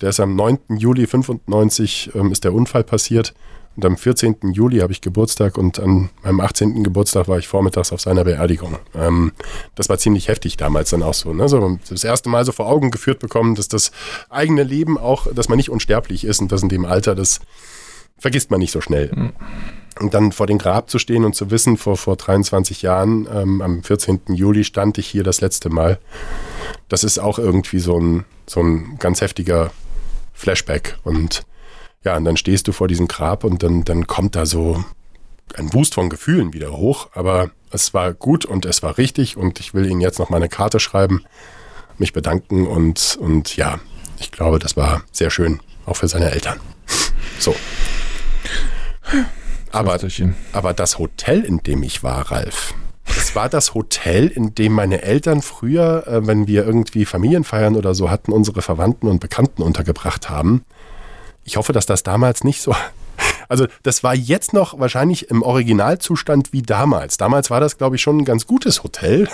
der 0.00 0.10
ist 0.10 0.20
am 0.20 0.34
9. 0.34 0.58
Juli 0.76 1.06
95, 1.06 2.12
ähm, 2.14 2.32
ist 2.32 2.44
der 2.44 2.54
Unfall 2.54 2.84
passiert 2.84 3.34
und 3.76 3.84
am 3.84 3.96
14. 3.96 4.36
Juli 4.52 4.78
habe 4.78 4.92
ich 4.92 5.02
Geburtstag 5.02 5.58
und 5.58 5.78
an 5.78 6.08
meinem 6.22 6.40
18. 6.40 6.82
Geburtstag 6.82 7.28
war 7.28 7.38
ich 7.38 7.46
vormittags 7.46 7.92
auf 7.92 8.00
seiner 8.00 8.24
Beerdigung. 8.24 8.78
Ähm, 8.94 9.32
das 9.74 9.88
war 9.88 9.98
ziemlich 9.98 10.28
heftig 10.28 10.56
damals 10.56 10.90
dann 10.90 11.02
auch 11.02 11.14
so, 11.14 11.34
ne? 11.34 11.48
so. 11.48 11.78
Das 11.88 12.02
erste 12.02 12.30
Mal 12.30 12.44
so 12.44 12.52
vor 12.52 12.66
Augen 12.66 12.90
geführt 12.90 13.18
bekommen, 13.18 13.54
dass 13.54 13.68
das 13.68 13.90
eigene 14.30 14.62
Leben 14.62 14.96
auch, 14.96 15.26
dass 15.32 15.48
man 15.48 15.56
nicht 15.56 15.70
unsterblich 15.70 16.24
ist 16.24 16.40
und 16.40 16.50
das 16.52 16.62
in 16.62 16.70
dem 16.70 16.86
Alter, 16.86 17.14
das 17.14 17.40
vergisst 18.18 18.50
man 18.50 18.60
nicht 18.60 18.72
so 18.72 18.80
schnell. 18.80 19.12
Mhm. 19.14 19.32
Und 20.00 20.14
dann 20.14 20.32
vor 20.32 20.46
dem 20.46 20.58
Grab 20.58 20.90
zu 20.90 20.98
stehen 20.98 21.24
und 21.24 21.34
zu 21.34 21.50
wissen, 21.50 21.76
vor, 21.76 21.96
vor 21.96 22.16
23 22.16 22.82
Jahren, 22.82 23.28
ähm, 23.32 23.60
am 23.62 23.82
14. 23.82 24.20
Juli 24.28 24.64
stand 24.64 24.98
ich 24.98 25.06
hier 25.06 25.22
das 25.22 25.40
letzte 25.40 25.70
Mal. 25.70 25.98
Das 26.88 27.04
ist 27.04 27.18
auch 27.18 27.38
irgendwie 27.38 27.78
so 27.78 27.98
ein, 27.98 28.24
so 28.46 28.60
ein 28.60 28.96
ganz 28.98 29.20
heftiger 29.20 29.70
Flashback. 30.34 30.98
Und 31.02 31.46
ja, 32.06 32.16
und 32.16 32.24
dann 32.24 32.36
stehst 32.36 32.68
du 32.68 32.72
vor 32.72 32.86
diesem 32.86 33.08
Grab 33.08 33.42
und 33.42 33.64
dann, 33.64 33.82
dann 33.82 34.06
kommt 34.06 34.36
da 34.36 34.46
so 34.46 34.84
ein 35.56 35.70
Boost 35.70 35.94
von 35.94 36.08
Gefühlen 36.08 36.52
wieder 36.52 36.72
hoch. 36.76 37.08
Aber 37.14 37.50
es 37.72 37.94
war 37.94 38.14
gut 38.14 38.44
und 38.44 38.64
es 38.64 38.82
war 38.84 38.96
richtig 38.96 39.36
und 39.36 39.58
ich 39.58 39.74
will 39.74 39.86
Ihnen 39.86 40.00
jetzt 40.00 40.20
noch 40.20 40.30
mal 40.30 40.36
eine 40.36 40.48
Karte 40.48 40.78
schreiben, 40.78 41.24
mich 41.98 42.12
bedanken 42.12 42.66
und, 42.66 43.18
und 43.20 43.56
ja, 43.56 43.80
ich 44.20 44.30
glaube, 44.30 44.60
das 44.60 44.76
war 44.76 45.02
sehr 45.10 45.30
schön, 45.30 45.60
auch 45.84 45.96
für 45.96 46.06
seine 46.06 46.30
Eltern. 46.30 46.60
So. 47.40 47.54
Aber, 49.72 49.98
aber 50.52 50.74
das 50.74 50.98
Hotel, 50.98 51.40
in 51.40 51.58
dem 51.58 51.82
ich 51.82 52.02
war, 52.04 52.30
Ralf, 52.30 52.72
es 53.04 53.34
war 53.34 53.48
das 53.48 53.74
Hotel, 53.74 54.28
in 54.28 54.54
dem 54.54 54.72
meine 54.72 55.02
Eltern 55.02 55.42
früher, 55.42 56.06
äh, 56.06 56.26
wenn 56.26 56.46
wir 56.46 56.64
irgendwie 56.64 57.04
Familienfeiern 57.04 57.74
oder 57.74 57.94
so 57.94 58.10
hatten, 58.10 58.32
unsere 58.32 58.62
Verwandten 58.62 59.08
und 59.08 59.20
Bekannten 59.20 59.62
untergebracht 59.62 60.30
haben. 60.30 60.64
Ich 61.46 61.56
hoffe, 61.56 61.72
dass 61.72 61.86
das 61.86 62.02
damals 62.02 62.44
nicht 62.44 62.60
so. 62.60 62.74
Also 63.48 63.68
das 63.84 64.02
war 64.02 64.12
jetzt 64.12 64.52
noch 64.52 64.80
wahrscheinlich 64.80 65.30
im 65.30 65.42
Originalzustand 65.42 66.52
wie 66.52 66.62
damals. 66.62 67.16
Damals 67.16 67.48
war 67.48 67.60
das, 67.60 67.78
glaube 67.78 67.94
ich, 67.94 68.02
schon 68.02 68.18
ein 68.18 68.24
ganz 68.24 68.48
gutes 68.48 68.82
Hotel. 68.82 69.28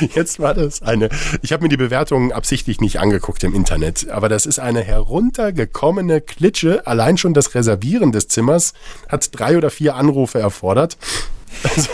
Jetzt 0.14 0.40
war 0.40 0.54
das 0.54 0.82
eine. 0.82 1.08
Ich 1.40 1.52
habe 1.52 1.62
mir 1.62 1.68
die 1.68 1.76
Bewertungen 1.76 2.32
absichtlich 2.32 2.80
nicht 2.80 2.98
angeguckt 2.98 3.44
im 3.44 3.54
Internet, 3.54 4.10
aber 4.10 4.28
das 4.28 4.44
ist 4.44 4.58
eine 4.58 4.82
heruntergekommene 4.82 6.20
Klitsche. 6.20 6.84
Allein 6.88 7.16
schon 7.16 7.32
das 7.32 7.54
Reservieren 7.54 8.10
des 8.10 8.26
Zimmers 8.26 8.72
hat 9.08 9.28
drei 9.38 9.56
oder 9.56 9.70
vier 9.70 9.94
Anrufe 9.94 10.40
erfordert. 10.40 10.98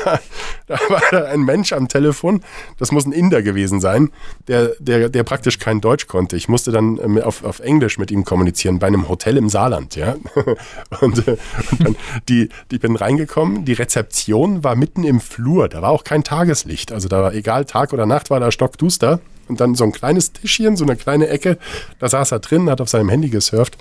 War, 0.05 0.21
da 0.67 0.79
war 0.89 1.27
ein 1.27 1.43
Mensch 1.43 1.73
am 1.73 1.89
Telefon, 1.89 2.43
das 2.79 2.93
muss 2.93 3.05
ein 3.05 3.13
Inder 3.13 3.43
gewesen 3.43 3.81
sein, 3.81 4.11
der, 4.49 4.73
der, 4.79 5.09
der 5.09 5.23
praktisch 5.25 5.59
kein 5.59 5.81
Deutsch 5.81 6.07
konnte. 6.07 6.37
Ich 6.37 6.49
musste 6.49 6.73
dann 6.73 6.99
ähm, 7.03 7.21
auf, 7.21 7.45
auf 7.45 7.61
Englisch 7.61 7.99
mit 7.99 8.11
ihm 8.11 8.25
kommunizieren, 8.25 8.79
bei 8.79 8.87
einem 8.87 9.09
Hotel 9.09 9.37
im 9.37 9.49
Saarland, 9.49 9.97
ja. 9.97 10.17
Und, 11.01 11.27
äh, 11.27 11.37
und 11.71 11.85
dann, 11.85 11.97
die, 12.29 12.49
die, 12.71 12.77
ich 12.77 12.81
bin 12.81 12.97
reingekommen, 12.97 13.65
die 13.65 13.73
Rezeption 13.73 14.63
war 14.63 14.77
mitten 14.77 15.05
im 15.05 15.21
Flur, 15.21 15.69
da 15.69 15.83
war 15.83 15.91
auch 15.91 16.05
kein 16.05 16.25
Tageslicht. 16.25 16.93
Also 16.93 17.09
da 17.09 17.23
war 17.23 17.35
egal, 17.35 17.65
Tag 17.65 17.93
oder 17.93 18.07
Nacht 18.07 18.31
war 18.31 18.41
da 18.41 18.51
stockduster. 18.51 19.21
Und 19.49 19.61
dann 19.61 19.75
so 19.75 19.85
ein 19.85 19.93
kleines 19.93 20.33
Tischchen, 20.33 20.77
so 20.77 20.85
eine 20.85 20.97
kleine 20.97 21.29
Ecke, 21.29 21.59
da 21.99 22.09
saß 22.09 22.33
er 22.33 22.39
drin, 22.39 22.71
hat 22.71 22.81
auf 22.81 22.89
seinem 22.89 23.09
Handy 23.09 23.29
gesurft 23.29 23.77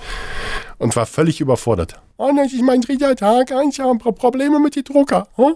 und 0.81 0.95
war 0.95 1.05
völlig 1.05 1.39
überfordert. 1.39 2.01
Oh, 2.17 2.31
das 2.35 2.53
ist 2.53 2.61
mein 2.61 2.81
dritter 2.81 3.15
Tag, 3.15 3.51
ich 3.67 3.79
habe 3.79 3.97
Probleme 4.13 4.59
mit 4.59 4.75
dem 4.75 4.83
Drucker. 4.83 5.27
Hm? 5.37 5.55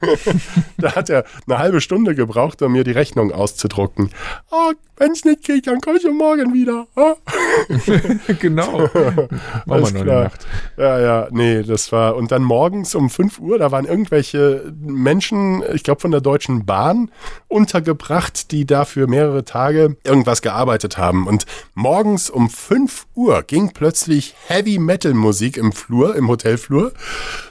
da 0.78 0.96
hat 0.96 1.10
er 1.10 1.24
eine 1.46 1.58
halbe 1.58 1.80
Stunde 1.80 2.14
gebraucht, 2.16 2.60
um 2.62 2.72
mir 2.72 2.82
die 2.82 2.90
Rechnung 2.90 3.30
auszudrucken. 3.30 4.10
Oh, 4.50 4.72
wenn 4.96 5.12
es 5.12 5.24
nicht 5.24 5.42
geht, 5.44 5.66
dann 5.66 5.80
komme 5.80 5.98
ich 5.98 6.04
morgen 6.04 6.52
wieder. 6.52 6.86
genau. 8.40 8.88
Machen 8.88 9.30
wir 9.66 9.78
noch 9.80 9.92
klar. 9.92 10.22
Nacht. 10.24 10.46
Ja, 10.76 11.00
ja, 11.00 11.28
nee, 11.30 11.62
das 11.62 11.90
war. 11.92 12.14
Und 12.14 12.30
dann 12.30 12.42
morgens 12.42 12.94
um 12.94 13.10
5 13.10 13.40
Uhr, 13.40 13.58
da 13.58 13.72
waren 13.72 13.84
irgendwelche 13.84 14.72
Menschen, 14.80 15.62
ich 15.72 15.82
glaube 15.82 16.00
von 16.00 16.10
der 16.10 16.20
Deutschen 16.20 16.66
Bahn, 16.66 17.10
untergebracht, 17.48 18.50
die 18.52 18.64
da 18.64 18.84
für 18.84 19.06
mehrere 19.06 19.44
Tage 19.44 19.96
irgendwas 20.04 20.42
gearbeitet 20.42 20.98
haben. 20.98 21.26
Und 21.26 21.46
morgens 21.74 22.30
um 22.30 22.50
5 22.50 23.06
Uhr 23.14 23.42
ging 23.42 23.72
plötzlich 23.72 24.34
Heavy 24.52 24.78
Metal 24.78 25.14
Musik 25.14 25.56
im 25.56 25.72
Flur, 25.72 26.14
im 26.14 26.28
Hotelflur. 26.28 26.92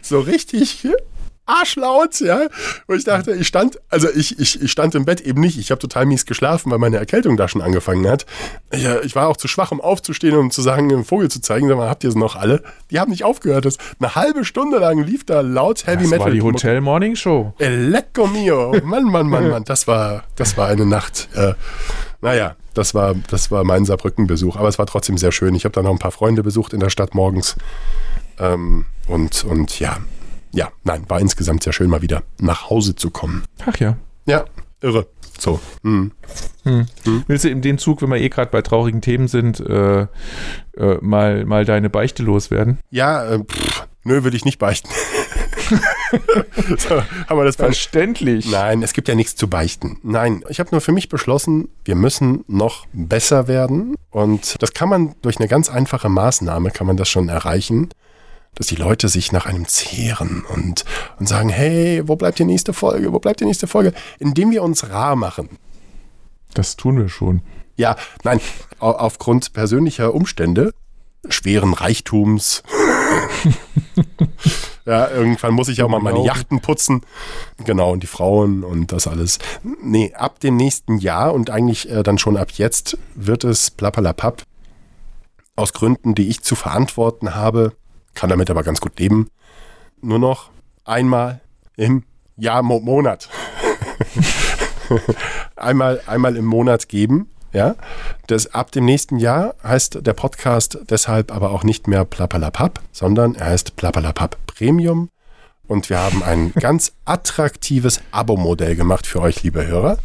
So 0.04 0.20
richtig 0.20 0.88
arschlaut, 1.52 2.20
ja. 2.20 2.48
Wo 2.88 2.94
ich 2.94 3.04
dachte, 3.04 3.34
ich 3.34 3.48
stand, 3.48 3.80
also 3.90 4.08
ich, 4.10 4.40
ich, 4.40 4.62
ich 4.62 4.72
stand 4.72 4.96
im 4.96 5.06
Bett 5.06 5.22
eben 5.22 5.42
nicht. 5.42 5.58
Ich 5.58 5.72
habe 5.72 5.80
total 5.80 6.06
mies 6.06 6.26
geschlafen, 6.26 6.72
weil 6.72 6.80
meine 6.80 6.98
Erkältung 6.98 7.38
da 7.38 7.48
schon 7.48 7.62
angefangen 7.62 8.08
hat. 8.08 8.26
Ich, 8.72 8.86
äh, 8.86 9.02
ich 9.02 9.16
war 9.16 9.28
auch 9.28 9.38
zu 9.38 9.48
schwach, 9.48 9.72
um 9.72 9.82
aufzustehen 9.82 10.36
und 10.36 10.46
um 10.46 10.52
zu 10.52 10.62
sagen, 10.62 10.92
einen 10.92 11.06
Vogel 11.06 11.30
zu 11.30 11.42
zeigen. 11.42 11.68
Sag 11.68 11.78
mal, 11.78 11.90
habt 11.90 12.04
ihr 12.04 12.10
es 12.10 12.16
noch 12.16 12.36
alle? 12.36 12.64
Die 12.90 13.00
haben 13.00 13.12
nicht 13.12 13.24
aufgehört. 13.24 13.66
Das, 13.66 13.78
eine 14.00 14.16
halbe 14.16 14.46
Stunde 14.46 14.78
lang 14.80 15.04
lief 15.04 15.26
da 15.26 15.42
laut 15.42 15.86
Heavy 15.86 16.04
das 16.04 16.12
Metal. 16.12 16.18
Das 16.18 16.26
war 16.26 16.32
die 16.32 16.42
Hotel 16.42 16.82
Morning 16.82 17.16
Show. 17.16 17.54
Lecco 17.60 18.28
mio. 18.28 18.74
Mann, 18.84 19.06
Mann, 19.06 19.28
Mann, 19.28 19.50
Mann. 19.50 19.64
Das 19.66 19.88
war, 19.88 20.24
das 20.36 20.58
war 20.58 20.68
eine 20.68 20.86
Nacht. 20.86 21.30
Äh, 21.36 21.54
naja, 22.22 22.56
das 22.74 22.94
war, 22.94 23.16
das 23.30 23.52
war 23.52 23.64
mein 23.64 23.86
Saarbrücken-Besuch. 23.86 24.56
Aber 24.56 24.68
es 24.68 24.80
war 24.80 24.86
trotzdem 24.86 25.18
sehr 25.18 25.32
schön. 25.32 25.56
Ich 25.56 25.66
habe 25.66 25.74
da 25.74 25.82
noch 25.82 25.92
ein 25.92 26.00
paar 26.00 26.12
Freunde 26.12 26.44
besucht 26.44 26.74
in 26.74 26.80
der 26.80 26.90
Stadt 26.90 27.16
morgens. 27.16 27.56
Ähm, 28.40 28.86
und, 29.08 29.44
und 29.44 29.80
ja, 29.80 29.98
ja, 30.54 30.70
nein, 30.84 31.06
war 31.08 31.20
insgesamt 31.20 31.64
sehr 31.64 31.74
schön, 31.74 31.90
mal 31.90 32.02
wieder 32.02 32.24
nach 32.40 32.70
Hause 32.70 32.96
zu 32.96 33.10
kommen. 33.10 33.44
Ach 33.66 33.78
ja. 33.78 33.98
Ja, 34.26 34.46
irre. 34.82 35.08
So. 35.40 35.60
Hm. 35.84 36.12
Hm. 36.64 36.86
Hm. 37.04 37.24
Willst 37.28 37.46
du 37.46 37.50
in 37.50 37.62
dem 37.62 37.78
Zug, 37.78 38.02
wenn 38.02 38.10
wir 38.10 38.18
eh 38.18 38.30
gerade 38.30 38.52
bei 38.52 38.62
traurigen 38.62 39.02
Themen 39.02 39.28
sind, 39.28 39.60
äh, 39.60 40.02
äh, 40.02 40.08
mal, 41.02 41.46
mal 41.46 41.66
deine 41.66 41.90
Beichte 41.90 42.22
loswerden? 42.22 42.80
Ja, 42.92 43.26
äh, 43.26 43.40
pff, 43.40 43.88
nö, 44.04 44.24
würde 44.24 44.38
ich 44.38 44.46
nicht 44.46 44.60
beichten. 44.60 44.90
so, 46.78 47.02
haben 47.28 47.40
wir 47.40 47.46
das 47.46 47.56
Verständlich. 47.56 48.52
Nein, 48.52 48.84
es 48.84 48.94
gibt 48.94 49.08
ja 49.08 49.16
nichts 49.16 49.36
zu 49.36 49.48
beichten. 49.48 49.98
Nein, 50.04 50.44
ich 50.50 50.60
habe 50.60 50.70
nur 50.72 50.82
für 50.82 50.92
mich 50.92 51.10
beschlossen, 51.10 51.70
wir 51.86 51.96
müssen 51.96 52.44
noch 52.48 52.86
besser 52.94 53.48
werden. 53.48 53.96
Und 54.12 54.62
das 54.62 54.74
kann 54.74 54.90
man 54.90 55.16
durch 55.22 55.40
eine 55.40 55.48
ganz 55.48 55.70
einfache 55.70 56.10
Maßnahme, 56.10 56.72
kann 56.72 56.86
man 56.86 56.98
das 56.98 57.10
schon 57.10 57.30
erreichen 57.30 57.90
dass 58.56 58.68
die 58.68 58.76
Leute 58.76 59.10
sich 59.10 59.32
nach 59.32 59.46
einem 59.46 59.68
zehren 59.68 60.44
und, 60.54 60.86
und 61.20 61.28
sagen, 61.28 61.50
hey, 61.50 62.02
wo 62.08 62.16
bleibt 62.16 62.40
die 62.40 62.46
nächste 62.46 62.74
Folge? 62.74 63.14
Wo 63.14 63.20
bleibt 63.20 63.40
die 63.40 63.46
nächste 63.46 63.68
Folge? 63.68 63.94
Indem 64.20 64.52
wir 64.52 64.64
uns 64.64 64.90
rar 64.90 65.16
machen. 65.16 65.50
Das 66.54 66.76
tun 66.76 66.98
wir 66.98 67.10
schon. 67.10 67.42
Ja, 67.78 67.96
nein, 68.24 68.40
aufgrund 68.80 69.54
persönlicher 69.54 70.14
Umstände, 70.14 70.74
schweren 71.30 71.74
Reichtums. 71.74 72.64
ja, 74.86 75.10
irgendwann 75.10 75.54
muss 75.54 75.70
ich 75.70 75.82
auch 75.82 75.90
mal 75.90 76.02
meine. 76.02 76.24
Yachten 76.24 76.62
putzen. 76.62 77.02
Genau, 77.64 77.92
und 77.92 78.04
die 78.04 78.08
Frauen 78.08 78.64
und 78.64 78.92
das 78.92 79.08
alles. 79.08 79.40
Nee, 79.82 80.14
ab 80.14 80.40
dem 80.40 80.58
nächsten 80.58 80.98
Jahr 80.98 81.34
und 81.34 81.50
eigentlich 81.50 81.90
äh, 81.90 82.04
dann 82.04 82.18
schon 82.18 82.38
ab 82.38 82.52
jetzt 82.52 82.98
wird 83.16 83.44
es 83.44 83.72
plappalapapp. 83.72 84.44
Aus 85.56 85.74
Gründen, 85.74 86.16
die 86.16 86.28
ich 86.28 86.44
zu 86.44 86.56
verantworten 86.56 87.36
habe, 87.36 87.74
kann 88.14 88.30
damit 88.30 88.50
aber 88.50 88.64
ganz 88.64 88.82
gut 88.82 89.00
leben. 89.00 89.30
Nur 90.02 90.20
noch 90.20 90.50
einmal 90.86 91.42
im 91.76 92.04
Jahr, 92.38 92.64
Mo 92.64 92.80
Monat. 92.80 93.30
einmal, 95.56 96.02
einmal 96.08 96.36
im 96.36 96.46
Monat 96.46 96.90
geben. 96.90 97.30
Ja, 97.54 97.76
das 98.28 98.54
ab 98.54 98.72
dem 98.72 98.86
nächsten 98.86 99.18
Jahr 99.18 99.56
heißt 99.62 100.06
der 100.08 100.14
Podcast 100.14 100.80
deshalb 100.90 101.34
aber 101.34 101.52
auch 101.52 101.66
nicht 101.66 101.86
mehr 101.88 102.06
Plappalapap, 102.06 102.80
sondern 102.94 103.36
er 103.36 103.48
heißt 103.48 103.76
Plappalapap 103.76 104.38
Premium. 104.48 105.10
Und 105.68 105.90
wir 105.90 106.00
haben 106.00 106.24
ein 106.24 106.54
ganz 106.60 106.94
attraktives 107.04 108.02
Abo-Modell 108.12 108.76
gemacht 108.76 109.06
für 109.06 109.22
euch, 109.22 109.44
liebe 109.44 109.68
Hörer. 109.68 109.98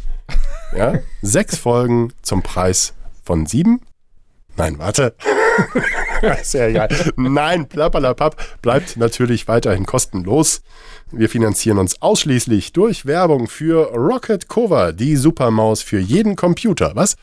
Ja, 0.75 0.95
sechs 1.21 1.57
Folgen 1.57 2.11
zum 2.21 2.43
Preis 2.43 2.93
von 3.23 3.45
sieben 3.45 3.79
Nein, 4.57 4.79
warte. 4.79 5.13
Sehr 6.43 6.73
geil. 6.73 6.89
Nein, 7.15 7.67
Plappalapapp 7.67 8.61
bleibt 8.61 8.97
natürlich 8.97 9.47
weiterhin 9.47 9.85
kostenlos. 9.85 10.61
Wir 11.11 11.29
finanzieren 11.29 11.77
uns 11.77 12.01
ausschließlich 12.01 12.73
durch 12.73 13.05
Werbung 13.05 13.47
für 13.47 13.93
Rocket 13.93 14.49
Cover, 14.49 14.91
die 14.91 15.15
Supermaus 15.15 15.81
für 15.81 15.99
jeden 15.99 16.35
Computer. 16.35 16.91
Was? 16.95 17.15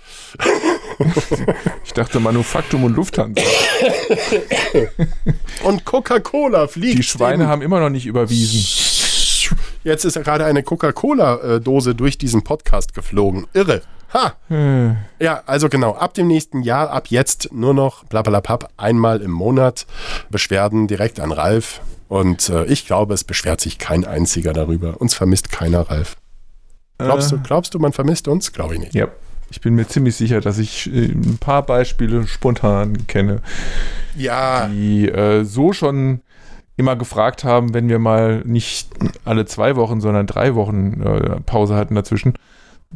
Ich 1.84 1.92
dachte 1.92 2.20
Manufaktum 2.20 2.84
und 2.84 2.94
Lufthansa. 2.94 3.42
und 5.64 5.84
Coca-Cola 5.84 6.68
fliegt. 6.68 6.98
Die 6.98 7.02
Schweine 7.02 7.48
haben 7.48 7.62
immer 7.62 7.80
noch 7.80 7.90
nicht 7.90 8.06
überwiesen. 8.06 8.64
Jetzt 9.82 10.04
ist 10.04 10.14
gerade 10.22 10.44
eine 10.44 10.62
Coca-Cola-Dose 10.62 11.94
durch 11.94 12.16
diesen 12.16 12.42
Podcast 12.44 12.94
geflogen. 12.94 13.46
Irre. 13.52 13.82
Ha! 14.14 14.34
Hm. 14.48 14.96
Ja, 15.18 15.42
also 15.44 15.68
genau, 15.68 15.94
ab 15.94 16.14
dem 16.14 16.28
nächsten 16.28 16.62
Jahr, 16.62 16.90
ab 16.90 17.08
jetzt 17.08 17.52
nur 17.52 17.74
noch 17.74 18.04
blablabla 18.04 18.60
einmal 18.76 19.20
im 19.20 19.32
Monat 19.32 19.86
Beschwerden 20.30 20.86
direkt 20.86 21.18
an 21.20 21.32
Ralf. 21.32 21.80
Und 22.08 22.48
äh, 22.48 22.64
ich 22.66 22.86
glaube, 22.86 23.14
es 23.14 23.24
beschwert 23.24 23.60
sich 23.60 23.78
kein 23.78 24.04
einziger 24.04 24.52
darüber. 24.52 25.00
Uns 25.00 25.14
vermisst 25.14 25.50
keiner, 25.50 25.90
Ralf. 25.90 26.16
Glaubst, 26.98 27.32
äh. 27.32 27.36
du, 27.36 27.42
glaubst 27.42 27.74
du, 27.74 27.78
man 27.80 27.92
vermisst 27.92 28.28
uns? 28.28 28.52
Glaube 28.52 28.74
ich 28.74 28.80
nicht. 28.80 28.94
Ja. 28.94 29.08
Ich 29.50 29.60
bin 29.60 29.74
mir 29.74 29.86
ziemlich 29.86 30.16
sicher, 30.16 30.40
dass 30.40 30.58
ich 30.58 30.92
äh, 30.92 31.06
ein 31.06 31.38
paar 31.38 31.62
Beispiele 31.62 32.26
spontan 32.26 33.06
kenne, 33.06 33.40
ja. 34.16 34.68
die 34.68 35.08
äh, 35.08 35.44
so 35.44 35.72
schon 35.72 36.20
immer 36.76 36.96
gefragt 36.96 37.44
haben, 37.44 37.72
wenn 37.74 37.88
wir 37.88 37.98
mal 37.98 38.42
nicht 38.44 38.88
alle 39.24 39.46
zwei 39.46 39.76
Wochen, 39.76 40.00
sondern 40.00 40.26
drei 40.26 40.54
Wochen 40.54 41.00
äh, 41.02 41.40
Pause 41.40 41.76
hatten 41.76 41.94
dazwischen, 41.94 42.34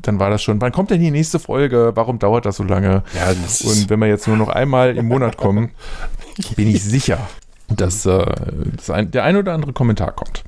dann 0.03 0.18
war 0.18 0.30
das 0.30 0.42
schon, 0.42 0.61
wann 0.61 0.72
kommt 0.72 0.90
denn 0.90 1.01
die 1.01 1.11
nächste 1.11 1.38
Folge? 1.38 1.92
Warum 1.94 2.18
dauert 2.18 2.46
das 2.46 2.57
so 2.57 2.64
lange? 2.64 3.03
Ja, 3.14 3.34
das 3.34 3.62
Und 3.62 3.90
wenn 3.90 4.01
wir 4.01 4.09
jetzt 4.09 4.26
nur 4.26 4.36
noch 4.36 4.49
einmal 4.49 4.96
im 4.96 5.07
Monat 5.07 5.36
kommen, 5.36 5.70
bin 6.57 6.68
ich 6.68 6.82
sicher, 6.82 7.28
dass, 7.68 8.07
äh, 8.07 8.24
dass 8.76 8.90
ein, 8.90 9.11
der 9.11 9.24
ein 9.24 9.36
oder 9.36 9.53
andere 9.53 9.72
Kommentar 9.72 10.12
kommt. 10.12 10.44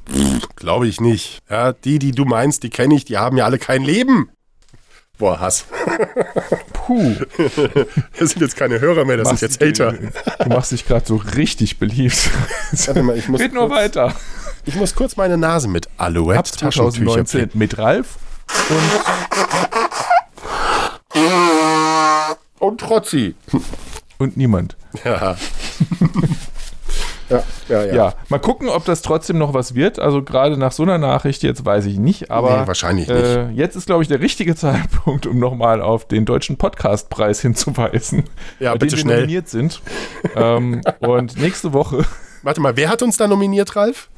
Glaube 0.57 0.87
ich 0.89 1.01
nicht. 1.01 1.41
Ja, 1.51 1.73
die, 1.73 1.99
die 1.99 2.13
du 2.13 2.25
meinst, 2.25 2.63
die 2.63 2.71
kenne 2.71 2.95
ich, 2.95 3.05
die 3.05 3.19
haben 3.19 3.37
ja 3.37 3.45
alle 3.45 3.59
kein 3.59 3.83
Leben. 3.83 4.31
Boah, 5.19 5.39
Hass. 5.39 5.67
Puh. 6.73 7.15
Das 8.19 8.31
sind 8.31 8.41
jetzt 8.41 8.57
keine 8.57 8.81
Hörer 8.81 9.05
mehr, 9.05 9.19
das 9.19 9.29
sind 9.29 9.43
jetzt 9.43 9.63
Hater. 9.63 9.93
Du 10.43 10.49
machst 10.49 10.73
dich 10.73 10.87
gerade 10.87 11.05
so 11.07 11.17
richtig 11.17 11.79
beliebt. 11.79 12.31
Warte 12.87 13.03
mal, 13.03 13.19
ich 13.19 13.29
muss 13.29 13.41
Red 13.41 13.53
nur 13.53 13.69
weiter. 13.69 14.15
Ich 14.65 14.77
muss 14.77 14.95
kurz 14.95 15.17
meine 15.17 15.37
Nase 15.37 15.69
mit 15.69 15.89
Alouette 15.99 16.39
Ab 16.39 16.47
2019 16.47 17.51
mit 17.53 17.77
Ralf 17.77 18.19
und 18.69 18.81
und 22.59 22.81
Trotzi. 22.81 23.35
Und 24.19 24.37
niemand. 24.37 24.77
Ja. 25.05 25.37
Ja, 27.31 27.43
ja, 27.69 27.85
ja. 27.85 27.95
ja, 27.95 28.15
mal 28.29 28.41
gucken, 28.41 28.69
ob 28.69 28.85
das 28.85 29.03
trotzdem 29.03 29.39
noch 29.39 29.55
was 29.55 29.77
wird. 29.77 30.01
Also 30.01 30.23
gerade 30.23 30.57
nach 30.57 30.73
so 30.73 30.83
einer 30.83 30.99
Nachricht 30.99 31.45
jetzt 31.45 31.65
weiß 31.65 31.87
ich 31.87 31.97
nicht, 31.97 32.31
aber 32.31 32.63
nee, 32.63 32.67
wahrscheinlich 32.67 33.07
nicht. 33.07 33.17
Äh, 33.17 33.51
jetzt 33.51 33.77
ist, 33.77 33.87
glaube 33.87 34.03
ich, 34.03 34.09
der 34.09 34.19
richtige 34.19 34.55
Zeitpunkt, 34.57 35.27
um 35.27 35.39
nochmal 35.39 35.81
auf 35.81 36.09
den 36.09 36.25
deutschen 36.25 36.57
Podcastpreis 36.57 37.41
hinzuweisen, 37.41 38.25
ja, 38.59 38.73
bei 38.73 38.79
bitte 38.79 38.97
dem 38.97 39.03
schnell. 39.03 39.15
wir 39.15 39.21
nominiert 39.21 39.49
sind. 39.49 39.81
ähm, 40.35 40.81
und 40.99 41.39
nächste 41.39 41.73
Woche. 41.73 42.05
Warte 42.43 42.61
mal, 42.61 42.77
wer 42.77 42.89
hat 42.89 43.03
uns 43.03 43.17
da 43.17 43.29
nominiert, 43.29 43.77
Ralf? 43.77 44.11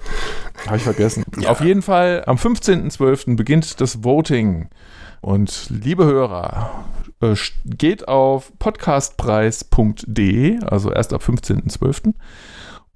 Habe 0.66 0.76
ich 0.76 0.84
vergessen. 0.84 1.24
Ja. 1.40 1.50
Auf 1.50 1.60
jeden 1.60 1.82
Fall, 1.82 2.22
am 2.26 2.36
15.12. 2.36 3.36
beginnt 3.36 3.80
das 3.80 4.04
Voting. 4.04 4.68
Und 5.20 5.66
liebe 5.70 6.04
Hörer, 6.04 6.84
äh, 7.20 7.34
geht 7.64 8.08
auf 8.08 8.52
podcastpreis.de, 8.58 10.60
also 10.64 10.92
erst 10.92 11.12
ab 11.12 11.22
15.12. 11.22 12.14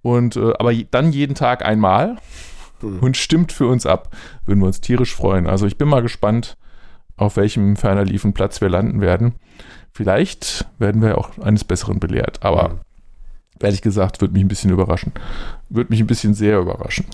Und 0.02 0.36
äh, 0.36 0.52
aber 0.58 0.72
dann 0.74 1.12
jeden 1.12 1.34
Tag 1.34 1.64
einmal 1.64 2.16
mhm. 2.80 3.00
und 3.00 3.16
stimmt 3.16 3.52
für 3.52 3.66
uns 3.66 3.86
ab. 3.86 4.14
Würden 4.44 4.60
wir 4.60 4.66
uns 4.66 4.80
tierisch 4.80 5.14
freuen. 5.14 5.48
Also 5.48 5.66
ich 5.66 5.78
bin 5.78 5.88
mal 5.88 6.02
gespannt, 6.02 6.56
auf 7.16 7.36
welchem 7.36 7.76
ferner 7.76 8.04
liefen 8.04 8.32
Platz 8.32 8.60
wir 8.60 8.68
landen 8.68 9.00
werden. 9.00 9.34
Vielleicht 9.92 10.66
werden 10.78 11.02
wir 11.02 11.18
auch 11.18 11.38
eines 11.38 11.64
Besseren 11.64 11.98
belehrt, 11.98 12.42
aber 12.42 12.68
mhm. 12.68 12.80
Ehrlich 13.60 13.82
gesagt, 13.82 14.20
würde 14.20 14.34
mich 14.34 14.44
ein 14.44 14.48
bisschen 14.48 14.70
überraschen. 14.70 15.12
Würde 15.68 15.90
mich 15.90 16.00
ein 16.00 16.06
bisschen 16.06 16.34
sehr 16.34 16.58
überraschen. 16.58 17.06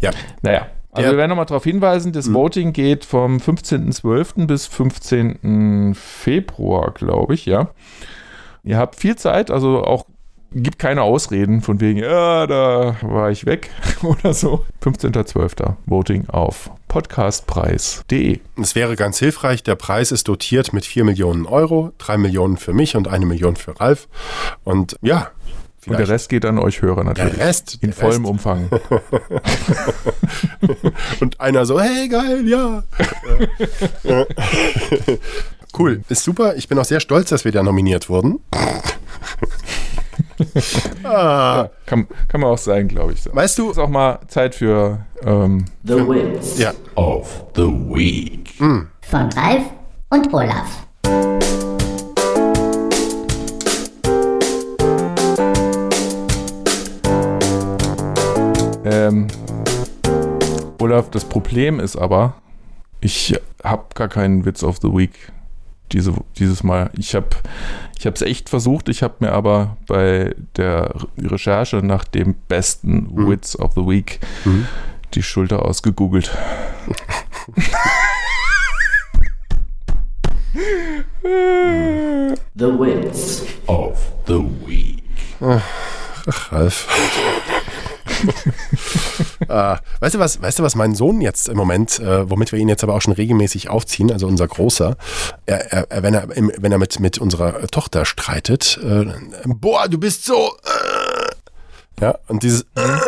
Ja. 0.00 0.10
Naja, 0.42 0.66
also 0.92 1.06
ja. 1.06 1.12
wir 1.12 1.18
werden 1.18 1.30
nochmal 1.30 1.46
darauf 1.46 1.64
hinweisen, 1.64 2.12
das 2.12 2.28
mhm. 2.28 2.34
Voting 2.34 2.72
geht 2.72 3.04
vom 3.04 3.36
15.12. 3.36 4.46
bis 4.46 4.66
15. 4.66 5.94
Februar, 5.94 6.92
glaube 6.92 7.34
ich, 7.34 7.46
ja. 7.46 7.70
Ihr 8.64 8.78
habt 8.78 8.96
viel 8.96 9.16
Zeit, 9.16 9.50
also 9.50 9.84
auch 9.84 10.06
gibt 10.52 10.78
keine 10.78 11.02
Ausreden 11.02 11.60
von 11.60 11.80
wegen, 11.80 11.98
ja, 11.98 12.46
da 12.46 12.96
war 13.02 13.30
ich 13.30 13.46
weg 13.46 13.70
oder 14.02 14.32
so. 14.32 14.64
15.12. 14.82 15.74
Voting 15.86 16.28
auf 16.28 16.70
podcastpreis.de. 16.88 18.40
Es 18.60 18.74
wäre 18.74 18.96
ganz 18.96 19.18
hilfreich, 19.18 19.62
der 19.62 19.74
Preis 19.74 20.10
ist 20.10 20.26
dotiert 20.26 20.72
mit 20.72 20.86
4 20.86 21.04
Millionen 21.04 21.46
Euro, 21.46 21.92
3 21.98 22.16
Millionen 22.16 22.56
für 22.56 22.72
mich 22.72 22.96
und 22.96 23.08
eine 23.08 23.26
Million 23.26 23.56
für 23.56 23.78
Ralf. 23.78 24.08
Und 24.64 24.96
ja, 25.02 25.28
Vielleicht. 25.88 26.00
Und 26.00 26.08
der 26.08 26.14
Rest 26.14 26.28
geht 26.28 26.44
an 26.44 26.58
euch 26.58 26.82
Hörer 26.82 27.04
natürlich. 27.04 27.34
Der 27.34 27.46
Rest? 27.46 27.78
In 27.80 27.90
der 27.90 27.98
vollem 27.98 28.24
Rest. 28.24 28.30
Umfang. 28.30 28.68
und 31.20 31.40
einer 31.40 31.66
so, 31.66 31.80
hey, 31.80 32.08
geil, 32.08 32.46
ja. 32.46 32.82
cool, 35.78 36.02
ist 36.08 36.24
super. 36.24 36.56
Ich 36.56 36.68
bin 36.68 36.78
auch 36.78 36.84
sehr 36.84 37.00
stolz, 37.00 37.30
dass 37.30 37.44
wir 37.44 37.52
da 37.52 37.62
nominiert 37.62 38.08
wurden 38.08 38.40
ah. 41.02 41.04
ja, 41.62 41.70
kann, 41.86 42.06
kann 42.28 42.40
man 42.40 42.50
auch 42.50 42.58
sein, 42.58 42.88
glaube 42.88 43.12
ich. 43.12 43.22
So. 43.22 43.34
Weißt 43.34 43.58
du. 43.58 43.70
Ist 43.70 43.78
auch 43.78 43.88
mal 43.88 44.20
Zeit 44.28 44.54
für. 44.54 45.00
Ähm, 45.22 45.64
the 45.82 45.94
Wins 45.94 46.58
ja. 46.58 46.72
of 46.94 47.46
the 47.56 47.62
Week. 47.62 48.60
Mhm. 48.60 48.88
Von 49.02 49.28
Ralf 49.32 49.64
und 50.10 50.32
Olaf. 50.32 50.86
Ähm, 58.90 59.26
Olaf, 60.80 61.10
das 61.10 61.26
Problem 61.26 61.78
ist 61.78 61.96
aber, 61.96 62.34
ich 63.00 63.38
habe 63.62 63.84
gar 63.94 64.08
keinen 64.08 64.46
Witz 64.46 64.62
of 64.62 64.78
the 64.80 64.88
Week 64.88 65.30
diese, 65.92 66.14
dieses 66.38 66.62
Mal. 66.62 66.90
Ich 66.96 67.14
habe 67.14 67.28
ich 67.98 68.06
es 68.06 68.22
echt 68.22 68.48
versucht, 68.48 68.88
ich 68.88 69.02
habe 69.02 69.16
mir 69.20 69.32
aber 69.32 69.76
bei 69.86 70.34
der 70.56 70.94
Recherche 71.18 71.76
nach 71.78 72.04
dem 72.04 72.34
besten 72.48 73.08
mhm. 73.12 73.28
Wits 73.28 73.58
of 73.58 73.72
the 73.74 73.82
Week 73.82 74.20
mhm. 74.44 74.66
die 75.14 75.22
Schulter 75.22 75.66
ausgegoogelt. 75.66 76.30
the 82.54 82.66
Wits 82.78 83.42
of 83.66 84.12
the 84.26 84.42
Week. 84.64 85.02
Ach, 85.40 86.52
Ralf. 86.52 86.88
äh, 89.48 89.76
weißt, 90.00 90.14
du 90.14 90.18
was, 90.18 90.40
weißt 90.40 90.58
du, 90.58 90.62
was 90.62 90.74
mein 90.74 90.94
Sohn 90.94 91.20
jetzt 91.20 91.48
im 91.48 91.56
Moment, 91.56 91.98
äh, 92.00 92.28
womit 92.28 92.52
wir 92.52 92.58
ihn 92.58 92.68
jetzt 92.68 92.82
aber 92.82 92.94
auch 92.94 93.02
schon 93.02 93.14
regelmäßig 93.14 93.70
aufziehen, 93.70 94.10
also 94.10 94.26
unser 94.26 94.48
Großer, 94.48 94.96
er, 95.46 95.90
er, 95.90 96.02
wenn 96.02 96.14
er, 96.14 96.28
wenn 96.28 96.72
er 96.72 96.78
mit, 96.78 97.00
mit 97.00 97.18
unserer 97.18 97.66
Tochter 97.68 98.04
streitet, 98.04 98.78
äh, 98.82 99.06
boah, 99.46 99.88
du 99.88 99.98
bist 99.98 100.24
so. 100.24 100.52
Äh, 100.64 102.02
ja, 102.02 102.18
und 102.28 102.42
dieses 102.42 102.62
äh, 102.62 102.98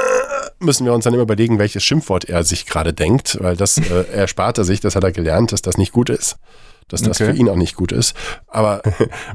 müssen 0.58 0.84
wir 0.84 0.92
uns 0.92 1.04
dann 1.04 1.14
immer 1.14 1.22
überlegen, 1.22 1.58
welches 1.58 1.84
Schimpfwort 1.84 2.24
er 2.24 2.42
sich 2.42 2.66
gerade 2.66 2.92
denkt, 2.92 3.38
weil 3.40 3.56
das 3.56 3.78
äh, 3.78 4.04
erspart 4.12 4.58
er 4.58 4.64
sich, 4.64 4.80
das 4.80 4.96
hat 4.96 5.04
er 5.04 5.12
gelernt, 5.12 5.52
dass 5.52 5.62
das 5.62 5.78
nicht 5.78 5.92
gut 5.92 6.10
ist 6.10 6.36
dass 6.90 7.02
das 7.02 7.20
okay. 7.20 7.32
für 7.32 7.38
ihn 7.38 7.48
auch 7.48 7.56
nicht 7.56 7.76
gut 7.76 7.92
ist. 7.92 8.14
Aber 8.46 8.82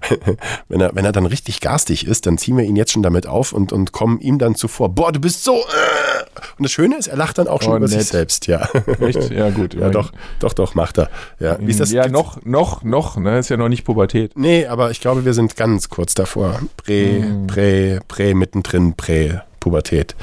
wenn 0.68 0.82
er, 0.82 0.95
wenn 0.95 1.06
er 1.06 1.12
dann 1.12 1.26
richtig 1.26 1.62
garstig 1.62 2.06
ist, 2.06 2.26
dann 2.26 2.38
ziehen 2.38 2.58
wir 2.58 2.64
ihn 2.64 2.76
jetzt 2.76 2.91
schon 2.91 3.03
damit 3.03 3.28
auf 3.28 3.53
und, 3.53 3.74
und 3.74 3.91
kommen 3.91 4.20
ihm 4.20 4.38
dann 4.38 4.56
zuvor. 4.56 4.89
Boah, 4.89 5.12
du 5.12 5.20
bist 5.20 5.43
so. 5.43 5.56
Äh. 5.56 6.26
Und 6.58 6.64
das 6.64 6.72
Schöne 6.72 6.97
ist, 6.97 7.08
er 7.08 7.18
lacht 7.18 7.38
dann 7.38 7.47
auch 7.47 7.62
schon 7.62 7.74
oh, 7.74 7.78
über 7.78 7.88
nett. 7.88 7.99
sich 7.99 8.10
selbst, 8.10 8.47
ja. 8.47 8.68
Echt? 8.99 9.32
Ja, 9.32 9.49
gut. 9.51 9.74
ja, 9.74 9.89
doch, 9.89 10.12
doch, 10.39 10.53
doch, 10.53 10.76
macht 10.76 10.97
er. 10.97 11.10
Ja, 11.39 11.58
Wie 11.60 11.72
ist 11.72 11.80
das? 11.80 11.91
ja 11.91 12.08
noch, 12.08 12.43
noch, 12.43 12.84
noch, 12.84 13.18
ne? 13.18 13.39
Ist 13.39 13.49
ja 13.49 13.58
noch 13.58 13.70
nicht 13.70 13.86
Pubertät. 13.86 14.38
Nee, 14.38 14.66
aber 14.66 14.91
ich 14.91 14.99
glaube, 14.99 15.26
wir 15.26 15.34
sind 15.34 15.56
ganz 15.56 15.89
kurz 15.89 16.14
davor. 16.14 16.60
Prä, 16.78 17.20
mm. 17.20 17.47
Prä, 17.47 17.99
Prä, 18.08 18.34
mittendrin, 18.34 18.93
Prä, 18.95 19.39
Pubertät. 19.60 20.16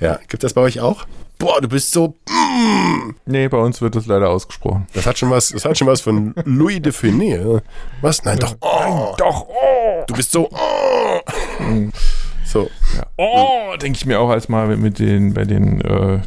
Ja, 0.00 0.18
gibt 0.28 0.44
das 0.44 0.54
bei 0.54 0.60
euch 0.60 0.80
auch? 0.80 1.06
Boah, 1.38 1.60
du 1.60 1.68
bist 1.68 1.92
so. 1.92 2.16
Mm. 2.28 3.14
Nee, 3.26 3.48
bei 3.48 3.58
uns 3.58 3.80
wird 3.80 3.94
das 3.94 4.06
leider 4.06 4.30
ausgesprochen. 4.30 4.86
Das 4.94 5.06
hat 5.06 5.18
schon 5.18 5.30
was, 5.30 5.48
das 5.50 5.64
hat 5.64 5.76
schon 5.76 5.86
was 5.88 6.00
von 6.00 6.34
Louis 6.44 6.80
de 6.80 6.92
Funès. 6.92 7.60
Was? 8.00 8.24
Nein, 8.24 8.38
doch. 8.38 8.54
Oh. 8.60 8.68
Nein, 8.80 9.14
doch. 9.18 9.46
Oh. 9.48 10.04
Du 10.06 10.14
bist 10.14 10.32
so. 10.32 10.48
Oh. 10.50 11.20
So. 12.44 12.70
Ja. 12.96 13.06
Oh, 13.16 13.76
denke 13.76 13.96
ich 13.98 14.06
mir 14.06 14.20
auch 14.20 14.30
als 14.30 14.48
mal 14.48 14.76
mit 14.76 14.98
den, 15.00 15.34
bei 15.34 15.44
den 15.44 15.80
äh, 15.80 16.20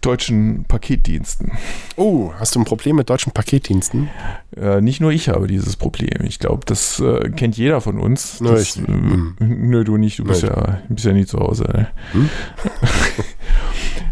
deutschen 0.00 0.64
Paketdiensten. 0.68 1.52
Oh, 1.96 2.30
hast 2.38 2.54
du 2.54 2.60
ein 2.60 2.64
Problem 2.64 2.96
mit 2.96 3.10
deutschen 3.10 3.32
Paketdiensten? 3.32 4.08
Äh, 4.56 4.80
nicht 4.80 5.00
nur 5.00 5.10
ich 5.10 5.28
habe 5.28 5.48
dieses 5.48 5.76
Problem. 5.76 6.24
Ich 6.24 6.38
glaube, 6.38 6.60
das 6.66 7.00
äh, 7.00 7.30
kennt 7.30 7.56
jeder 7.56 7.80
von 7.80 7.98
uns. 7.98 8.40
Nö, 8.40 8.52
das, 8.52 8.76
ich- 8.76 8.82
äh, 8.82 8.86
hm. 8.86 9.36
Nö, 9.40 9.82
du 9.82 9.96
nicht. 9.96 10.20
Du 10.20 10.24
bist, 10.24 10.44
ja, 10.44 10.78
bist 10.88 11.04
ja 11.04 11.12
nie 11.12 11.26
zu 11.26 11.38
Hause. 11.40 11.64
Ne? 11.64 11.88
Hm? 12.12 12.30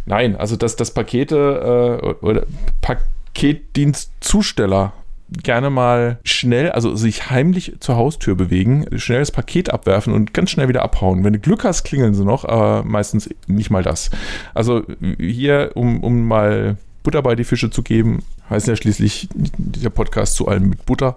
Nein, 0.06 0.36
also 0.36 0.56
dass, 0.56 0.76
dass 0.76 0.92
Pakete 0.92 2.00
äh, 2.02 2.24
oder 2.24 2.46
Paketdienstzusteller 2.80 4.92
gerne 5.42 5.70
mal 5.70 6.18
schnell, 6.22 6.70
also 6.70 6.94
sich 6.94 7.30
heimlich 7.30 7.74
zur 7.80 7.96
Haustür 7.96 8.36
bewegen, 8.36 8.86
schnell 8.96 9.18
das 9.18 9.32
Paket 9.32 9.72
abwerfen 9.72 10.12
und 10.12 10.32
ganz 10.32 10.50
schnell 10.50 10.68
wieder 10.68 10.82
abhauen. 10.82 11.24
Wenn 11.24 11.32
du 11.32 11.40
Glück 11.40 11.64
hast, 11.64 11.84
klingeln 11.84 12.14
sie 12.14 12.24
noch, 12.24 12.44
aber 12.44 12.84
meistens 12.84 13.28
nicht 13.48 13.70
mal 13.70 13.82
das. 13.82 14.10
Also 14.54 14.84
hier, 15.18 15.72
um, 15.74 16.02
um 16.02 16.26
mal 16.26 16.76
Butter 17.02 17.22
bei 17.22 17.34
die 17.34 17.44
Fische 17.44 17.70
zu 17.70 17.82
geben, 17.82 18.22
heißt 18.50 18.68
ja 18.68 18.76
schließlich 18.76 19.28
dieser 19.34 19.90
Podcast 19.90 20.36
zu 20.36 20.46
allem 20.46 20.70
mit 20.70 20.86
Butter. 20.86 21.16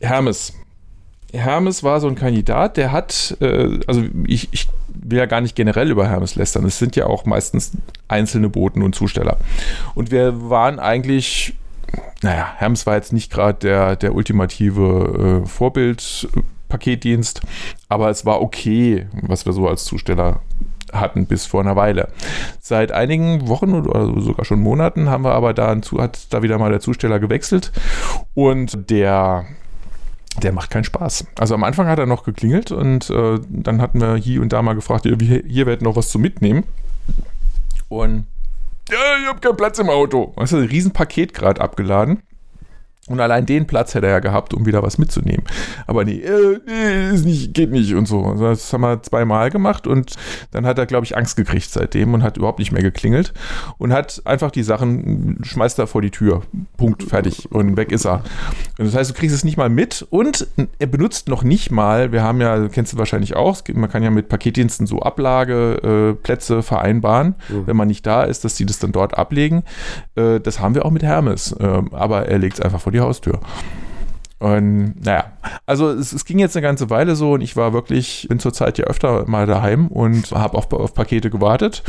Hermes. 0.00 0.54
Hermes 1.36 1.82
war 1.82 2.00
so 2.00 2.08
ein 2.08 2.14
Kandidat, 2.14 2.76
der 2.76 2.92
hat, 2.92 3.36
äh, 3.40 3.80
also 3.86 4.04
ich, 4.26 4.48
ich 4.52 4.68
will 4.88 5.18
ja 5.18 5.26
gar 5.26 5.40
nicht 5.40 5.54
generell 5.54 5.90
über 5.90 6.08
Hermes 6.08 6.34
lästern, 6.34 6.64
es 6.64 6.78
sind 6.78 6.96
ja 6.96 7.06
auch 7.06 7.24
meistens 7.24 7.72
einzelne 8.08 8.48
Boten 8.48 8.82
und 8.82 8.94
Zusteller. 8.94 9.36
Und 9.94 10.10
wir 10.10 10.50
waren 10.50 10.78
eigentlich, 10.78 11.54
naja, 12.22 12.48
Hermes 12.56 12.86
war 12.86 12.96
jetzt 12.96 13.12
nicht 13.12 13.32
gerade 13.32 13.58
der, 13.58 13.96
der 13.96 14.14
ultimative 14.14 15.42
äh, 15.44 15.48
Vorbild-Paketdienst, 15.48 17.42
aber 17.88 18.10
es 18.10 18.26
war 18.26 18.40
okay, 18.40 19.06
was 19.22 19.46
wir 19.46 19.52
so 19.52 19.68
als 19.68 19.84
Zusteller 19.84 20.40
hatten 20.92 21.26
bis 21.26 21.46
vor 21.46 21.60
einer 21.60 21.76
Weile. 21.76 22.08
Seit 22.60 22.92
einigen 22.92 23.48
Wochen 23.48 23.74
oder 23.74 24.20
sogar 24.20 24.44
schon 24.44 24.60
Monaten 24.60 25.08
haben 25.08 25.24
wir 25.24 25.32
aber 25.32 25.52
da, 25.54 25.76
hat 25.98 26.18
da 26.30 26.42
wieder 26.42 26.58
mal 26.58 26.70
der 26.70 26.80
Zusteller 26.80 27.18
gewechselt 27.18 27.72
und 28.34 28.90
der 28.90 29.46
der 30.42 30.52
macht 30.52 30.70
keinen 30.70 30.84
Spaß. 30.84 31.26
Also 31.38 31.54
am 31.54 31.64
Anfang 31.64 31.86
hat 31.88 31.98
er 31.98 32.06
noch 32.06 32.24
geklingelt 32.24 32.70
und 32.72 33.10
äh, 33.10 33.38
dann 33.48 33.80
hatten 33.80 34.00
wir 34.00 34.16
hier 34.16 34.40
und 34.42 34.52
da 34.52 34.62
mal 34.62 34.74
gefragt, 34.74 35.04
wie- 35.04 35.42
hier 35.46 35.66
wird 35.66 35.82
noch 35.82 35.96
was 35.96 36.08
zu 36.10 36.18
mitnehmen. 36.18 36.64
Und 37.88 38.26
ja, 38.90 38.96
ich 39.20 39.26
habe 39.28 39.40
keinen 39.40 39.56
Platz 39.56 39.78
im 39.78 39.88
Auto. 39.90 40.32
Weißt 40.36 40.52
du, 40.52 40.58
ein 40.58 40.64
Riesenpaket 40.68 41.34
gerade 41.34 41.60
abgeladen. 41.60 42.22
Und 43.08 43.20
allein 43.20 43.46
den 43.46 43.66
Platz 43.66 43.94
hätte 43.94 44.06
er 44.06 44.14
ja 44.14 44.18
gehabt, 44.18 44.52
um 44.52 44.66
wieder 44.66 44.82
was 44.82 44.98
mitzunehmen. 44.98 45.44
Aber 45.86 46.04
nee, 46.04 46.18
äh, 46.18 46.58
nee 46.66 47.14
ist 47.14 47.24
nicht, 47.24 47.54
geht 47.54 47.70
nicht 47.70 47.94
und 47.94 48.06
so. 48.06 48.24
Also 48.24 48.48
Das 48.48 48.72
haben 48.72 48.80
wir 48.80 49.00
zweimal 49.02 49.50
gemacht 49.50 49.86
und 49.86 50.14
dann 50.50 50.66
hat 50.66 50.78
er, 50.78 50.86
glaube 50.86 51.04
ich, 51.06 51.16
Angst 51.16 51.36
gekriegt 51.36 51.70
seitdem 51.70 52.14
und 52.14 52.24
hat 52.24 52.36
überhaupt 52.36 52.58
nicht 52.58 52.72
mehr 52.72 52.82
geklingelt 52.82 53.32
und 53.78 53.92
hat 53.92 54.22
einfach 54.24 54.50
die 54.50 54.64
Sachen, 54.64 55.38
schmeißt 55.42 55.78
er 55.78 55.86
vor 55.86 56.02
die 56.02 56.10
Tür. 56.10 56.42
Punkt, 56.76 57.04
fertig. 57.04 57.50
Und 57.52 57.76
weg 57.76 57.92
ist 57.92 58.06
er. 58.06 58.24
Und 58.78 58.86
das 58.86 58.94
heißt, 58.96 59.10
du 59.10 59.14
kriegst 59.14 59.36
es 59.36 59.44
nicht 59.44 59.56
mal 59.56 59.68
mit 59.68 60.04
und 60.10 60.48
er 60.78 60.86
benutzt 60.88 61.28
noch 61.28 61.44
nicht 61.44 61.70
mal, 61.70 62.10
wir 62.10 62.22
haben 62.22 62.40
ja, 62.40 62.66
kennst 62.68 62.92
du 62.92 62.98
wahrscheinlich 62.98 63.36
auch, 63.36 63.62
man 63.72 63.90
kann 63.90 64.02
ja 64.02 64.10
mit 64.10 64.28
Paketdiensten 64.28 64.86
so 64.86 65.00
Ablageplätze 65.00 66.56
äh, 66.56 66.62
vereinbaren, 66.62 67.36
wenn 67.48 67.76
man 67.76 67.86
nicht 67.88 68.04
da 68.04 68.24
ist, 68.24 68.44
dass 68.44 68.56
die 68.56 68.66
das 68.66 68.78
dann 68.80 68.92
dort 68.92 69.16
ablegen. 69.16 69.62
Äh, 70.16 70.40
das 70.40 70.58
haben 70.58 70.74
wir 70.74 70.84
auch 70.84 70.90
mit 70.90 71.04
Hermes, 71.04 71.54
ähm, 71.60 71.92
aber 71.92 72.26
er 72.26 72.38
legt 72.38 72.54
es 72.54 72.60
einfach 72.60 72.80
vor 72.80 72.92
die 72.92 72.95
Haustür. 73.00 73.40
Und 74.38 74.94
naja, 75.02 75.32
also 75.64 75.90
es, 75.90 76.12
es 76.12 76.24
ging 76.26 76.38
jetzt 76.38 76.56
eine 76.56 76.62
ganze 76.62 76.90
Weile 76.90 77.16
so 77.16 77.32
und 77.32 77.40
ich 77.40 77.56
war 77.56 77.72
wirklich, 77.72 78.26
bin 78.28 78.38
zurzeit 78.38 78.76
ja 78.76 78.84
öfter 78.84 79.26
mal 79.26 79.46
daheim 79.46 79.88
und 79.88 80.30
habe 80.32 80.58
auf, 80.58 80.70
auf 80.72 80.92
Pakete 80.92 81.30
gewartet. 81.30 81.82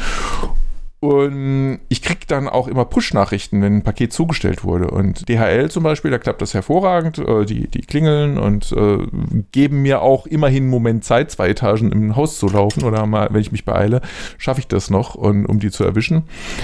Und 1.00 1.80
ich 1.90 2.02
kriege 2.02 2.22
dann 2.28 2.48
auch 2.48 2.68
immer 2.68 2.84
Push-Nachrichten, 2.84 3.62
wenn 3.62 3.78
ein 3.78 3.84
Paket 3.84 4.14
zugestellt 4.14 4.64
wurde. 4.64 4.90
Und 4.90 5.30
DHL 5.30 5.70
zum 5.70 5.84
Beispiel, 5.84 6.10
da 6.10 6.18
klappt 6.18 6.42
das 6.42 6.56
hervorragend. 6.56 7.20
Äh, 7.20 7.46
Die, 7.46 7.68
die 7.68 7.82
klingeln 7.82 8.38
und 8.40 8.72
äh, 8.72 8.98
geben 9.52 9.84
mir 9.84 10.02
auch 10.02 10.26
immerhin 10.26 10.64
einen 10.64 10.72
Moment 10.72 11.04
Zeit, 11.04 11.30
zwei 11.30 11.50
Etagen 11.50 11.92
im 11.92 12.16
Haus 12.16 12.40
zu 12.40 12.48
laufen. 12.48 12.84
Oder 12.84 13.06
mal, 13.06 13.28
wenn 13.32 13.42
ich 13.42 13.52
mich 13.52 13.64
beeile, 13.64 14.02
schaffe 14.40 14.60
ich 14.60 14.68
das 14.68 14.90
noch, 14.90 15.14
und, 15.14 15.46
um 15.46 15.60
die 15.60 15.70
zu 15.70 15.84
erwischen. 15.84 16.24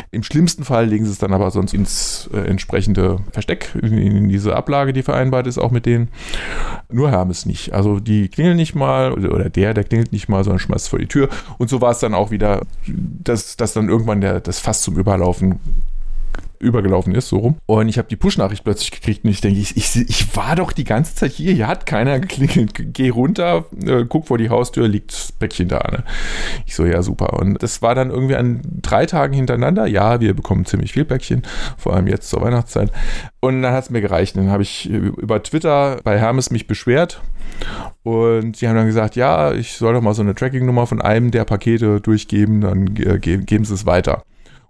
Im 0.09 0.23
schlimmsten 0.23 0.63
Fall 0.63 0.87
legen 0.87 1.05
sie 1.05 1.11
es 1.11 1.19
dann 1.19 1.33
aber 1.33 1.51
sonst 1.51 1.73
ins 1.73 2.27
äh, 2.33 2.39
entsprechende 2.39 3.19
Versteck, 3.31 3.75
in, 3.81 3.97
in 3.97 4.29
diese 4.29 4.55
Ablage, 4.55 4.93
die 4.93 5.03
vereinbart 5.03 5.45
ist, 5.45 5.59
auch 5.59 5.71
mit 5.71 5.85
denen. 5.85 6.07
Nur 6.91 7.11
Hermes 7.11 7.45
nicht. 7.45 7.73
Also 7.73 7.99
die 7.99 8.29
klingeln 8.29 8.57
nicht 8.57 8.73
mal, 8.73 9.13
oder 9.13 9.49
der, 9.49 9.75
der 9.75 9.83
klingelt 9.83 10.11
nicht 10.11 10.27
mal, 10.27 10.43
sondern 10.43 10.59
schmeißt 10.59 10.85
es 10.85 10.89
vor 10.89 10.99
die 10.99 11.07
Tür. 11.07 11.29
Und 11.59 11.69
so 11.69 11.81
war 11.81 11.91
es 11.91 11.99
dann 11.99 12.15
auch 12.15 12.31
wieder, 12.31 12.61
dass, 12.87 13.57
dass 13.57 13.73
dann 13.73 13.89
irgendwann 13.89 14.21
der, 14.21 14.32
das 14.41 14.59
Fass 14.59 14.81
zum 14.81 14.97
Überlaufen 14.97 15.59
übergelaufen 16.63 17.13
ist, 17.13 17.29
so 17.29 17.37
rum. 17.37 17.57
Und 17.65 17.89
ich 17.89 17.97
habe 17.97 18.07
die 18.07 18.15
Push-Nachricht 18.15 18.63
plötzlich 18.63 18.91
gekriegt 18.91 19.23
und 19.23 19.29
ich 19.29 19.41
denke, 19.41 19.59
ich, 19.59 19.77
ich, 19.77 19.95
ich 19.95 20.35
war 20.35 20.55
doch 20.55 20.71
die 20.71 20.83
ganze 20.83 21.15
Zeit 21.15 21.31
hier, 21.31 21.53
hier 21.53 21.67
hat 21.67 21.85
keiner 21.85 22.19
geklingelt. 22.19 22.71
Geh 22.93 23.09
runter, 23.09 23.65
äh, 23.85 24.05
guck 24.07 24.27
vor 24.27 24.37
die 24.37 24.49
Haustür, 24.49 24.87
liegt 24.87 25.11
das 25.13 25.31
Päckchen 25.31 25.67
da. 25.67 25.79
Ne? 25.91 26.03
Ich 26.65 26.75
so, 26.75 26.85
ja, 26.85 27.01
super. 27.01 27.33
Und 27.39 27.61
das 27.61 27.81
war 27.81 27.95
dann 27.95 28.09
irgendwie 28.09 28.35
an 28.35 28.61
drei 28.81 29.05
Tagen 29.05 29.33
hintereinander. 29.33 29.85
Ja, 29.87 30.19
wir 30.19 30.33
bekommen 30.33 30.65
ziemlich 30.65 30.93
viel 30.93 31.05
Päckchen, 31.05 31.43
vor 31.77 31.93
allem 31.93 32.07
jetzt 32.07 32.29
zur 32.29 32.41
Weihnachtszeit. 32.41 32.91
Und 33.39 33.61
dann 33.61 33.73
hat 33.73 33.83
es 33.85 33.89
mir 33.89 34.01
gereicht. 34.01 34.37
Dann 34.37 34.49
habe 34.49 34.63
ich 34.63 34.89
über 34.89 35.43
Twitter 35.43 35.99
bei 36.03 36.17
Hermes 36.17 36.49
mich 36.49 36.67
beschwert. 36.67 37.21
Und 38.03 38.57
sie 38.57 38.67
haben 38.67 38.75
dann 38.75 38.87
gesagt, 38.87 39.15
ja, 39.15 39.53
ich 39.53 39.73
soll 39.73 39.93
doch 39.93 40.01
mal 40.01 40.13
so 40.13 40.21
eine 40.21 40.35
Tracking-Nummer 40.35 40.87
von 40.87 41.01
einem 41.01 41.31
der 41.31 41.45
Pakete 41.45 42.01
durchgeben, 42.01 42.61
dann 42.61 42.87
äh, 42.97 43.19
ge 43.19 43.37
geben 43.37 43.65
sie 43.65 43.73
es 43.73 43.85
weiter. 43.85 44.23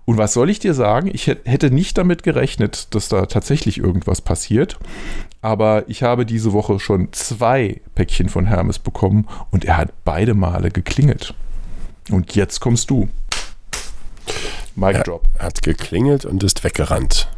Und 0.06 0.18
was 0.18 0.34
soll 0.34 0.50
ich 0.50 0.60
dir 0.60 0.74
sagen? 0.74 1.10
Ich 1.14 1.28
hätt- 1.28 1.46
hätte 1.46 1.72
nicht 1.72 1.98
damit 1.98 2.24
gerechnet, 2.24 2.94
dass 2.94 3.08
da 3.08 3.26
tatsächlich 3.26 3.78
irgendwas 3.78 4.20
passiert. 4.22 4.78
Aber 5.42 5.86
ich 5.88 6.04
habe 6.04 6.26
diese 6.26 6.52
Woche 6.52 6.80
schon 6.80 7.08
zwei 7.14 7.82
Päckchen 7.96 8.28
von 8.30 8.46
Hermes 8.46 8.80
bekommen 8.80 9.28
und 9.52 9.64
er 9.66 9.78
hat 9.78 9.94
beide 10.04 10.34
Male 10.34 10.72
geklingelt. 10.72 11.34
Und 12.12 12.36
jetzt 12.36 12.60
kommst 12.60 12.90
du. 12.90 13.08
Mic 14.76 14.96
Er 14.96 15.04
Drop. 15.04 15.28
hat 15.40 15.62
geklingelt 15.62 16.26
und 16.26 16.44
ist 16.44 16.64
weggerannt. 16.64 17.30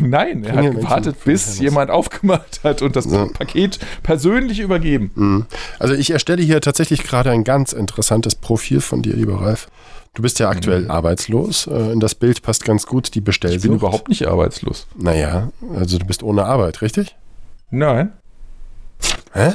Nein, 0.00 0.44
er 0.44 0.54
hat 0.56 0.74
gewartet, 0.76 1.16
bis 1.24 1.58
jemand 1.58 1.90
aufgemacht 1.90 2.60
hat 2.62 2.82
und 2.82 2.94
das 2.94 3.06
Ja. 3.06 3.26
Paket 3.26 3.80
persönlich 4.04 4.60
übergeben. 4.60 5.10
Mhm. 5.16 5.46
Also 5.80 5.94
ich 5.94 6.10
erstelle 6.12 6.40
hier 6.42 6.60
tatsächlich 6.60 7.02
gerade 7.02 7.32
ein 7.32 7.42
ganz 7.42 7.72
interessantes 7.72 8.36
Profil 8.36 8.80
von 8.80 9.02
dir, 9.02 9.14
lieber 9.16 9.40
Ralf. 9.40 9.68
Du 10.14 10.20
bist 10.22 10.38
ja 10.38 10.50
aktuell 10.50 10.90
arbeitslos. 10.90 11.66
Äh, 11.66 11.92
In 11.92 12.00
das 12.00 12.14
Bild 12.14 12.42
passt 12.42 12.64
ganz 12.64 12.86
gut 12.86 13.06
die 13.06 13.10
Ich 13.10 13.14
bin 13.14 13.24
Bestellsucht. 13.24 13.64
überhaupt 13.74 14.08
nicht 14.08 14.26
arbeitslos. 14.26 14.86
Naja, 14.96 15.50
also 15.74 15.98
du 15.98 16.04
bist 16.04 16.22
ohne 16.22 16.44
Arbeit, 16.44 16.82
richtig? 16.82 17.16
Nein. 17.70 18.12
Hä? 19.32 19.54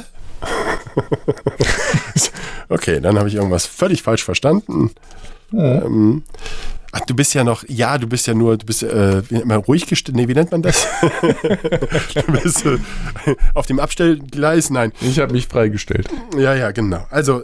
okay, 2.68 3.00
dann 3.00 3.16
habe 3.18 3.28
ich 3.28 3.36
irgendwas 3.36 3.66
völlig 3.66 4.02
falsch 4.02 4.24
verstanden. 4.24 4.90
Ähm, 5.52 6.24
ach, 6.90 7.00
du 7.06 7.14
bist 7.14 7.34
ja 7.34 7.44
noch, 7.44 7.64
ja, 7.68 7.96
du 7.96 8.08
bist 8.08 8.26
ja 8.26 8.34
nur, 8.34 8.56
du 8.58 8.66
bist 8.66 8.82
äh, 8.82 9.22
man, 9.44 9.60
ruhig 9.60 9.86
gestellt, 9.86 10.16
nee, 10.16 10.26
wie 10.26 10.34
nennt 10.34 10.50
man 10.50 10.62
das? 10.62 10.86
du 12.14 12.32
bist 12.32 12.66
äh, 12.66 12.78
auf 13.54 13.66
dem 13.66 13.78
Abstellgleis, 13.78 14.70
nein. 14.70 14.92
Ich 15.00 15.20
habe 15.20 15.32
mich 15.32 15.46
freigestellt. 15.46 16.08
Ja, 16.36 16.54
ja, 16.54 16.72
genau. 16.72 17.06
Also, 17.10 17.42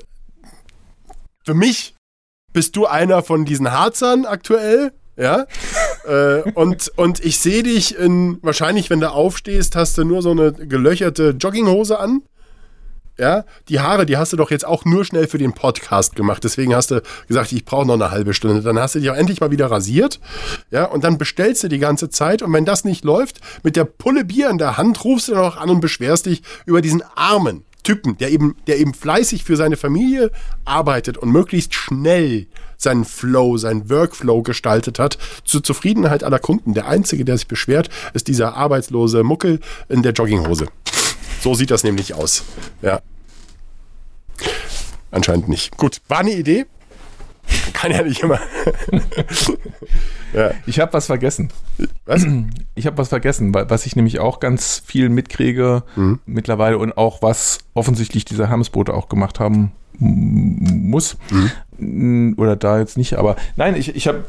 für 1.45 1.55
mich 1.55 1.94
bist 2.55 2.77
du 2.77 2.87
einer 2.87 3.23
von 3.23 3.45
diesen 3.45 3.71
Harzern 3.71 4.25
aktuell, 4.25 4.93
ja? 5.17 5.45
äh, 6.09 6.51
und, 6.53 6.91
und 6.97 7.23
ich 7.23 7.39
sehe 7.39 7.63
dich 7.63 7.99
in, 7.99 8.39
wahrscheinlich, 8.41 8.89
wenn 8.89 9.01
du 9.01 9.11
aufstehst, 9.11 9.77
hast 9.77 9.99
du 9.99 10.05
nur 10.05 10.23
so 10.23 10.31
eine 10.31 10.53
gelöcherte 10.53 11.37
Jogginghose 11.39 11.99
an. 11.99 12.23
Ja, 13.17 13.45
die 13.69 13.79
Haare, 13.79 14.07
die 14.07 14.17
hast 14.17 14.33
du 14.33 14.37
doch 14.37 14.51
jetzt 14.51 14.67
auch 14.67 14.85
nur 14.85 15.05
schnell 15.05 15.29
für 15.29 15.39
den 15.39 15.53
Podcast 15.53 16.17
gemacht. 16.17 16.43
Deswegen 16.43 16.75
hast 16.75 16.91
du 16.91 17.01
gesagt, 17.29 17.53
ich 17.53 17.65
brauche 17.65 17.87
noch 17.87 17.95
eine 17.95 18.11
halbe 18.11 18.35
Stunde. 18.35 18.61
Dann 18.61 18.77
hast 18.77 18.97
du 18.97 18.99
dich 18.99 19.09
auch 19.09 19.15
endlich 19.15 19.41
mal 19.41 19.53
wieder 19.53 19.71
rasiert. 19.71 20.19
Ja, 20.73 20.87
und 20.87 21.05
dann 21.05 21.17
bestellst 21.17 21.63
du 21.63 21.69
die 21.69 21.79
ganze 21.79 22.11
Zeit. 22.11 22.43
Und 22.43 22.53
wenn 22.53 22.65
das 22.65 22.85
nicht 22.85 23.05
läuft, 23.05 23.41
mit 23.63 23.77
der 23.77 23.85
Pulle 23.85 24.25
Bier 24.25 24.51
in 24.51 24.59
der 24.59 24.79
Hand 24.79 25.05
rufst 25.05 25.29
du 25.29 25.33
dann 25.33 25.43
noch 25.43 25.59
an 25.59 25.71
und 25.71 25.81
beschwerst 25.81 26.27
dich 26.27 26.43
über 26.67 26.83
diesen 26.83 27.05
armen 27.15 27.65
Typen, 27.85 28.19
der 28.19 28.33
eben, 28.33 28.57
der 28.67 28.79
eben 28.79 28.95
fleißig 28.95 29.45
für 29.45 29.57
seine 29.57 29.77
Familie 29.77 30.33
arbeitet 30.65 31.17
und 31.17 31.31
möglichst 31.31 31.75
schnell 31.75 32.47
seinen 32.77 33.05
Flow, 33.05 33.57
seinen 33.57 33.89
Workflow 33.89 34.43
gestaltet 34.43 34.99
hat, 34.99 35.19
zur 35.45 35.63
Zufriedenheit 35.63 36.25
aller 36.25 36.41
Kunden. 36.41 36.75
Der 36.75 36.89
Einzige, 36.89 37.25
der 37.25 37.37
sich 37.37 37.47
beschwert, 37.47 37.89
ist 38.13 38.27
dieser 38.27 38.57
arbeitslose 38.57 39.23
Muckel 39.23 39.61
in 39.89 40.03
der 40.03 40.13
Jogginghose. 40.13 40.67
So 41.41 41.55
sieht 41.55 41.71
das 41.71 41.85
nämlich 41.85 42.15
aus. 42.15 42.43
Ja. 42.83 43.01
Anscheinend 45.11 45.49
nicht. 45.49 45.77
Gut, 45.77 46.01
war 46.09 46.19
eine 46.19 46.33
Idee. 46.33 46.67
Kann 47.73 47.91
ja 47.93 48.03
nicht 48.03 48.23
immer. 48.23 48.39
ja. 50.33 50.51
Ich 50.67 50.81
habe 50.81 50.93
was 50.93 51.07
vergessen. 51.07 51.51
Was? 52.07 52.27
Ich 52.75 52.87
habe 52.87 52.99
was 52.99 53.09
vergessen, 53.09 53.55
wa- 53.55 53.67
was 53.69 53.87
ich 53.87 53.97
nämlich 53.97 54.19
auch 54.21 54.41
ganz 54.41 54.83
viel 54.85 55.09
mitkriege 55.09 55.83
Mhm. 55.97 56.21
mittlerweile 56.27 56.79
und 56.79 56.97
auch 56.97 57.23
was 57.23 57.59
offensichtlich 57.75 58.25
diese 58.25 58.49
Hermesboote 58.49 58.93
auch 58.95 59.09
gemacht 59.09 59.41
haben 59.41 59.73
muss. 59.99 61.17
Mhm. 61.79 62.35
Oder 62.37 62.57
da 62.57 62.79
jetzt 62.79 62.97
nicht, 62.97 63.15
aber 63.15 63.37
nein, 63.57 63.77
ich, 63.77 63.95
ich 63.95 64.07
habe 64.09 64.25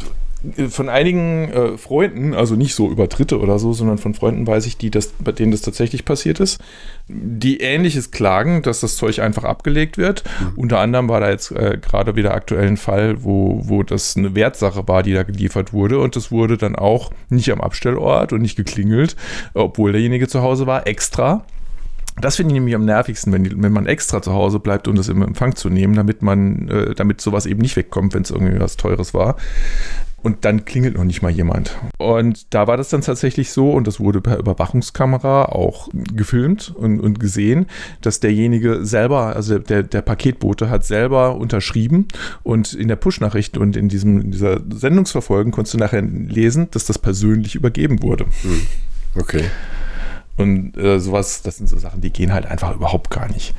von 0.69 0.89
einigen 0.89 1.49
äh, 1.49 1.77
Freunden, 1.77 2.33
also 2.33 2.55
nicht 2.55 2.75
so 2.75 2.89
über 2.89 3.07
Dritte 3.07 3.39
oder 3.39 3.59
so, 3.59 3.73
sondern 3.73 3.97
von 3.97 4.13
Freunden 4.13 4.45
weiß 4.45 4.65
ich, 4.65 4.77
die 4.77 4.91
das, 4.91 5.13
bei 5.19 5.31
denen 5.31 5.51
das 5.51 5.61
tatsächlich 5.61 6.05
passiert 6.05 6.39
ist, 6.39 6.59
die 7.07 7.59
ähnliches 7.59 8.11
klagen, 8.11 8.61
dass 8.61 8.81
das 8.81 8.95
Zeug 8.95 9.19
einfach 9.19 9.43
abgelegt 9.43 9.97
wird. 9.97 10.23
Mhm. 10.39 10.53
Unter 10.57 10.79
anderem 10.79 11.09
war 11.09 11.19
da 11.19 11.29
jetzt 11.29 11.51
äh, 11.51 11.77
gerade 11.81 12.15
wieder 12.15 12.33
aktuell 12.33 12.67
ein 12.67 12.77
Fall, 12.77 13.23
wo, 13.23 13.61
wo 13.63 13.83
das 13.83 14.17
eine 14.17 14.35
Wertsache 14.35 14.87
war, 14.87 15.03
die 15.03 15.13
da 15.13 15.23
geliefert 15.23 15.73
wurde 15.73 15.99
und 15.99 16.15
das 16.15 16.31
wurde 16.31 16.57
dann 16.57 16.75
auch 16.75 17.11
nicht 17.29 17.51
am 17.51 17.61
Abstellort 17.61 18.33
und 18.33 18.41
nicht 18.41 18.55
geklingelt, 18.55 19.15
obwohl 19.53 19.91
derjenige 19.91 20.27
zu 20.27 20.41
Hause 20.41 20.67
war, 20.67 20.87
extra. 20.87 21.45
Das 22.19 22.37
finde 22.37 22.51
ich 22.51 22.53
nämlich 22.53 22.75
am 22.75 22.85
nervigsten, 22.85 23.33
wenn, 23.33 23.43
die, 23.43 23.61
wenn 23.61 23.73
man 23.73 23.87
extra 23.87 24.21
zu 24.21 24.33
Hause 24.33 24.59
bleibt, 24.59 24.87
um 24.87 24.95
das 24.95 25.09
im 25.09 25.21
Empfang 25.21 25.55
zu 25.55 25.69
nehmen, 25.69 25.95
damit 25.95 26.21
man, 26.21 26.69
äh, 26.69 26.95
damit 26.95 27.19
sowas 27.19 27.45
eben 27.45 27.59
nicht 27.59 27.75
wegkommt, 27.75 28.13
wenn 28.13 28.21
es 28.21 28.31
irgendwie 28.31 28.59
was 28.59 28.77
Teures 28.77 29.13
war. 29.13 29.35
Und 30.25 30.43
dann 30.43 30.65
klingelt 30.65 30.95
noch 30.95 31.03
nicht 31.03 31.21
mal 31.21 31.29
jemand. 31.29 31.77
Und 31.99 32.51
da 32.51 32.65
war 32.65 32.77
das 32.77 32.89
dann 32.89 33.01
tatsächlich 33.01 33.51
so, 33.51 33.69
und 33.69 33.85
das 33.85 33.99
wurde 33.99 34.21
per 34.21 34.39
Überwachungskamera 34.39 35.45
auch 35.45 35.87
gefilmt 35.93 36.73
und, 36.75 36.99
und 36.99 37.19
gesehen, 37.19 37.67
dass 38.01 38.21
derjenige 38.21 38.83
selber, 38.87 39.35
also 39.35 39.59
der, 39.59 39.83
der 39.83 40.01
Paketbote 40.01 40.67
hat 40.67 40.83
selber 40.83 41.35
unterschrieben 41.35 42.07
und 42.41 42.73
in 42.73 42.87
der 42.87 42.95
Push-Nachricht 42.95 43.55
und 43.55 43.77
in, 43.77 43.87
diesem, 43.87 44.19
in 44.19 44.31
dieser 44.31 44.61
Sendungsverfolgen 44.67 45.51
konntest 45.51 45.75
du 45.75 45.77
nachher 45.77 46.01
lesen, 46.01 46.69
dass 46.71 46.85
das 46.85 46.97
persönlich 46.97 47.53
übergeben 47.53 48.01
wurde. 48.01 48.25
Okay. 49.13 49.43
Und 50.37 50.75
äh, 50.75 50.99
sowas, 50.99 51.43
das 51.43 51.57
sind 51.57 51.69
so 51.69 51.77
Sachen, 51.77 52.01
die 52.01 52.09
gehen 52.09 52.33
halt 52.33 52.47
einfach 52.47 52.73
überhaupt 52.73 53.11
gar 53.11 53.27
nicht. 53.27 53.53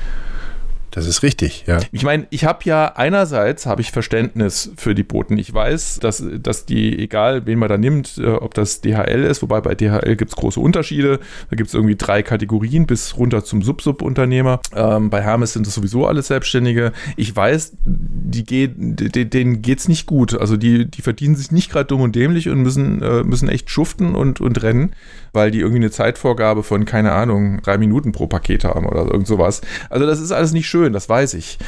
Das 0.97 1.07
ist 1.07 1.23
richtig, 1.23 1.65
ja. 1.67 1.79
Ich 1.93 2.03
meine, 2.05 2.27
ich 2.31 2.47
habe 2.47 2.61
ja 2.65 2.87
einerseits 2.97 3.67
habe 3.67 3.83
ich 3.83 3.93
Verständnis 3.93 4.73
für 4.79 4.95
die 4.95 5.03
Boten. 5.03 5.37
Ich 5.37 5.53
weiß, 5.53 5.99
dass, 6.01 6.25
dass 6.41 6.65
die, 6.65 6.99
egal 6.99 7.45
wen 7.45 7.59
man 7.59 7.69
da 7.69 7.77
nimmt, 7.77 8.17
äh, 8.17 8.27
ob 8.27 8.55
das 8.55 8.81
DHL 8.81 9.23
ist, 9.25 9.43
wobei 9.43 9.61
bei 9.61 9.75
DHL 9.75 10.17
gibt 10.17 10.31
es 10.31 10.37
große 10.37 10.59
Unterschiede. 10.59 11.21
Da 11.51 11.57
gibt 11.57 11.69
es 11.69 11.75
irgendwie 11.75 11.97
drei 11.97 12.23
Kategorien 12.23 12.87
bis 12.87 13.17
runter 13.19 13.45
zum 13.45 13.61
Sub-Sub-Unternehmer. 13.63 14.61
Ähm, 14.75 15.11
bei 15.11 15.21
Hermes 15.23 15.53
sind 15.53 15.67
es 15.67 15.75
sowieso 15.75 16.07
alles 16.07 16.29
Selbstständige. 16.29 16.93
Ich 17.17 17.37
weiß, 17.37 17.77
die 17.85 18.45
geht, 18.45 18.73
de- 18.79 19.25
denen 19.27 19.61
geht 19.61 19.81
es 19.81 19.89
nicht 19.89 20.07
gut. 20.07 20.33
Also 20.41 20.57
die, 20.57 20.91
die 20.91 21.03
verdienen 21.03 21.37
sich 21.37 21.53
nicht 21.53 21.71
gerade 21.71 21.85
dumm 21.89 22.01
und 22.01 22.17
dämlich 22.17 22.49
und 22.49 22.63
müssen, 22.63 23.03
äh, 23.03 23.23
müssen 23.23 23.51
echt 23.51 23.69
schuften 23.71 24.15
und, 24.15 24.41
und 24.41 24.63
rennen, 24.63 24.93
weil 25.35 25.51
die 25.51 25.59
irgendwie 25.59 25.77
eine 25.77 25.91
Zeitvorgabe 25.91 26.63
von, 26.63 26.87
keine 26.87 27.13
Ahnung, 27.13 27.61
drei 27.63 27.77
Minuten 27.77 28.13
pro 28.13 28.27
Paket 28.27 28.65
haben 28.65 28.87
oder 28.87 29.05
irgend 29.05 29.27
sowas. 29.27 29.61
Also 29.91 30.07
das 30.07 30.21
ist 30.23 30.33
alles 30.33 30.53
nicht 30.53 30.67
schön, 30.67 30.86
das 30.93 31.09
weiß 31.09 31.35
ich. 31.35 31.59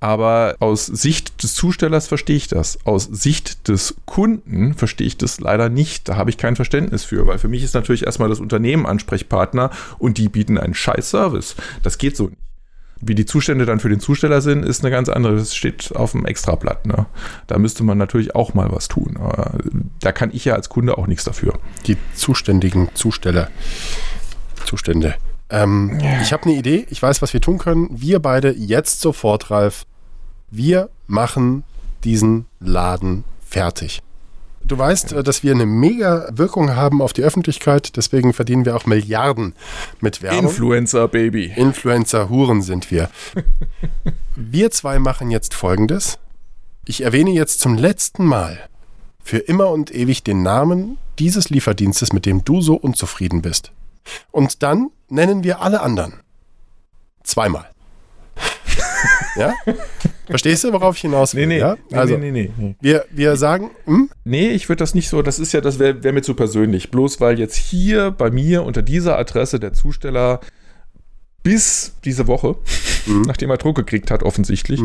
Aber 0.00 0.56
aus 0.60 0.86
Sicht 0.86 1.42
des 1.42 1.54
Zustellers 1.54 2.08
verstehe 2.08 2.36
ich 2.36 2.48
das. 2.48 2.78
Aus 2.84 3.04
Sicht 3.04 3.68
des 3.68 3.96
Kunden 4.04 4.74
verstehe 4.74 5.06
ich 5.06 5.16
das 5.16 5.40
leider 5.40 5.68
nicht. 5.68 6.08
Da 6.08 6.16
habe 6.16 6.30
ich 6.30 6.38
kein 6.38 6.56
Verständnis 6.56 7.04
für, 7.04 7.26
weil 7.26 7.38
für 7.38 7.48
mich 7.48 7.62
ist 7.62 7.74
natürlich 7.74 8.06
erstmal 8.06 8.28
das 8.28 8.40
Unternehmen 8.40 8.86
Ansprechpartner 8.86 9.70
und 9.98 10.18
die 10.18 10.28
bieten 10.28 10.58
einen 10.58 10.74
scheiß 10.74 11.10
Service. 11.10 11.56
Das 11.82 11.98
geht 11.98 12.16
so 12.16 12.24
nicht. 12.24 12.38
Wie 13.00 13.14
die 13.14 13.26
Zustände 13.26 13.66
dann 13.66 13.78
für 13.78 13.90
den 13.90 14.00
Zusteller 14.00 14.40
sind, 14.40 14.64
ist 14.64 14.82
eine 14.82 14.90
ganz 14.90 15.10
andere. 15.10 15.36
Das 15.36 15.54
steht 15.54 15.94
auf 15.94 16.12
dem 16.12 16.24
Extrablatt. 16.24 16.86
Ne? 16.86 17.06
Da 17.46 17.58
müsste 17.58 17.84
man 17.84 17.98
natürlich 17.98 18.34
auch 18.34 18.54
mal 18.54 18.72
was 18.72 18.88
tun. 18.88 19.18
Da 20.00 20.12
kann 20.12 20.30
ich 20.32 20.46
ja 20.46 20.54
als 20.54 20.70
Kunde 20.70 20.96
auch 20.96 21.06
nichts 21.06 21.24
dafür. 21.24 21.58
Die 21.86 21.98
zuständigen 22.14 22.88
Zusteller. 22.94 23.50
Zustände. 24.64 25.14
Ähm, 25.50 25.98
Ich 26.22 26.32
habe 26.32 26.44
eine 26.44 26.54
Idee. 26.54 26.86
Ich 26.90 27.02
weiß, 27.02 27.22
was 27.22 27.32
wir 27.32 27.40
tun 27.40 27.58
können. 27.58 27.88
Wir 27.90 28.18
beide 28.18 28.52
jetzt 28.52 29.00
sofort, 29.00 29.50
Ralf. 29.50 29.86
Wir 30.50 30.90
machen 31.06 31.64
diesen 32.04 32.46
Laden 32.60 33.24
fertig. 33.44 34.02
Du 34.64 34.76
weißt, 34.76 35.12
äh, 35.12 35.22
dass 35.22 35.42
wir 35.42 35.52
eine 35.52 35.66
mega 35.66 36.28
Wirkung 36.32 36.74
haben 36.74 37.00
auf 37.00 37.12
die 37.12 37.22
Öffentlichkeit. 37.22 37.96
Deswegen 37.96 38.32
verdienen 38.32 38.64
wir 38.64 38.76
auch 38.76 38.86
Milliarden 38.86 39.54
mit 40.00 40.22
Werbung. 40.22 40.46
Influencer, 40.46 41.08
Baby. 41.08 41.52
Influencer-Huren 41.54 42.62
sind 42.62 42.90
wir. 42.90 43.08
wir 44.36 44.70
zwei 44.70 44.98
machen 44.98 45.30
jetzt 45.30 45.54
Folgendes. 45.54 46.18
Ich 46.84 47.02
erwähne 47.02 47.30
jetzt 47.30 47.60
zum 47.60 47.76
letzten 47.76 48.24
Mal 48.24 48.58
für 49.22 49.38
immer 49.38 49.70
und 49.70 49.92
ewig 49.94 50.22
den 50.22 50.42
Namen 50.42 50.98
dieses 51.18 51.50
Lieferdienstes, 51.50 52.12
mit 52.12 52.26
dem 52.26 52.44
du 52.44 52.60
so 52.60 52.74
unzufrieden 52.76 53.42
bist. 53.42 53.72
Und 54.30 54.62
dann 54.62 54.90
nennen 55.08 55.44
wir 55.44 55.60
alle 55.60 55.80
anderen. 55.80 56.20
Zweimal. 57.22 57.70
ja? 59.36 59.54
Verstehst 60.26 60.64
du, 60.64 60.72
worauf 60.72 60.96
ich 60.96 61.02
hinaus 61.02 61.34
will? 61.34 61.46
Nee, 61.46 61.54
nee, 61.54 61.60
ja? 61.60 61.76
nee, 61.90 61.96
Also, 61.96 62.16
nee, 62.16 62.30
nee, 62.30 62.50
nee. 62.56 62.76
Wir, 62.80 63.04
wir 63.10 63.36
sagen, 63.36 63.70
hm, 63.84 64.10
Nee, 64.24 64.50
ich 64.50 64.68
würde 64.68 64.80
das 64.80 64.94
nicht 64.94 65.08
so, 65.08 65.22
das 65.22 65.38
ist 65.38 65.52
ja, 65.52 65.60
das 65.60 65.78
wäre 65.78 66.02
wär 66.02 66.12
mir 66.12 66.22
zu 66.22 66.34
persönlich. 66.34 66.90
Bloß 66.90 67.20
weil 67.20 67.38
jetzt 67.38 67.56
hier 67.56 68.10
bei 68.10 68.30
mir 68.30 68.64
unter 68.64 68.82
dieser 68.82 69.18
Adresse 69.18 69.60
der 69.60 69.72
Zusteller 69.72 70.40
bis 71.44 71.94
diese 72.04 72.26
Woche, 72.26 72.56
nachdem 73.06 73.50
er 73.50 73.56
Druck 73.56 73.76
gekriegt 73.76 74.10
hat, 74.10 74.22
offensichtlich, 74.22 74.80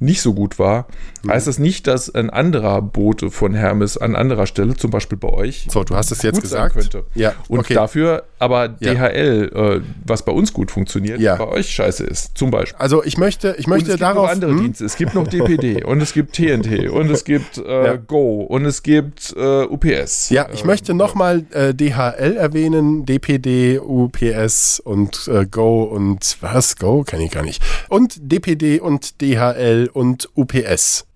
nicht 0.00 0.20
so 0.22 0.34
gut 0.34 0.58
war, 0.58 0.86
heißt 1.26 1.46
das 1.46 1.58
nicht, 1.58 1.86
dass 1.86 2.14
ein 2.14 2.30
anderer 2.30 2.82
Bote 2.82 3.30
von 3.30 3.54
Hermes 3.54 3.96
an 3.96 4.16
anderer 4.16 4.46
Stelle, 4.46 4.76
zum 4.76 4.90
Beispiel 4.90 5.16
bei 5.18 5.28
euch, 5.28 5.66
so, 5.70 5.84
du 5.84 5.94
hast 5.96 6.10
es 6.10 6.22
jetzt 6.22 6.40
gesagt. 6.40 6.74
könnte. 6.74 7.04
Ja, 7.14 7.32
Und 7.48 7.60
okay. 7.60 7.74
dafür 7.74 8.24
aber 8.38 8.74
Ja. 8.80 8.92
DHL, 8.94 9.50
äh, 9.54 9.80
was 10.06 10.24
bei 10.24 10.32
uns 10.32 10.52
gut 10.52 10.70
funktioniert, 10.70 11.20
Ja. 11.20 11.36
bei 11.36 11.46
euch 11.48 11.70
scheiße 11.70 12.04
ist, 12.04 12.36
zum 12.36 12.50
Beispiel. 12.50 12.78
Also 12.78 13.02
ich 13.04 13.16
möchte, 13.16 13.54
ich 13.58 13.66
Und 13.66 13.70
möchte 13.70 13.86
es 13.90 13.94
gibt 13.94 14.02
darauf. 14.02 14.24
noch 14.26 14.30
andere 14.32 14.50
hm? 14.50 14.60
Dienste. 14.60 14.84
Es 14.84 14.96
gibt 14.96 15.14
noch 15.14 15.26
DPD 15.26 15.82
und 15.84 16.02
es 16.02 16.12
gibt 16.12 16.34
TNT 16.34 16.90
und 16.90 17.10
es 17.10 17.24
gibt 17.24 17.58
äh, 17.58 17.84
Ja. 17.86 17.96
Go 17.96 18.42
und 18.42 18.66
es 18.66 18.82
gibt 18.82 19.34
äh, 19.36 19.64
UPS. 19.64 20.28
Ja, 20.30 20.48
ich 20.52 20.64
Äh, 20.64 20.66
möchte 20.66 20.92
nochmal 20.94 21.44
äh, 21.52 21.72
DHL 21.74 22.36
erwähnen, 22.36 23.06
DPD, 23.06 23.78
UPS 23.80 24.80
und 24.80 25.28
äh, 25.28 25.46
Go 25.46 25.84
und 25.84 26.36
was? 26.40 26.76
Go? 26.76 27.04
Kann 27.06 27.20
ich 27.20 27.30
gar 27.30 27.42
nicht. 27.42 27.43
Und 27.88 28.14
DPD 28.20 28.80
und 28.80 29.20
DHL 29.20 29.90
und 29.92 30.28
UPS. 30.34 31.06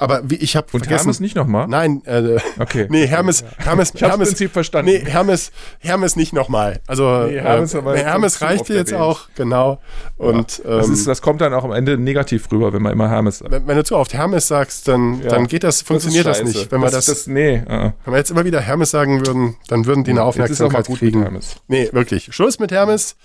Aber 0.00 0.20
wie, 0.30 0.36
ich 0.36 0.54
habe 0.54 0.68
Und 0.70 0.84
vergessen. 0.84 1.06
Hermes 1.06 1.18
nicht 1.18 1.34
nochmal? 1.34 1.66
Nein, 1.66 2.02
äh, 2.04 2.38
Okay. 2.60 2.86
nee, 2.88 3.04
Hermes, 3.08 3.44
Hermes, 3.56 3.90
Ich 3.96 4.00
Hermes, 4.00 4.28
Prinzip 4.28 4.52
verstanden. 4.52 4.92
Nee, 4.92 5.00
Hermes, 5.04 5.50
Hermes 5.80 6.14
nicht 6.14 6.32
nochmal. 6.32 6.78
Also 6.86 7.24
Nee, 7.26 7.40
Hermes 7.40 7.74
äh, 7.74 7.78
haben 7.78 7.84
wir 7.86 7.94
nee, 7.94 8.02
Hermes 8.04 8.40
reicht 8.40 8.68
dir 8.68 8.76
jetzt 8.76 8.92
erwähnt. 8.92 9.04
auch, 9.08 9.22
genau. 9.34 9.80
Und 10.16 10.60
Das, 10.64 10.86
ähm, 10.86 10.92
ist, 10.94 11.08
das 11.08 11.20
kommt 11.20 11.40
dann 11.40 11.52
auch 11.52 11.64
am 11.64 11.72
Ende 11.72 11.98
negativ 11.98 12.48
rüber, 12.52 12.72
wenn 12.72 12.80
man 12.82 12.92
immer 12.92 13.10
Hermes 13.10 13.38
sagt. 13.38 13.50
wenn, 13.50 13.66
wenn 13.66 13.76
du 13.76 13.82
zu 13.82 13.96
oft 13.96 14.14
Hermes 14.14 14.46
sagst, 14.46 14.86
dann, 14.86 15.20
Ja. 15.20 15.30
dann 15.30 15.48
geht 15.48 15.64
das, 15.64 15.82
funktioniert 15.82 16.26
das, 16.26 16.38
scheiße. 16.38 16.48
nicht. 16.58 16.70
Wenn 16.70 16.80
wir 16.80 16.90
das, 16.92 17.06
das, 17.06 17.26
nee, 17.26 17.54
äh. 17.56 17.90
wenn 18.04 18.12
wir 18.12 18.18
jetzt 18.18 18.30
immer 18.30 18.44
wieder 18.44 18.60
Hermes 18.60 18.92
sagen 18.92 19.26
würden, 19.26 19.56
dann 19.66 19.84
würden 19.86 20.04
die 20.04 20.12
eine 20.12 20.20
Jetzt 20.20 20.50
ist 20.50 20.60
auch 20.60 20.70
mal 20.70 20.78
Aufmerksamkeit 20.78 20.86
gut 20.86 21.02
mit 21.02 21.10
kriegen. 21.10 21.22
Hermes. 21.22 21.56
Nee, 21.66 21.88
wirklich. 21.90 22.28
Schluss 22.32 22.60
mit 22.60 22.70
Hermes. 22.70 23.16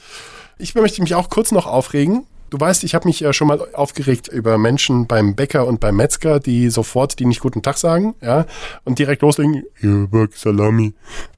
Ich 0.58 0.76
möchte 0.76 1.02
mich 1.02 1.16
auch 1.16 1.30
kurz 1.30 1.52
noch 1.52 1.66
aufregen. 1.68 2.26
Du 2.50 2.60
weißt, 2.60 2.84
ich 2.84 2.94
habe 2.94 3.08
mich 3.08 3.20
ja 3.20 3.34
schon 3.34 3.48
mal 3.48 3.60
aufgeregt 3.74 4.28
über 4.28 4.60
Menschen 4.60 5.08
beim 5.08 5.36
Bäcker 5.36 5.66
und 5.66 5.80
beim 5.80 5.96
Metzger, 5.96 6.40
die 6.40 6.70
sofort 6.70 7.18
die 7.18 7.26
nicht 7.26 7.40
guten 7.40 7.64
Tag 7.64 7.78
sagen, 7.80 8.14
ja, 8.22 8.46
und 8.84 9.00
direkt 9.00 9.24
loslegen. 9.24 9.64
Ja, 9.82 10.06
Back 10.06 10.36
Salami. 10.36 10.94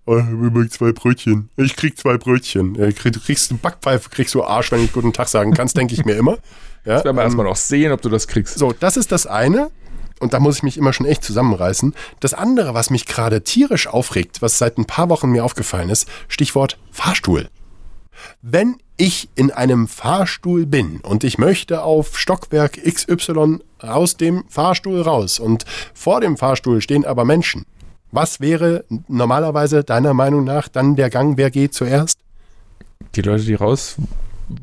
Oh, 0.05 0.17
ich 0.17 0.25
mag 0.51 0.71
zwei 0.73 0.91
Brötchen. 0.91 1.49
Ich 1.55 1.77
krieg 1.77 1.97
zwei 1.97 2.17
Brötchen. 2.17 2.75
Ja, 2.75 2.91
krieg- 2.91 3.13
Du 3.13 3.21
kriegst 3.21 3.49
eine 3.49 3.59
Backpfeife, 3.59 4.09
kriegst 4.09 4.33
du 4.35 4.43
Arsch, 4.43 4.73
wenn 4.73 4.83
ich 4.83 4.91
guten 4.91 5.13
Tag 5.13 5.29
sagen 5.29 5.53
kannst, 5.53 5.77
denke 5.77 5.93
ich 5.93 6.03
mir 6.05 6.15
immer. 6.15 6.37
Ja, 6.87 7.03
Werden 7.03 7.15
wir 7.15 7.23
ähm, 7.23 7.27
erstmal 7.29 7.45
noch 7.47 7.55
sehen, 7.55 7.91
ob 7.93 8.01
du 8.03 8.09
das 8.09 8.27
kriegst. 8.27 8.59
so, 8.59 8.71
das 8.71 8.95
ist 8.95 9.11
das 9.11 9.25
eine. 9.25 9.71
Und 10.19 10.33
da 10.33 10.39
muss 10.39 10.57
ich 10.57 10.61
mich 10.63 10.77
immer 10.77 10.93
schon 10.93 11.07
echt 11.07 11.23
zusammenreißen. 11.23 11.95
Das 12.19 12.35
andere, 12.35 12.75
was 12.75 12.91
mich 12.91 13.07
gerade 13.07 13.43
tierisch 13.43 13.87
aufregt, 13.87 14.43
was 14.43 14.59
seit 14.59 14.77
ein 14.77 14.85
paar 14.85 15.09
Wochen 15.09 15.31
mir 15.31 15.43
aufgefallen 15.43 15.89
ist, 15.89 16.07
Stichwort 16.27 16.77
Fahrstuhl. 16.91 17.49
Wenn 18.43 18.75
ich 18.97 19.29
in 19.35 19.51
einem 19.51 19.87
Fahrstuhl 19.87 20.65
bin 20.65 20.99
und 21.01 21.23
ich 21.23 21.37
möchte 21.37 21.83
auf 21.83 22.17
Stockwerk 22.17 22.79
XY 22.83 23.59
aus 23.79 24.17
dem 24.17 24.45
Fahrstuhl 24.47 25.01
raus. 25.01 25.39
Und 25.39 25.65
vor 25.93 26.21
dem 26.21 26.37
Fahrstuhl 26.37 26.81
stehen 26.81 27.05
aber 27.05 27.25
Menschen, 27.25 27.65
was 28.11 28.39
wäre 28.39 28.85
normalerweise 29.07 29.83
deiner 29.83 30.13
Meinung 30.13 30.45
nach 30.45 30.67
dann 30.69 30.95
der 30.95 31.09
Gang, 31.09 31.37
wer 31.37 31.51
geht 31.51 31.73
zuerst? 31.73 32.19
Die 33.15 33.21
Leute, 33.21 33.43
die 33.43 33.55
raus 33.55 33.97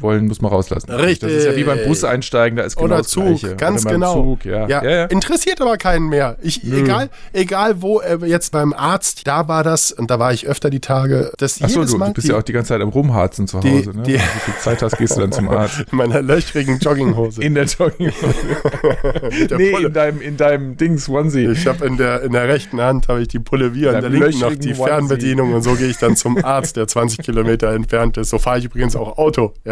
wollen, 0.01 0.27
muss 0.27 0.41
man 0.41 0.51
rauslassen. 0.53 0.91
Richtig. 0.91 1.29
Das 1.29 1.33
ist 1.33 1.45
ja 1.47 1.57
wie 1.57 1.65
beim 1.65 1.79
Bus 1.87 2.05
einsteigen, 2.05 2.57
da 2.57 2.65
ist 2.65 2.77
genau 2.77 2.95
Oder 2.95 3.03
Zug, 3.05 3.25
Gleiche. 3.41 3.57
ganz 3.57 3.83
Oder 3.85 3.95
genau. 3.95 4.15
Zug, 4.15 4.45
ja. 4.45 4.69
Ja, 4.69 4.85
ja. 4.85 5.05
Interessiert 5.07 5.61
aber 5.61 5.77
keinen 5.77 6.09
mehr. 6.09 6.37
Ich, 6.43 6.63
egal, 6.65 7.09
egal 7.33 7.83
wo, 7.83 8.01
äh, 8.01 8.19
jetzt 8.25 8.53
beim 8.53 8.73
Arzt, 8.73 9.27
da 9.27 9.49
war 9.49 9.63
das, 9.65 9.93
und 9.93 10.11
da 10.11 10.19
war 10.19 10.33
ich 10.33 10.47
öfter 10.47 10.71
die 10.71 10.81
Tage, 10.81 11.33
das 11.39 11.61
Achso, 11.63 11.81
jedes 11.81 11.93
du, 11.93 11.99
Mal 11.99 12.07
du 12.09 12.13
bist 12.15 12.27
die, 12.27 12.33
ja 12.33 12.39
auch 12.39 12.43
die 12.43 12.53
ganze 12.53 12.69
Zeit 12.71 12.81
am 12.81 12.89
Rumharzen 12.91 13.47
zu 13.47 13.61
die- 13.61 13.71
Hause. 13.79 13.97
ne? 13.97 14.03
die- 14.03 14.15
Wie 14.15 14.19
viel 14.19 14.55
Zeit 14.61 14.83
hast, 14.83 14.99
gehst 14.99 15.17
du 15.17 15.21
dann 15.21 15.33
zum 15.33 15.49
Arzt. 15.51 15.85
in 15.91 15.99
meiner 15.99 16.23
löchrigen 16.23 16.79
Jogginghose. 16.79 17.43
In 17.43 17.55
der 17.55 17.65
Jogging. 17.65 18.13
mit 19.39 19.51
der 19.51 19.59
nee, 19.59 19.71
Pulle. 19.73 19.87
in 19.89 19.93
deinem, 19.93 20.21
in 20.21 20.37
deinem 20.37 20.77
Dings 20.77 21.09
Onesie. 21.09 21.47
Ich 21.51 21.67
habe 21.67 21.85
in 21.87 21.97
der, 21.97 22.23
in 22.23 22.33
der 22.33 22.49
rechten 22.49 22.81
Hand 22.81 23.09
habe 23.09 23.23
ich 23.23 23.29
die 23.29 23.39
Pulle 23.39 23.75
wie, 23.75 23.87
in 23.87 23.93
der 24.01 24.09
linken 24.09 24.41
noch 24.41 24.51
die 24.55 24.69
Onesie. 24.69 24.75
Fernbedienung 24.75 25.53
und 25.55 25.63
so 25.63 25.75
gehe 25.75 25.89
ich 25.89 25.99
dann 25.99 26.17
zum 26.17 26.43
Arzt, 26.45 26.77
der 26.77 26.87
20 26.87 27.19
Kilometer 27.25 27.73
entfernt 27.73 28.17
ist. 28.17 28.31
So 28.31 28.39
fahre 28.39 28.59
ich 28.59 28.65
übrigens 28.67 28.97
auch 28.97 29.19
Auto, 29.19 29.53
ja. 29.65 29.72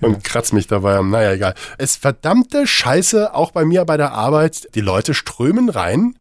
Und 0.00 0.24
kratz 0.24 0.52
mich 0.52 0.66
dabei 0.66 0.96
am, 0.96 1.10
naja, 1.10 1.32
egal. 1.32 1.54
Es 1.76 1.96
verdammte 1.96 2.66
Scheiße, 2.66 3.34
auch 3.34 3.50
bei 3.50 3.64
mir 3.66 3.84
bei 3.84 3.98
der 3.98 4.12
Arbeit, 4.12 4.68
die 4.74 4.80
Leute 4.80 5.12
strömen 5.12 5.68
rein 5.68 6.14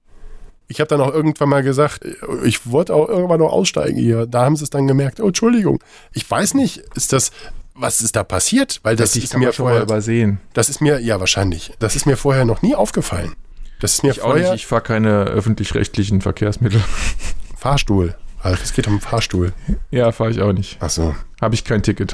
Ich 0.67 0.81
habe 0.81 0.89
dann 0.89 0.99
auch 1.01 1.13
irgendwann 1.13 1.47
mal 1.49 1.63
gesagt, 1.63 2.05
ich 2.43 2.69
wollte 2.69 2.93
auch 2.93 3.07
irgendwann 3.07 3.39
noch 3.39 3.51
aussteigen 3.51 3.97
hier. 3.97 4.25
Da 4.27 4.43
haben 4.43 4.55
sie 4.57 4.63
es 4.65 4.69
dann 4.69 4.85
gemerkt. 4.85 5.19
Oh, 5.21 5.27
Entschuldigung. 5.27 5.79
Ich 6.13 6.29
weiß 6.29 6.55
nicht, 6.55 6.83
ist 6.95 7.13
das, 7.13 7.31
was 7.73 8.01
ist 8.01 8.15
da 8.15 8.23
passiert? 8.23 8.79
Weil 8.83 8.95
das 8.97 9.15
ich 9.15 9.23
ist 9.23 9.37
mir 9.37 9.53
vorher, 9.53 9.81
übersehen. 9.83 10.39
das 10.53 10.67
ist 10.69 10.81
mir, 10.81 10.99
ja 10.99 11.19
wahrscheinlich, 11.21 11.71
das 11.79 11.95
ist 11.95 12.05
mir 12.05 12.17
vorher 12.17 12.43
noch 12.45 12.61
nie 12.61 12.75
aufgefallen. 12.75 13.33
Das 13.79 13.93
ist 13.93 14.03
mir 14.03 14.11
Ich 14.11 14.21
auch 14.21 14.33
nicht, 14.33 14.43
vorher, 14.43 14.53
ich 14.55 14.67
fahre 14.67 14.81
keine 14.81 15.23
öffentlich-rechtlichen 15.23 16.19
Verkehrsmittel. 16.21 16.83
Fahrstuhl. 17.57 18.15
Ralf, 18.41 18.61
es 18.63 18.73
geht 18.73 18.87
um 18.87 18.99
Fahrstuhl. 18.99 19.53
ja, 19.89 20.11
fahre 20.11 20.31
ich 20.31 20.41
auch 20.41 20.51
nicht. 20.53 20.77
Ach 20.81 20.89
so. 20.89 21.15
Habe 21.41 21.55
ich 21.55 21.63
kein 21.63 21.81
Ticket. 21.81 22.13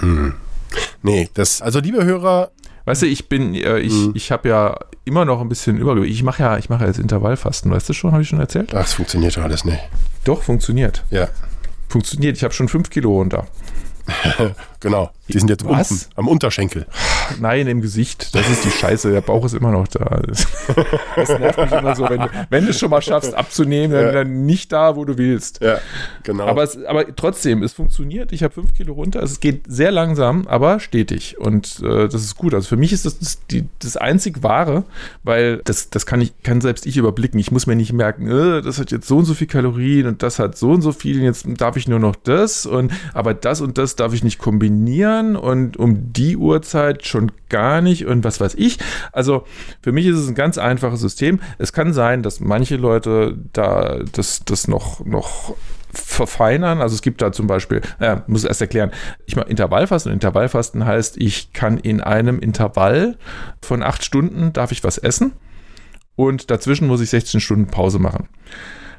Nee, 1.03 1.29
das, 1.33 1.61
also 1.61 1.79
liebe 1.79 2.03
Hörer, 2.03 2.51
Weißt 2.87 3.01
du, 3.01 3.07
ich 3.07 3.29
bin, 3.29 3.55
äh, 3.55 3.79
ich, 3.79 3.91
Mhm. 3.93 4.11
ich 4.13 4.31
habe 4.31 4.47
ja 4.47 4.77
immer 5.05 5.25
noch 5.25 5.41
ein 5.41 5.49
bisschen 5.49 5.75
Übergewicht. 5.77 6.13
Ich 6.13 6.21
mache 6.21 6.43
ja, 6.43 6.57
ich 6.59 6.69
mache 6.69 6.81
ja 6.81 6.87
jetzt 6.87 6.99
Intervallfasten, 6.99 7.71
weißt 7.71 7.89
du 7.89 7.93
schon, 7.93 8.11
habe 8.11 8.21
ich 8.21 8.29
schon 8.29 8.39
erzählt? 8.39 8.75
ach, 8.75 8.85
es 8.85 8.93
funktioniert 8.93 9.35
doch 9.37 9.41
alles 9.43 9.65
nicht. 9.65 9.79
Doch, 10.23 10.43
funktioniert. 10.43 11.03
Ja, 11.09 11.27
Funktioniert. 11.89 12.37
Ich 12.37 12.43
habe 12.43 12.53
schon 12.53 12.67
fünf 12.67 12.91
Kilo 12.91 13.11
runter. 13.13 13.47
genau. 14.85 15.11
Die 15.27 15.39
sind 15.39 15.49
jetzt 15.49 15.65
Was? 15.67 15.91
unten, 15.91 16.05
am 16.15 16.27
Unterschenkel. 16.27 16.85
Nein, 17.39 17.65
im 17.67 17.81
Gesicht. 17.81 18.35
Das 18.35 18.47
ist 18.47 18.63
die 18.63 18.69
Scheiße. 18.69 19.11
Der 19.11 19.21
Bauch 19.21 19.43
ist 19.45 19.53
immer 19.53 19.71
noch 19.71 19.87
da. 19.87 20.21
Das, 21.15 21.29
nervt 21.39 21.57
mich 21.57 21.71
immer 21.71 21.95
so, 21.95 22.07
wenn 22.09 22.19
du, 22.19 22.29
wenn 22.49 22.65
du 22.65 22.71
es 22.71 22.79
schon 22.79 22.89
mal 22.89 23.01
schaffst 23.01 23.33
abzunehmen, 23.33 23.91
dann, 23.91 24.05
Ja. 24.05 24.11
dann 24.11 24.45
nicht 24.45 24.71
da, 24.71 24.95
wo 24.95 25.05
du 25.05 25.17
willst. 25.17 25.61
Ja, 25.61 25.79
genau. 26.23 26.45
Aber, 26.45 26.63
es, 26.63 26.83
aber 26.85 27.15
trotzdem, 27.15 27.63
es 27.63 27.73
funktioniert. 27.73 28.33
Ich 28.33 28.43
habe 28.43 28.53
fünf 28.53 28.73
Kilo 28.73 28.93
runter. 28.93 29.23
Es 29.23 29.39
geht 29.39 29.61
sehr 29.67 29.91
langsam, 29.91 30.45
aber 30.47 30.79
stetig. 30.79 31.37
Und 31.39 31.79
äh, 31.83 32.07
das 32.07 32.15
ist 32.15 32.35
gut. 32.35 32.53
Also 32.53 32.67
für 32.67 32.75
mich 32.77 32.91
ist 32.93 33.05
das 33.05 33.17
das, 33.17 33.39
die, 33.47 33.65
das 33.79 33.97
einzig 33.97 34.43
Wahre, 34.43 34.83
weil 35.23 35.61
das, 35.63 35.89
das 35.89 36.05
kann, 36.05 36.21
ich, 36.21 36.33
kann 36.43 36.61
selbst 36.61 36.85
ich 36.85 36.97
überblicken. 36.97 37.39
Ich 37.39 37.51
muss 37.51 37.65
mir 37.65 37.75
nicht 37.75 37.93
merken, 37.93 38.27
äh, 38.27 38.61
das 38.61 38.77
hat 38.77 38.91
jetzt 38.91 39.07
so 39.07 39.17
und 39.17 39.25
so 39.25 39.33
viel 39.33 39.47
Kalorien 39.47 40.05
und 40.07 40.21
das 40.21 40.37
hat 40.37 40.57
so 40.57 40.71
und 40.71 40.81
so 40.81 40.91
viel. 40.91 41.21
Jetzt 41.23 41.47
darf 41.57 41.77
ich 41.77 41.87
nur 41.87 41.99
noch 41.99 42.15
das. 42.15 42.65
Und, 42.65 42.91
aber 43.13 43.33
das 43.33 43.61
und 43.61 43.77
das 43.77 43.95
darf 43.95 44.13
ich 44.13 44.23
nicht 44.23 44.37
kombinieren. 44.37 44.74
Und 45.35 45.77
um 45.77 46.13
die 46.13 46.37
Uhrzeit 46.37 47.05
schon 47.05 47.31
gar 47.49 47.81
nicht. 47.81 48.05
Und 48.05 48.23
was 48.23 48.39
weiß 48.39 48.55
ich. 48.55 48.77
Also 49.11 49.43
für 49.81 49.91
mich 49.91 50.05
ist 50.05 50.17
es 50.17 50.27
ein 50.27 50.35
ganz 50.35 50.57
einfaches 50.57 50.99
System. 50.99 51.39
Es 51.57 51.73
kann 51.73 51.93
sein, 51.93 52.23
dass 52.23 52.39
manche 52.39 52.75
Leute 52.75 53.37
da 53.53 53.99
das, 54.11 54.43
das 54.45 54.67
noch, 54.67 55.05
noch 55.05 55.55
verfeinern. 55.93 56.81
Also 56.81 56.95
es 56.95 57.01
gibt 57.01 57.21
da 57.21 57.31
zum 57.31 57.47
Beispiel, 57.47 57.81
naja, 57.99 58.23
muss 58.27 58.43
erst 58.43 58.61
erklären, 58.61 58.91
ich 59.25 59.35
mache 59.35 59.49
Intervallfasten. 59.49 60.11
Intervallfasten 60.11 60.85
heißt, 60.85 61.17
ich 61.17 61.53
kann 61.53 61.77
in 61.77 62.01
einem 62.01 62.39
Intervall 62.39 63.17
von 63.61 63.83
acht 63.83 64.03
Stunden 64.03 64.53
darf 64.53 64.71
ich 64.71 64.83
was 64.83 64.97
essen 64.97 65.33
und 66.15 66.51
dazwischen 66.51 66.87
muss 66.87 67.01
ich 67.01 67.09
16 67.09 67.39
Stunden 67.39 67.67
Pause 67.67 67.99
machen. 67.99 68.27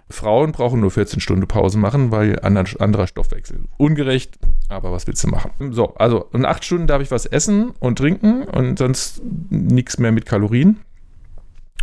Frauen 0.08 0.52
brauchen 0.52 0.80
nur 0.80 0.90
14 0.90 1.20
Stunden 1.20 1.46
Pause 1.48 1.78
machen, 1.78 2.12
weil 2.12 2.38
ander, 2.40 2.64
anderer 2.78 3.06
Stoffwechsel. 3.06 3.60
Ungerecht, 3.76 4.38
aber 4.68 4.92
was 4.92 5.06
willst 5.06 5.24
du 5.24 5.28
machen? 5.28 5.50
So, 5.72 5.94
also 5.94 6.28
in 6.32 6.44
acht 6.44 6.64
Stunden 6.64 6.86
darf 6.86 7.02
ich 7.02 7.10
was 7.10 7.26
essen 7.26 7.70
und 7.80 7.98
trinken 7.98 8.44
und 8.44 8.78
sonst 8.78 9.20
nichts 9.50 9.98
mehr 9.98 10.12
mit 10.12 10.26
Kalorien. 10.26 10.78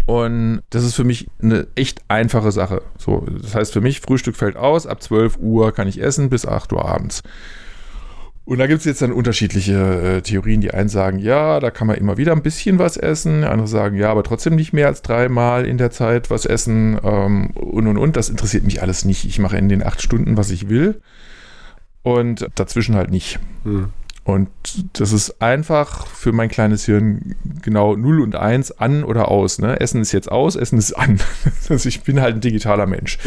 Und 0.06 0.62
das 0.70 0.84
ist 0.84 0.96
für 0.96 1.04
mich 1.04 1.28
eine 1.42 1.68
echt 1.76 2.02
einfache 2.08 2.52
Sache. 2.52 2.82
So, 2.98 3.26
das 3.42 3.56
heißt 3.56 3.74
für 3.74 3.82
mich, 3.82 4.02
Frühstück 4.02 4.36
fällt 4.36 4.58
aus, 4.58 4.86
ab 4.86 5.02
12 5.02 5.38
Uhr 5.40 5.72
kann 5.74 5.88
ich 5.88 6.02
essen 6.02 6.30
bis 6.30 6.46
8 6.46 6.74
Uhr 6.74 6.86
abends. 6.86 7.24
Und 8.46 8.58
da 8.58 8.68
gibt 8.68 8.80
es 8.80 8.86
jetzt 8.86 9.02
dann 9.02 9.14
unterschiedliche 9.14 10.18
äh, 10.18 10.22
Theorien. 10.22 10.60
Die 10.60 10.74
einen 10.74 10.90
sagen, 10.90 11.18
ja, 11.18 11.62
da 11.62 11.72
kann 11.72 11.88
man 11.88 11.96
immer 11.96 12.18
wieder 12.18 12.34
ein 12.34 12.44
bisschen 12.44 12.78
was 12.78 12.98
essen. 12.98 13.46
Andere 13.46 13.68
sagen, 13.68 13.96
ja, 13.96 14.12
aber 14.12 14.24
trotzdem 14.24 14.56
nicht 14.56 14.74
mehr 14.74 14.88
als 14.88 15.02
dreimal 15.02 15.66
in 15.66 15.78
der 15.78 15.92
Zeit 15.92 16.30
was 16.30 16.46
essen. 16.46 17.00
Ähm, 17.04 17.52
und 17.52 17.88
und 17.88 17.98
und. 17.98 18.18
Das 18.18 18.30
interessiert 18.30 18.66
mich 18.66 18.82
alles 18.82 19.06
nicht. 19.06 19.24
Ich 19.26 19.40
mache 19.40 19.58
in 19.58 19.70
den 19.70 19.82
acht 19.82 20.02
Stunden, 20.02 20.36
was 20.36 20.52
ich 20.52 20.68
will. 20.68 21.02
Und 22.02 22.50
dazwischen 22.56 22.96
halt 22.96 23.12
nicht. 23.12 23.40
Hm. 23.64 23.90
Und 24.26 24.50
das 24.94 25.12
ist 25.12 25.42
einfach 25.42 26.08
für 26.08 26.32
mein 26.32 26.48
kleines 26.50 26.86
Hirn 26.86 27.36
genau 27.62 27.96
0 27.98 28.22
und 28.22 28.36
1 28.36 28.72
an 28.80 29.04
oder 29.04 29.30
aus. 29.30 29.60
Ne? 29.60 29.80
Essen 29.82 30.02
ist 30.02 30.14
jetzt 30.14 30.32
aus, 30.32 30.56
Essen 30.56 30.78
ist 30.78 30.94
an. 30.94 31.20
Also 31.70 31.88
ich 31.90 32.04
bin 32.04 32.22
halt 32.22 32.36
ein 32.36 32.42
digitaler 32.42 32.86
Mensch. 32.88 33.20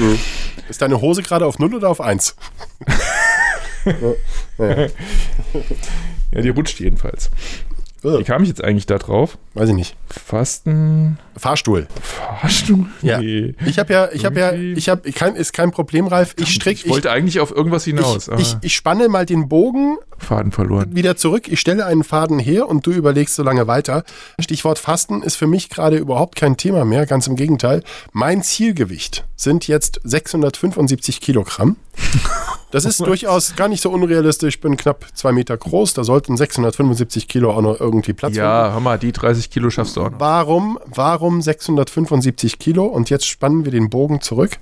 Ist 0.68 0.82
deine 0.82 1.00
Hose 1.00 1.22
gerade 1.22 1.46
auf 1.46 1.58
0 1.58 1.74
oder 1.74 1.90
auf 1.90 2.00
1? 2.00 2.36
Ja, 6.32 6.40
die 6.42 6.48
rutscht 6.48 6.80
jedenfalls. 6.80 7.30
Wie 8.02 8.24
kam 8.24 8.42
ich 8.42 8.48
jetzt 8.48 8.62
eigentlich 8.62 8.86
da 8.86 8.98
drauf? 8.98 9.38
Weiß 9.54 9.68
ich 9.68 9.74
nicht. 9.74 9.96
Fasten, 10.08 11.18
Fahrstuhl. 11.36 11.86
Fahrstuhl? 12.40 12.86
Ja. 13.02 13.18
Nee. 13.18 13.54
Ich 13.66 13.78
habe 13.78 13.92
ja, 13.92 14.08
ich 14.12 14.24
habe 14.24 14.40
ja, 14.40 14.52
ich 14.52 14.88
habe, 14.88 15.10
kein, 15.12 15.36
ist 15.36 15.52
kein 15.52 15.70
Problem, 15.70 16.06
Ralf. 16.06 16.34
Ich 16.38 16.52
stricke, 16.52 16.82
Ich 16.84 16.90
wollte 16.90 17.10
eigentlich 17.10 17.40
auf 17.40 17.50
irgendwas 17.50 17.84
hinaus, 17.84 18.28
ich, 18.28 18.40
ich, 18.40 18.56
ich 18.62 18.74
spanne 18.76 19.08
mal 19.08 19.26
den 19.26 19.48
Bogen 19.48 19.98
Faden 20.18 20.52
verloren. 20.52 20.94
wieder 20.94 21.16
zurück. 21.16 21.48
Ich 21.48 21.60
stelle 21.60 21.84
einen 21.86 22.02
Faden 22.04 22.38
her 22.38 22.68
und 22.68 22.86
du 22.86 22.90
überlegst 22.90 23.34
so 23.34 23.42
lange 23.42 23.66
weiter. 23.66 24.04
Stichwort 24.40 24.78
Fasten 24.78 25.22
ist 25.22 25.36
für 25.36 25.46
mich 25.46 25.68
gerade 25.68 25.96
überhaupt 25.98 26.36
kein 26.36 26.56
Thema 26.56 26.84
mehr. 26.84 27.06
Ganz 27.06 27.26
im 27.26 27.36
Gegenteil. 27.36 27.82
Mein 28.12 28.42
Zielgewicht 28.42 29.24
sind 29.36 29.68
jetzt 29.68 30.00
675 30.04 31.20
Kilogramm. 31.20 31.76
Das 32.70 32.84
ist 32.86 33.00
durchaus 33.00 33.56
gar 33.56 33.68
nicht 33.68 33.82
so 33.82 33.90
unrealistisch. 33.90 34.56
Ich 34.56 34.60
bin 34.60 34.76
knapp 34.76 35.04
zwei 35.14 35.32
Meter 35.32 35.56
groß. 35.56 35.92
Da 35.94 36.04
sollten 36.04 36.36
675 36.36 37.28
Kilo 37.28 37.52
auch 37.52 37.60
noch 37.60 37.78
irgendwie 37.78 38.14
Platz 38.14 38.32
finden. 38.32 38.46
Ja, 38.46 38.72
Hammer, 38.72 38.96
die 38.96 39.12
30 39.12 39.50
Kilo 39.50 39.68
schaffst 39.70 39.96
du 39.96 40.02
auch 40.02 40.10
noch. 40.10 40.20
Warum, 40.20 40.78
warum 40.86 41.25
675 41.40 42.58
Kilo? 42.58 42.86
Und 42.86 43.10
jetzt 43.10 43.26
spannen 43.26 43.64
wir 43.64 43.72
den 43.72 43.90
Bogen 43.90 44.20
zurück. 44.20 44.58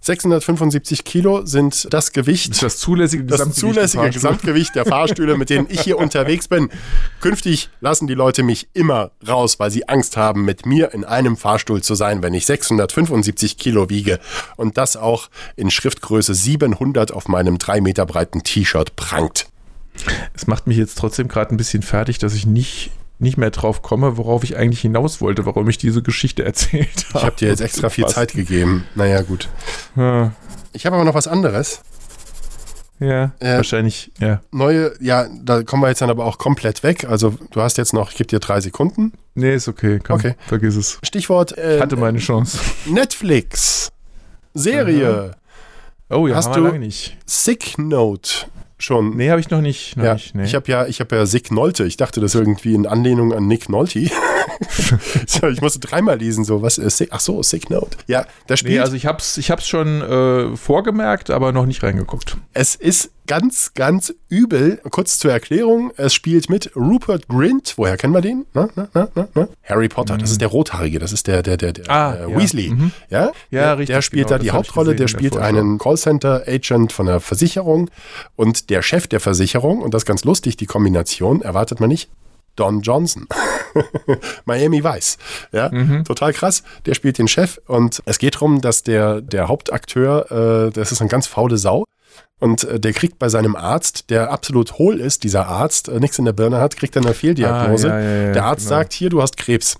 675 0.00 1.04
Kilo 1.04 1.46
sind 1.46 1.92
das 1.92 2.12
Gewicht, 2.12 2.62
Das 2.62 2.78
zulässige 2.78 3.24
das 3.24 3.38
Gesamtgewicht 3.38 3.60
zulässige. 3.60 4.10
Gesamtgewicht 4.10 4.74
der 4.74 4.84
Fahrstühle, 4.84 5.36
mit 5.36 5.50
denen 5.50 5.66
ich 5.70 5.80
hier 5.80 5.98
unterwegs 5.98 6.48
bin. 6.48 6.68
Künftig 7.20 7.70
lassen 7.80 8.06
die 8.06 8.14
Leute 8.14 8.42
mich 8.42 8.68
immer 8.74 9.12
raus, 9.26 9.58
weil 9.58 9.70
sie 9.70 9.88
Angst 9.88 10.16
haben, 10.16 10.44
mit 10.44 10.66
mir 10.66 10.92
in 10.92 11.04
einem 11.04 11.36
Fahrstuhl 11.36 11.82
zu 11.82 11.94
sein, 11.94 12.22
wenn 12.22 12.34
ich 12.34 12.46
675 12.46 13.56
Kilo 13.56 13.88
wiege. 13.88 14.20
Und 14.56 14.76
das 14.76 14.96
auch 14.96 15.28
in 15.56 15.70
Schriftgröße 15.70 16.34
700 16.34 17.12
auf 17.12 17.28
meinem 17.28 17.58
drei 17.58 17.80
Meter 17.80 18.06
breiten 18.06 18.42
T-Shirt 18.42 18.94
prangt. 18.96 19.46
Es 20.34 20.46
macht 20.46 20.66
mich 20.66 20.76
jetzt 20.76 20.98
trotzdem 20.98 21.28
gerade 21.28 21.54
ein 21.54 21.56
bisschen 21.56 21.82
fertig, 21.82 22.18
dass 22.18 22.34
ich 22.34 22.46
nicht, 22.46 22.90
nicht 23.18 23.36
mehr 23.38 23.50
drauf 23.50 23.82
komme, 23.82 24.16
worauf 24.16 24.44
ich 24.44 24.56
eigentlich 24.56 24.80
hinaus 24.80 25.20
wollte, 25.20 25.46
warum 25.46 25.68
ich 25.68 25.78
diese 25.78 26.02
Geschichte 26.02 26.44
erzählt 26.44 27.06
habe. 27.08 27.18
Ich 27.18 27.24
habe 27.24 27.36
dir 27.36 27.48
jetzt 27.48 27.60
extra 27.60 27.88
viel 27.88 28.06
Zeit 28.06 28.32
gegeben. 28.32 28.84
Naja, 28.94 29.22
gut. 29.22 29.48
Ja, 29.96 30.32
Ich 30.72 30.84
habe 30.86 30.96
aber 30.96 31.04
noch 31.04 31.14
was 31.14 31.26
anderes. 31.28 31.80
ja 32.98 33.32
Äh, 33.40 33.56
wahrscheinlich, 33.56 34.10
ja. 34.20 34.40
Neue, 34.50 34.92
ja, 35.00 35.26
da 35.42 35.62
kommen 35.62 35.82
wir 35.82 35.88
jetzt 35.88 36.02
dann 36.02 36.10
aber 36.10 36.24
auch 36.26 36.38
komplett 36.38 36.82
weg. 36.82 37.04
Also 37.08 37.34
du 37.50 37.60
hast 37.62 37.78
jetzt 37.78 37.92
noch, 37.94 38.10
ich 38.10 38.16
gebe 38.16 38.28
dir 38.28 38.38
drei 38.40 38.60
Sekunden. 38.60 39.12
Nee, 39.34 39.54
ist 39.54 39.68
okay, 39.68 39.98
komm, 40.02 40.16
Okay. 40.16 40.34
vergiss 40.46 40.76
es. 40.76 40.98
Stichwort 41.02 41.56
äh, 41.58 41.80
Hatte 41.80 41.96
meine 41.96 42.18
Chance. 42.18 42.58
Netflix. 42.86 43.90
Serie. 44.54 45.32
Oh 46.08 46.26
ja, 46.26 46.36
Hast 46.36 46.54
du- 46.54 46.60
lange 46.60 46.78
nicht. 46.78 47.16
Sick 47.26 47.78
Note 47.78 48.46
schon. 48.78 49.16
Nee, 49.16 49.30
habe 49.30 49.40
ich 49.40 49.50
noch 49.50 49.60
nicht. 49.60 49.96
Noch 49.96 50.04
ja, 50.04 50.14
nicht 50.14 50.34
nee. 50.34 50.44
Ich 50.44 50.54
habe 50.54 50.70
ja, 50.70 50.86
ich 50.86 51.00
habe 51.00 51.16
ja 51.16 51.26
Sick 51.26 51.50
Nolte. 51.50 51.84
Ich 51.84 51.96
dachte, 51.96 52.20
das 52.20 52.34
ist 52.34 52.40
irgendwie 52.40 52.74
in 52.74 52.86
Anlehnung 52.86 53.32
an 53.32 53.46
Nick 53.46 53.68
Nolte. 53.68 54.10
ich 55.52 55.60
musste 55.60 55.80
dreimal 55.80 56.18
lesen, 56.18 56.44
so 56.44 56.62
was 56.62 56.78
ist 56.78 56.96
Sick. 56.98 57.08
Ach 57.12 57.20
so, 57.20 57.42
Sick 57.42 57.70
Note. 57.70 57.96
Ja, 58.06 58.26
da 58.46 58.56
spielt. 58.56 58.74
nee, 58.74 58.80
also 58.80 58.94
ich 58.94 59.06
hab's, 59.06 59.36
ich 59.38 59.50
hab's 59.50 59.66
schon 59.66 60.02
äh, 60.02 60.56
vorgemerkt, 60.56 61.30
aber 61.30 61.52
noch 61.52 61.66
nicht 61.66 61.82
reingeguckt. 61.82 62.36
Es 62.52 62.74
ist 62.74 63.10
ganz, 63.26 63.72
ganz 63.74 64.14
übel. 64.28 64.80
Kurz 64.90 65.18
zur 65.18 65.32
Erklärung. 65.32 65.92
Es 65.96 66.14
spielt 66.14 66.48
mit 66.48 66.70
Rupert 66.76 67.28
Grint. 67.28 67.74
Woher 67.76 67.96
kennen 67.96 68.14
wir 68.14 68.20
den? 68.20 68.46
Na, 68.54 68.68
na, 68.76 69.08
na? 69.34 69.48
Harry 69.64 69.88
Potter. 69.88 70.16
Das 70.16 70.30
ist 70.30 70.40
der 70.40 70.48
Rothaarige. 70.48 70.98
Das 71.00 71.12
ist 71.12 71.26
der, 71.26 71.42
der, 71.42 71.56
der, 71.56 71.72
der 71.72 71.84
Mhm. 71.84 71.90
Ah, 71.90 72.14
äh, 72.14 72.30
ja. 72.30 72.38
Weasley. 72.38 72.70
Mhm. 72.70 72.92
Ja, 73.10 73.32
Ja, 73.50 73.60
der, 73.62 73.78
richtig, 73.78 73.94
Der 73.94 74.02
spielt 74.02 74.28
genau. 74.28 74.38
da 74.38 74.42
die 74.44 74.50
Hauptrolle. 74.52 74.92
gesehen 74.92 74.98
Der 74.98 75.08
spielt 75.08 75.32
Vorschau. 75.34 75.48
einen 75.48 75.78
Callcenter-Agent 75.78 76.92
von 76.92 77.06
der 77.06 77.20
Versicherung. 77.20 77.90
Und 78.36 78.70
der 78.70 78.82
Chef 78.82 79.06
der 79.08 79.20
Versicherung, 79.20 79.82
und 79.82 79.92
das 79.94 80.02
ist 80.02 80.06
ganz 80.06 80.24
lustig, 80.24 80.56
die 80.56 80.66
Kombination, 80.66 81.42
erwartet 81.42 81.80
man 81.80 81.88
nicht, 81.88 82.08
Don 82.56 82.80
Johnson. 82.80 83.26
Miami 84.44 84.82
Vice. 84.82 85.18
Ja, 85.52 85.68
Mhm. 85.70 86.04
total 86.04 86.32
krass. 86.32 86.62
Der 86.86 86.94
spielt 86.94 87.18
den 87.18 87.28
Chef 87.28 87.58
und 87.66 88.02
es 88.06 88.18
geht 88.18 88.36
darum, 88.36 88.60
dass 88.60 88.82
der, 88.82 89.20
der 89.20 89.48
Hauptakteur, 89.48 90.66
äh, 90.68 90.70
das 90.72 90.92
ist 90.92 91.00
eine 91.00 91.10
ganz 91.10 91.26
faule 91.26 91.58
Sau. 91.58 91.84
Und 92.38 92.64
äh, 92.64 92.78
der 92.78 92.92
kriegt 92.92 93.18
bei 93.18 93.28
seinem 93.30 93.56
Arzt, 93.56 94.10
der 94.10 94.30
absolut 94.30 94.74
hohl 94.74 95.00
ist, 95.00 95.24
dieser 95.24 95.46
Arzt, 95.46 95.88
äh, 95.88 96.00
nichts 96.00 96.18
in 96.18 96.26
der 96.26 96.32
Birne 96.34 96.58
hat, 96.60 96.76
kriegt 96.76 96.94
dann 96.96 97.04
eine 97.06 97.14
Fehldiagnose. 97.14 97.90
Ah, 97.92 97.98
ja, 98.00 98.04
ja, 98.10 98.22
ja, 98.26 98.32
der 98.32 98.44
Arzt 98.44 98.66
genau. 98.66 98.78
sagt, 98.80 98.92
hier, 98.92 99.08
du 99.08 99.22
hast 99.22 99.36
Krebs. 99.38 99.76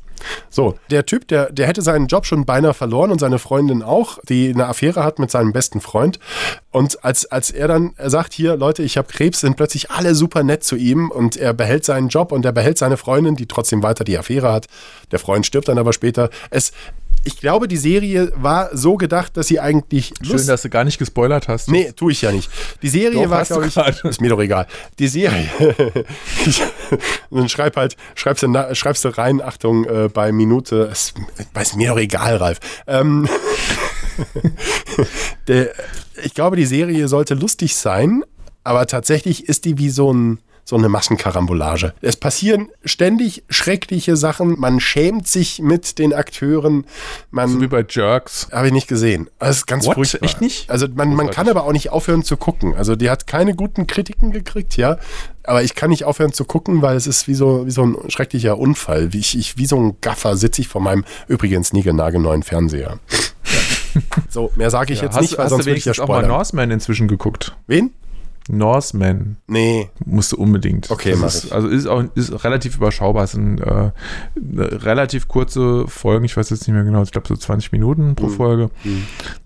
So, 0.50 0.74
der 0.90 1.06
Typ, 1.06 1.28
der, 1.28 1.52
der 1.52 1.66
hätte 1.66 1.82
seinen 1.82 2.06
Job 2.06 2.26
schon 2.26 2.44
beinahe 2.44 2.74
verloren 2.74 3.10
und 3.10 3.20
seine 3.20 3.38
Freundin 3.38 3.82
auch, 3.82 4.18
die 4.28 4.52
eine 4.52 4.66
Affäre 4.66 5.04
hat 5.04 5.18
mit 5.18 5.30
seinem 5.30 5.52
besten 5.52 5.80
Freund. 5.80 6.18
Und 6.70 7.04
als, 7.04 7.26
als 7.26 7.50
er 7.50 7.68
dann 7.68 7.94
sagt, 7.98 8.32
hier, 8.32 8.56
Leute, 8.56 8.82
ich 8.82 8.96
habe 8.96 9.08
Krebs, 9.08 9.40
sind 9.40 9.56
plötzlich 9.56 9.90
alle 9.90 10.14
super 10.14 10.42
nett 10.42 10.64
zu 10.64 10.76
ihm 10.76 11.10
und 11.10 11.36
er 11.36 11.52
behält 11.52 11.84
seinen 11.84 12.08
Job 12.08 12.32
und 12.32 12.44
er 12.44 12.52
behält 12.52 12.78
seine 12.78 12.96
Freundin, 12.96 13.36
die 13.36 13.46
trotzdem 13.46 13.82
weiter 13.82 14.04
die 14.04 14.18
Affäre 14.18 14.52
hat. 14.52 14.66
Der 15.10 15.18
Freund 15.18 15.46
stirbt 15.46 15.68
dann 15.68 15.78
aber 15.78 15.92
später. 15.92 16.30
Es, 16.50 16.72
ich 17.26 17.38
glaube, 17.38 17.66
die 17.66 17.76
Serie 17.76 18.32
war 18.36 18.74
so 18.76 18.96
gedacht, 18.96 19.36
dass 19.36 19.48
sie 19.48 19.58
eigentlich 19.58 20.14
Schön, 20.22 20.46
dass 20.46 20.62
du 20.62 20.70
gar 20.70 20.84
nicht 20.84 20.96
gespoilert 20.98 21.48
hast. 21.48 21.68
Nee, 21.68 21.90
tue 21.90 22.12
ich 22.12 22.22
ja 22.22 22.30
nicht. 22.30 22.48
Die 22.82 22.88
Serie 22.88 23.24
Doch, 23.24 23.30
war, 23.30 23.44
glaube 23.44 23.66
ich, 23.66 23.74
gerade. 23.74 24.08
ist 24.08 24.20
mir 24.20 24.30
doch 24.30 24.38
egal. 24.38 24.68
Die 25.00 25.08
Serie, 25.08 25.48
ich, 26.46 26.62
dann 27.32 27.48
schreib 27.48 27.76
halt, 27.76 27.96
schreibst 28.14 28.44
du, 28.44 28.74
schreibst 28.74 29.04
du 29.04 29.08
rein, 29.08 29.42
Achtung, 29.42 29.84
äh, 29.86 30.08
bei 30.08 30.30
Minute, 30.30 30.88
es, 30.90 31.14
ist 31.60 31.76
mir 31.76 31.88
doch 31.88 31.98
egal, 31.98 32.36
Ralf. 32.36 32.60
Ähm, 32.86 33.28
der, 35.48 35.70
ich 36.22 36.32
glaube, 36.32 36.54
die 36.54 36.66
Serie 36.66 37.08
sollte 37.08 37.34
lustig 37.34 37.74
sein, 37.74 38.22
aber 38.62 38.86
tatsächlich 38.86 39.48
ist 39.48 39.64
die 39.64 39.78
wie 39.78 39.90
so 39.90 40.12
ein 40.12 40.38
so 40.68 40.76
eine 40.76 40.88
Massenkarambolage. 40.88 41.94
Es 42.02 42.16
passieren 42.16 42.68
ständig 42.84 43.44
schreckliche 43.48 44.16
Sachen. 44.16 44.58
Man 44.58 44.80
schämt 44.80 45.28
sich 45.28 45.60
mit 45.60 46.00
den 46.00 46.12
Akteuren. 46.12 46.84
Man 47.30 47.48
So 47.50 47.60
wie 47.60 47.68
bei 47.68 47.84
Jerks. 47.88 48.48
habe 48.50 48.66
ich 48.66 48.72
nicht 48.72 48.88
gesehen. 48.88 49.30
Das 49.38 49.58
ist 49.58 49.66
ganz 49.66 49.86
What? 49.86 49.94
furchtbar. 49.94 50.24
Echt 50.24 50.40
nicht? 50.40 50.68
Also 50.68 50.88
man, 50.92 51.14
man 51.14 51.30
kann 51.30 51.48
aber 51.48 51.62
auch 51.64 51.72
nicht 51.72 51.90
aufhören 51.90 52.24
zu 52.24 52.36
gucken. 52.36 52.74
Also 52.74 52.96
die 52.96 53.08
hat 53.10 53.28
keine 53.28 53.54
guten 53.54 53.86
Kritiken 53.86 54.32
gekriegt, 54.32 54.76
ja. 54.76 54.98
Aber 55.44 55.62
ich 55.62 55.76
kann 55.76 55.90
nicht 55.90 56.02
aufhören 56.02 56.32
zu 56.32 56.44
gucken, 56.44 56.82
weil 56.82 56.96
es 56.96 57.06
ist 57.06 57.28
wie 57.28 57.34
so, 57.34 57.64
wie 57.66 57.70
so 57.70 57.86
ein 57.86 57.96
schrecklicher 58.10 58.58
Unfall. 58.58 59.12
Wie, 59.12 59.20
ich, 59.20 59.38
ich, 59.38 59.56
wie 59.56 59.66
so 59.66 59.76
ein 59.76 59.96
Gaffer 60.00 60.36
sitze 60.36 60.62
ich 60.62 60.68
vor 60.68 60.80
meinem 60.80 61.04
übrigens 61.28 61.72
niegelnagelneuen 61.72 62.42
Fernseher. 62.42 62.98
so, 64.28 64.50
mehr 64.56 64.70
sage 64.70 64.92
ich 64.92 65.00
jetzt 65.00 65.14
hast 65.14 65.22
nicht, 65.22 65.38
weil 65.38 65.44
hast 65.44 65.50
sonst 65.50 65.66
du 65.66 65.70
ich 65.70 65.84
ja 65.84 65.92
wenigstens 65.92 66.00
auch 66.00 66.08
mal. 66.08 66.26
Norseman 66.26 66.72
inzwischen 66.72 67.06
geguckt? 67.06 67.56
Wen? 67.68 67.92
Norseman 68.48 69.36
Nee. 69.48 69.90
musst 70.04 70.32
du 70.32 70.36
unbedingt. 70.36 70.90
Okay, 70.90 71.10
das 71.12 71.18
mach 71.20 71.28
ist, 71.28 71.44
ich. 71.44 71.52
Also 71.52 71.68
ist 71.68 71.86
auch 71.86 72.04
ist 72.14 72.44
relativ 72.44 72.76
überschaubar. 72.76 73.24
Es 73.24 73.32
sind 73.32 73.58
äh, 73.60 73.90
relativ 74.36 75.26
kurze 75.28 75.86
Folgen. 75.88 76.24
Ich 76.24 76.36
weiß 76.36 76.50
jetzt 76.50 76.60
nicht 76.66 76.74
mehr 76.74 76.84
genau. 76.84 77.02
Ich 77.02 77.10
glaube 77.10 77.26
so 77.28 77.36
20 77.36 77.72
Minuten 77.72 78.08
Mhm. 78.10 78.14
pro 78.14 78.28
Folge. 78.28 78.70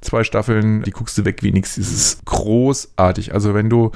Zwei 0.01 0.25
Staffeln. 0.25 0.83
Die 0.83 0.91
guckst 0.91 1.17
du 1.19 1.25
weg 1.25 1.43
wie 1.43 1.53
nix. 1.53 1.79
Es 1.79 1.91
ist 1.93 2.25
großartig. 2.27 3.33
Also 3.35 3.55
wenn 3.55 3.71
du 3.71 3.91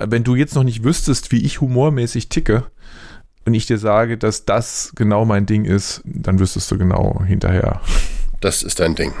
wenn 0.00 0.24
du 0.24 0.34
jetzt 0.34 0.54
noch 0.54 0.64
nicht 0.64 0.84
wüsstest, 0.84 1.32
wie 1.32 1.44
ich 1.44 1.60
humormäßig 1.60 2.28
ticke 2.28 2.64
und 3.46 3.54
ich 3.54 3.66
dir 3.66 3.78
sage, 3.78 4.16
dass 4.18 4.44
das 4.44 4.92
genau 4.94 5.24
mein 5.24 5.46
Ding 5.46 5.64
ist, 5.64 6.02
dann 6.04 6.38
wüsstest 6.38 6.70
du 6.70 6.78
genau 6.78 7.22
hinterher. 7.26 7.80
Das 8.40 8.62
ist 8.62 8.80
dein 8.80 8.94
Ding. 8.94 9.12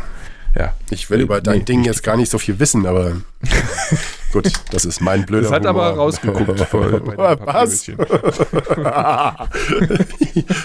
Ja. 0.56 0.74
Ich 0.90 1.10
will 1.10 1.20
über 1.20 1.40
dein 1.40 1.58
Nee, 1.58 1.64
Ding 1.64 1.84
jetzt 1.84 2.02
gar 2.02 2.16
nicht 2.16 2.30
so 2.30 2.38
viel 2.38 2.58
wissen, 2.58 2.84
aber 2.86 3.12
gut, 4.32 4.50
das 4.72 4.84
ist 4.84 5.00
mein 5.00 5.26
blöder 5.26 5.44
Das 5.48 5.52
hat 5.52 5.66
aber 5.66 5.90
Humor. 5.92 6.04
rausgeguckt. 6.04 6.60
vor- 6.68 7.00
bei 7.00 7.34
den 7.34 7.46
Was? 7.46 7.86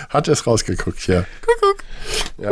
Hat 0.09 0.28
es 0.28 0.45
rausgeguckt, 0.47 1.07
ja. 1.07 1.26
Kuckuck. 1.41 1.84
Ja. 2.38 2.49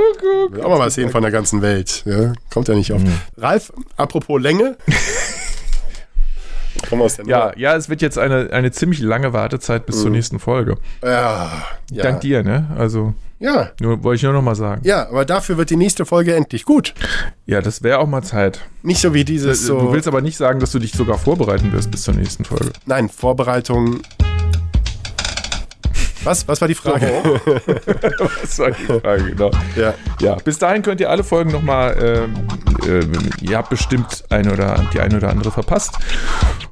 Will 0.51 0.61
auch 0.63 0.69
mal 0.69 0.79
was 0.79 0.95
sehen 0.95 1.09
von 1.09 1.21
der 1.21 1.31
ganzen 1.31 1.61
Welt. 1.61 2.03
Ja. 2.05 2.33
Kommt 2.51 2.67
ja 2.67 2.75
nicht 2.75 2.91
auf. 2.93 3.01
Mhm. 3.01 3.13
Ralf, 3.37 3.71
apropos 3.97 4.41
Länge. 4.41 4.77
Komm 6.89 7.01
aus 7.01 7.15
der 7.17 7.25
Ja, 7.27 7.51
ja, 7.55 7.75
es 7.75 7.87
wird 7.89 8.01
jetzt 8.01 8.17
eine, 8.17 8.49
eine 8.51 8.71
ziemlich 8.71 8.99
lange 8.99 9.31
Wartezeit 9.33 9.85
bis 9.85 10.01
zur 10.01 10.09
nächsten 10.09 10.39
Folge. 10.39 10.77
Ja, 11.03 11.51
Mhm. 11.89 11.95
ja. 11.97 12.03
Dank 12.03 12.21
dir, 12.21 12.43
ne? 12.43 12.67
Also, 12.77 13.13
ja. 13.43 13.71
nur, 13.79 14.03
wollte 14.03 14.15
ich 14.15 14.23
nur 14.23 14.33
noch 14.33 14.41
mal 14.41 14.55
sagen. 14.55 14.81
Ja, 14.85 15.07
aber 15.09 15.25
dafür 15.25 15.57
wird 15.57 15.69
die 15.69 15.75
nächste 15.75 16.05
Folge 16.05 16.33
endlich 16.33 16.65
gut. 16.65 16.93
Ja, 17.45 17.61
das 17.61 17.83
wäre 17.83 17.99
auch 17.99 18.07
mal 18.07 18.23
Zeit. 18.23 18.61
Nicht 18.81 19.01
so 19.01 19.13
wie 19.13 19.25
dieses 19.25 19.65
so. 19.65 19.79
Du 19.79 19.91
willst 19.91 20.07
aber 20.07 20.21
nicht 20.21 20.37
sagen, 20.37 20.59
dass 20.59 20.71
du 20.71 20.79
dich 20.79 20.93
sogar 20.93 21.17
vorbereiten 21.17 21.71
wirst 21.73 21.91
bis 21.91 22.03
zur 22.03 22.13
nächsten 22.13 22.45
Folge. 22.45 22.71
Nein, 22.85 23.09
Vorbereitung. 23.09 24.01
Was? 26.23 26.47
Was 26.47 26.61
war 26.61 26.67
die 26.67 26.75
Frage? 26.75 27.11
Das 28.41 28.59
war 28.59 28.71
die 28.71 28.85
Frage, 28.85 29.23
genau. 29.31 29.51
Ja. 29.75 29.93
Ja, 30.21 30.35
bis 30.35 30.57
dahin 30.57 30.81
könnt 30.81 31.01
ihr 31.01 31.09
alle 31.09 31.23
Folgen 31.23 31.51
nochmal, 31.51 31.97
ähm, 32.01 32.47
ähm, 32.87 33.11
ihr 33.41 33.57
habt 33.57 33.69
bestimmt 33.69 34.23
eine 34.29 34.53
oder 34.53 34.85
die 34.93 34.99
eine 34.99 35.17
oder 35.17 35.29
andere 35.29 35.51
verpasst. 35.51 35.95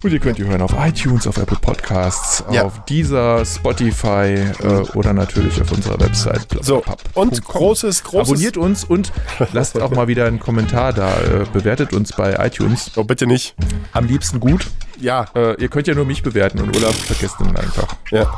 Und 0.04 0.12
ihr 0.12 0.20
könnt 0.20 0.38
die 0.38 0.46
hören 0.46 0.62
auf 0.62 0.74
iTunes, 0.80 1.28
auf 1.28 1.38
Apple 1.38 1.58
Podcasts, 1.62 2.44
Ja. 2.52 2.64
auf 2.64 2.86
Deezer, 2.86 3.44
Spotify 3.46 4.36
äh, 4.64 4.66
oder 4.96 5.14
natürlich 5.14 5.62
auf 5.62 5.72
unserer 5.72 6.00
Website. 6.00 6.48
So, 6.62 6.84
und 7.14 7.44
großes, 7.44 8.04
großes. 8.04 8.30
Abonniert 8.30 8.58
uns 8.58 8.84
und 8.84 9.12
lasst 9.54 9.80
auch 9.80 9.92
mal 9.92 10.08
wieder 10.08 10.26
einen 10.26 10.40
Kommentar 10.40 10.94
da. 10.94 11.10
Äh, 11.22 11.46
bewertet 11.52 11.94
uns 11.94 12.14
bei 12.14 12.34
iTunes. 12.46 12.92
Oh, 12.96 13.04
bitte 13.04 13.28
nicht. 13.28 13.54
Am 13.92 14.06
liebsten 14.08 14.40
gut. 14.40 14.68
Ja, 15.00 15.26
Äh, 15.36 15.56
ihr 15.62 15.68
könnt 15.70 15.88
ja 15.88 15.94
nur 15.96 16.06
mich 16.06 16.22
bewerten 16.24 16.60
und 16.60 16.76
Olaf 16.78 16.96
vergesst 16.96 17.40
ihn 17.40 17.56
einfach. 17.56 17.88
Ja. 18.12 18.32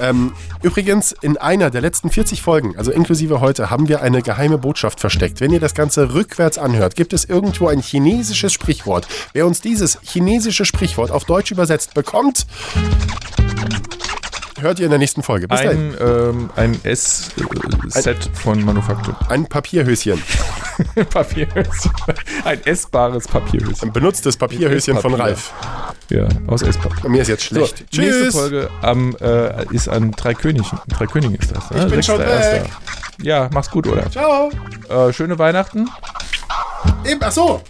Ähm, 0.00 0.32
übrigens, 0.62 1.12
in 1.12 1.36
einer 1.36 1.70
der 1.70 1.80
letzten 1.80 2.10
40 2.10 2.42
Folgen, 2.42 2.76
also 2.76 2.90
inklusive 2.90 3.40
heute, 3.40 3.70
haben 3.70 3.88
wir 3.88 4.02
eine 4.02 4.22
geheime 4.22 4.58
Botschaft 4.58 5.00
versteckt. 5.00 5.40
Wenn 5.40 5.52
ihr 5.52 5.60
das 5.60 5.74
Ganze 5.74 6.14
rückwärts 6.14 6.58
anhört, 6.58 6.96
gibt 6.96 7.12
es 7.12 7.24
irgendwo 7.24 7.68
ein 7.68 7.80
chinesisches 7.80 8.52
Sprichwort. 8.52 9.06
Wer 9.32 9.46
uns 9.46 9.60
dieses 9.60 9.98
chinesische 10.02 10.64
Sprichwort 10.64 11.10
auf 11.10 11.24
Deutsch 11.24 11.50
übersetzt 11.50 11.94
bekommt, 11.94 12.46
hört 14.60 14.78
ihr 14.78 14.86
in 14.86 14.90
der 14.90 14.98
nächsten 14.98 15.22
Folge. 15.22 15.48
Bis 15.48 15.60
dahin. 15.60 15.94
Ein, 15.94 16.08
ähm, 16.08 16.50
ein 16.56 16.80
S-Set 16.84 18.30
von 18.34 18.64
Manufaktur. 18.64 19.16
Ein 19.28 19.46
Papierhöschen. 19.46 20.22
Papierhöschen. 21.10 21.90
Ein 22.44 22.64
essbares 22.64 23.26
Papierhöschen. 23.28 23.88
Ein 23.88 23.92
benutztes 23.92 24.36
Papierhöschen 24.36 24.98
von 24.98 25.12
Esspapier. 25.14 25.24
Ralf. 25.24 25.52
Ja, 26.10 26.28
aus 26.46 26.62
Esspapier. 26.62 27.02
Bei 27.02 27.08
mir 27.08 27.22
ist 27.22 27.28
jetzt 27.28 27.48
So, 27.48 27.56
schlecht. 27.56 27.84
die 27.92 28.00
nächste 28.00 28.32
Folge 28.32 28.70
am, 28.82 29.14
äh, 29.20 29.66
ist 29.74 29.88
an 29.88 30.12
drei 30.12 30.34
Königen. 30.34 30.78
Drei 30.88 31.06
Königen 31.06 31.34
ist 31.36 31.54
das. 31.54 31.70
Ne? 31.70 31.84
Ich 31.84 31.90
bin 31.90 32.02
schon 32.02 32.20
6.1.. 32.20 32.52
weg. 32.52 32.70
Ja, 33.20 33.50
mach's 33.52 33.70
gut, 33.70 33.86
oder? 33.86 34.10
Ciao. 34.10 34.50
Äh, 34.88 35.12
schöne 35.12 35.38
Weihnachten. 35.38 35.88
Eben, 37.04 37.20
ach 37.22 37.32
so. 37.32 37.60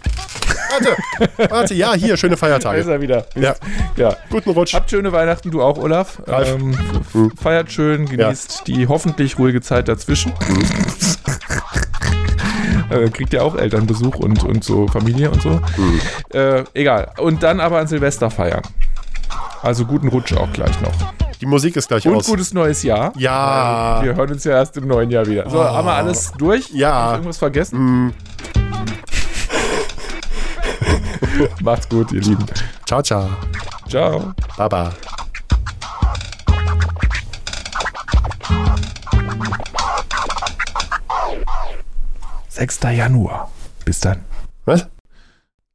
Warte. 0.71 1.51
Warte, 1.51 1.73
ja, 1.73 1.93
hier, 1.93 2.15
schöne 2.15 2.31
Da 2.31 2.35
ist 2.35 2.39
Feiertage. 2.39 2.91
er 2.91 3.01
wieder. 3.01 3.25
Ja. 3.35 3.55
ja. 3.95 4.15
Guten 4.29 4.51
Rutsch. 4.51 4.73
Habt 4.73 4.89
schöne 4.91 5.11
Weihnachten, 5.11 5.49
du 5.49 5.61
auch, 5.63 5.77
Olaf. 5.77 6.21
Ähm, 6.27 6.73
f- 6.73 7.31
feiert 7.41 7.71
schön, 7.71 8.05
genießt 8.05 8.67
die 8.67 8.87
hoffentlich 8.87 9.39
ruhige 9.39 9.61
Zeit 9.61 9.87
dazwischen. 9.87 10.31
äh, 12.89 13.09
kriegt 13.09 13.33
ja 13.33 13.41
auch 13.41 13.55
Elternbesuch 13.55 14.15
und, 14.15 14.43
und 14.43 14.63
so 14.63 14.87
Familie 14.87 15.31
und 15.31 15.41
so. 15.41 15.59
Äh, 16.37 16.63
egal. 16.73 17.11
Und 17.17 17.43
dann 17.43 17.59
aber 17.59 17.79
an 17.79 17.87
Silvester 17.87 18.29
feiern. 18.29 18.61
Also 19.61 19.85
guten 19.85 20.07
Rutsch 20.07 20.33
auch 20.33 20.51
gleich 20.53 20.79
noch. 20.81 20.93
Die 21.41 21.45
Musik 21.45 21.75
ist 21.77 21.87
gleich 21.87 22.05
Und 22.07 22.15
aus. 22.15 22.27
gutes 22.27 22.53
neues 22.53 22.83
Jahr. 22.83 23.13
Ja. 23.17 23.99
Wir 24.03 24.15
hören 24.15 24.31
uns 24.31 24.43
ja 24.43 24.51
erst 24.53 24.77
im 24.77 24.87
neuen 24.87 25.09
Jahr 25.09 25.25
wieder. 25.25 25.49
So, 25.49 25.63
haben 25.63 25.85
wir 25.87 25.93
alles 25.93 26.31
durch? 26.37 26.69
Ja. 26.71 26.91
Hab 26.93 27.07
ich 27.11 27.13
irgendwas 27.19 27.37
vergessen? 27.37 28.13
Macht's 31.61 31.87
gut, 31.89 32.11
ihr 32.11 32.21
Lieben. 32.21 32.45
Ciao, 32.85 33.01
ciao. 33.01 33.29
Ciao. 33.87 34.33
Baba. 34.57 34.93
Sechster 42.49 42.91
Januar. 42.91 43.51
Bis 43.85 43.99
dann. 44.01 44.25
Was? 44.65 44.87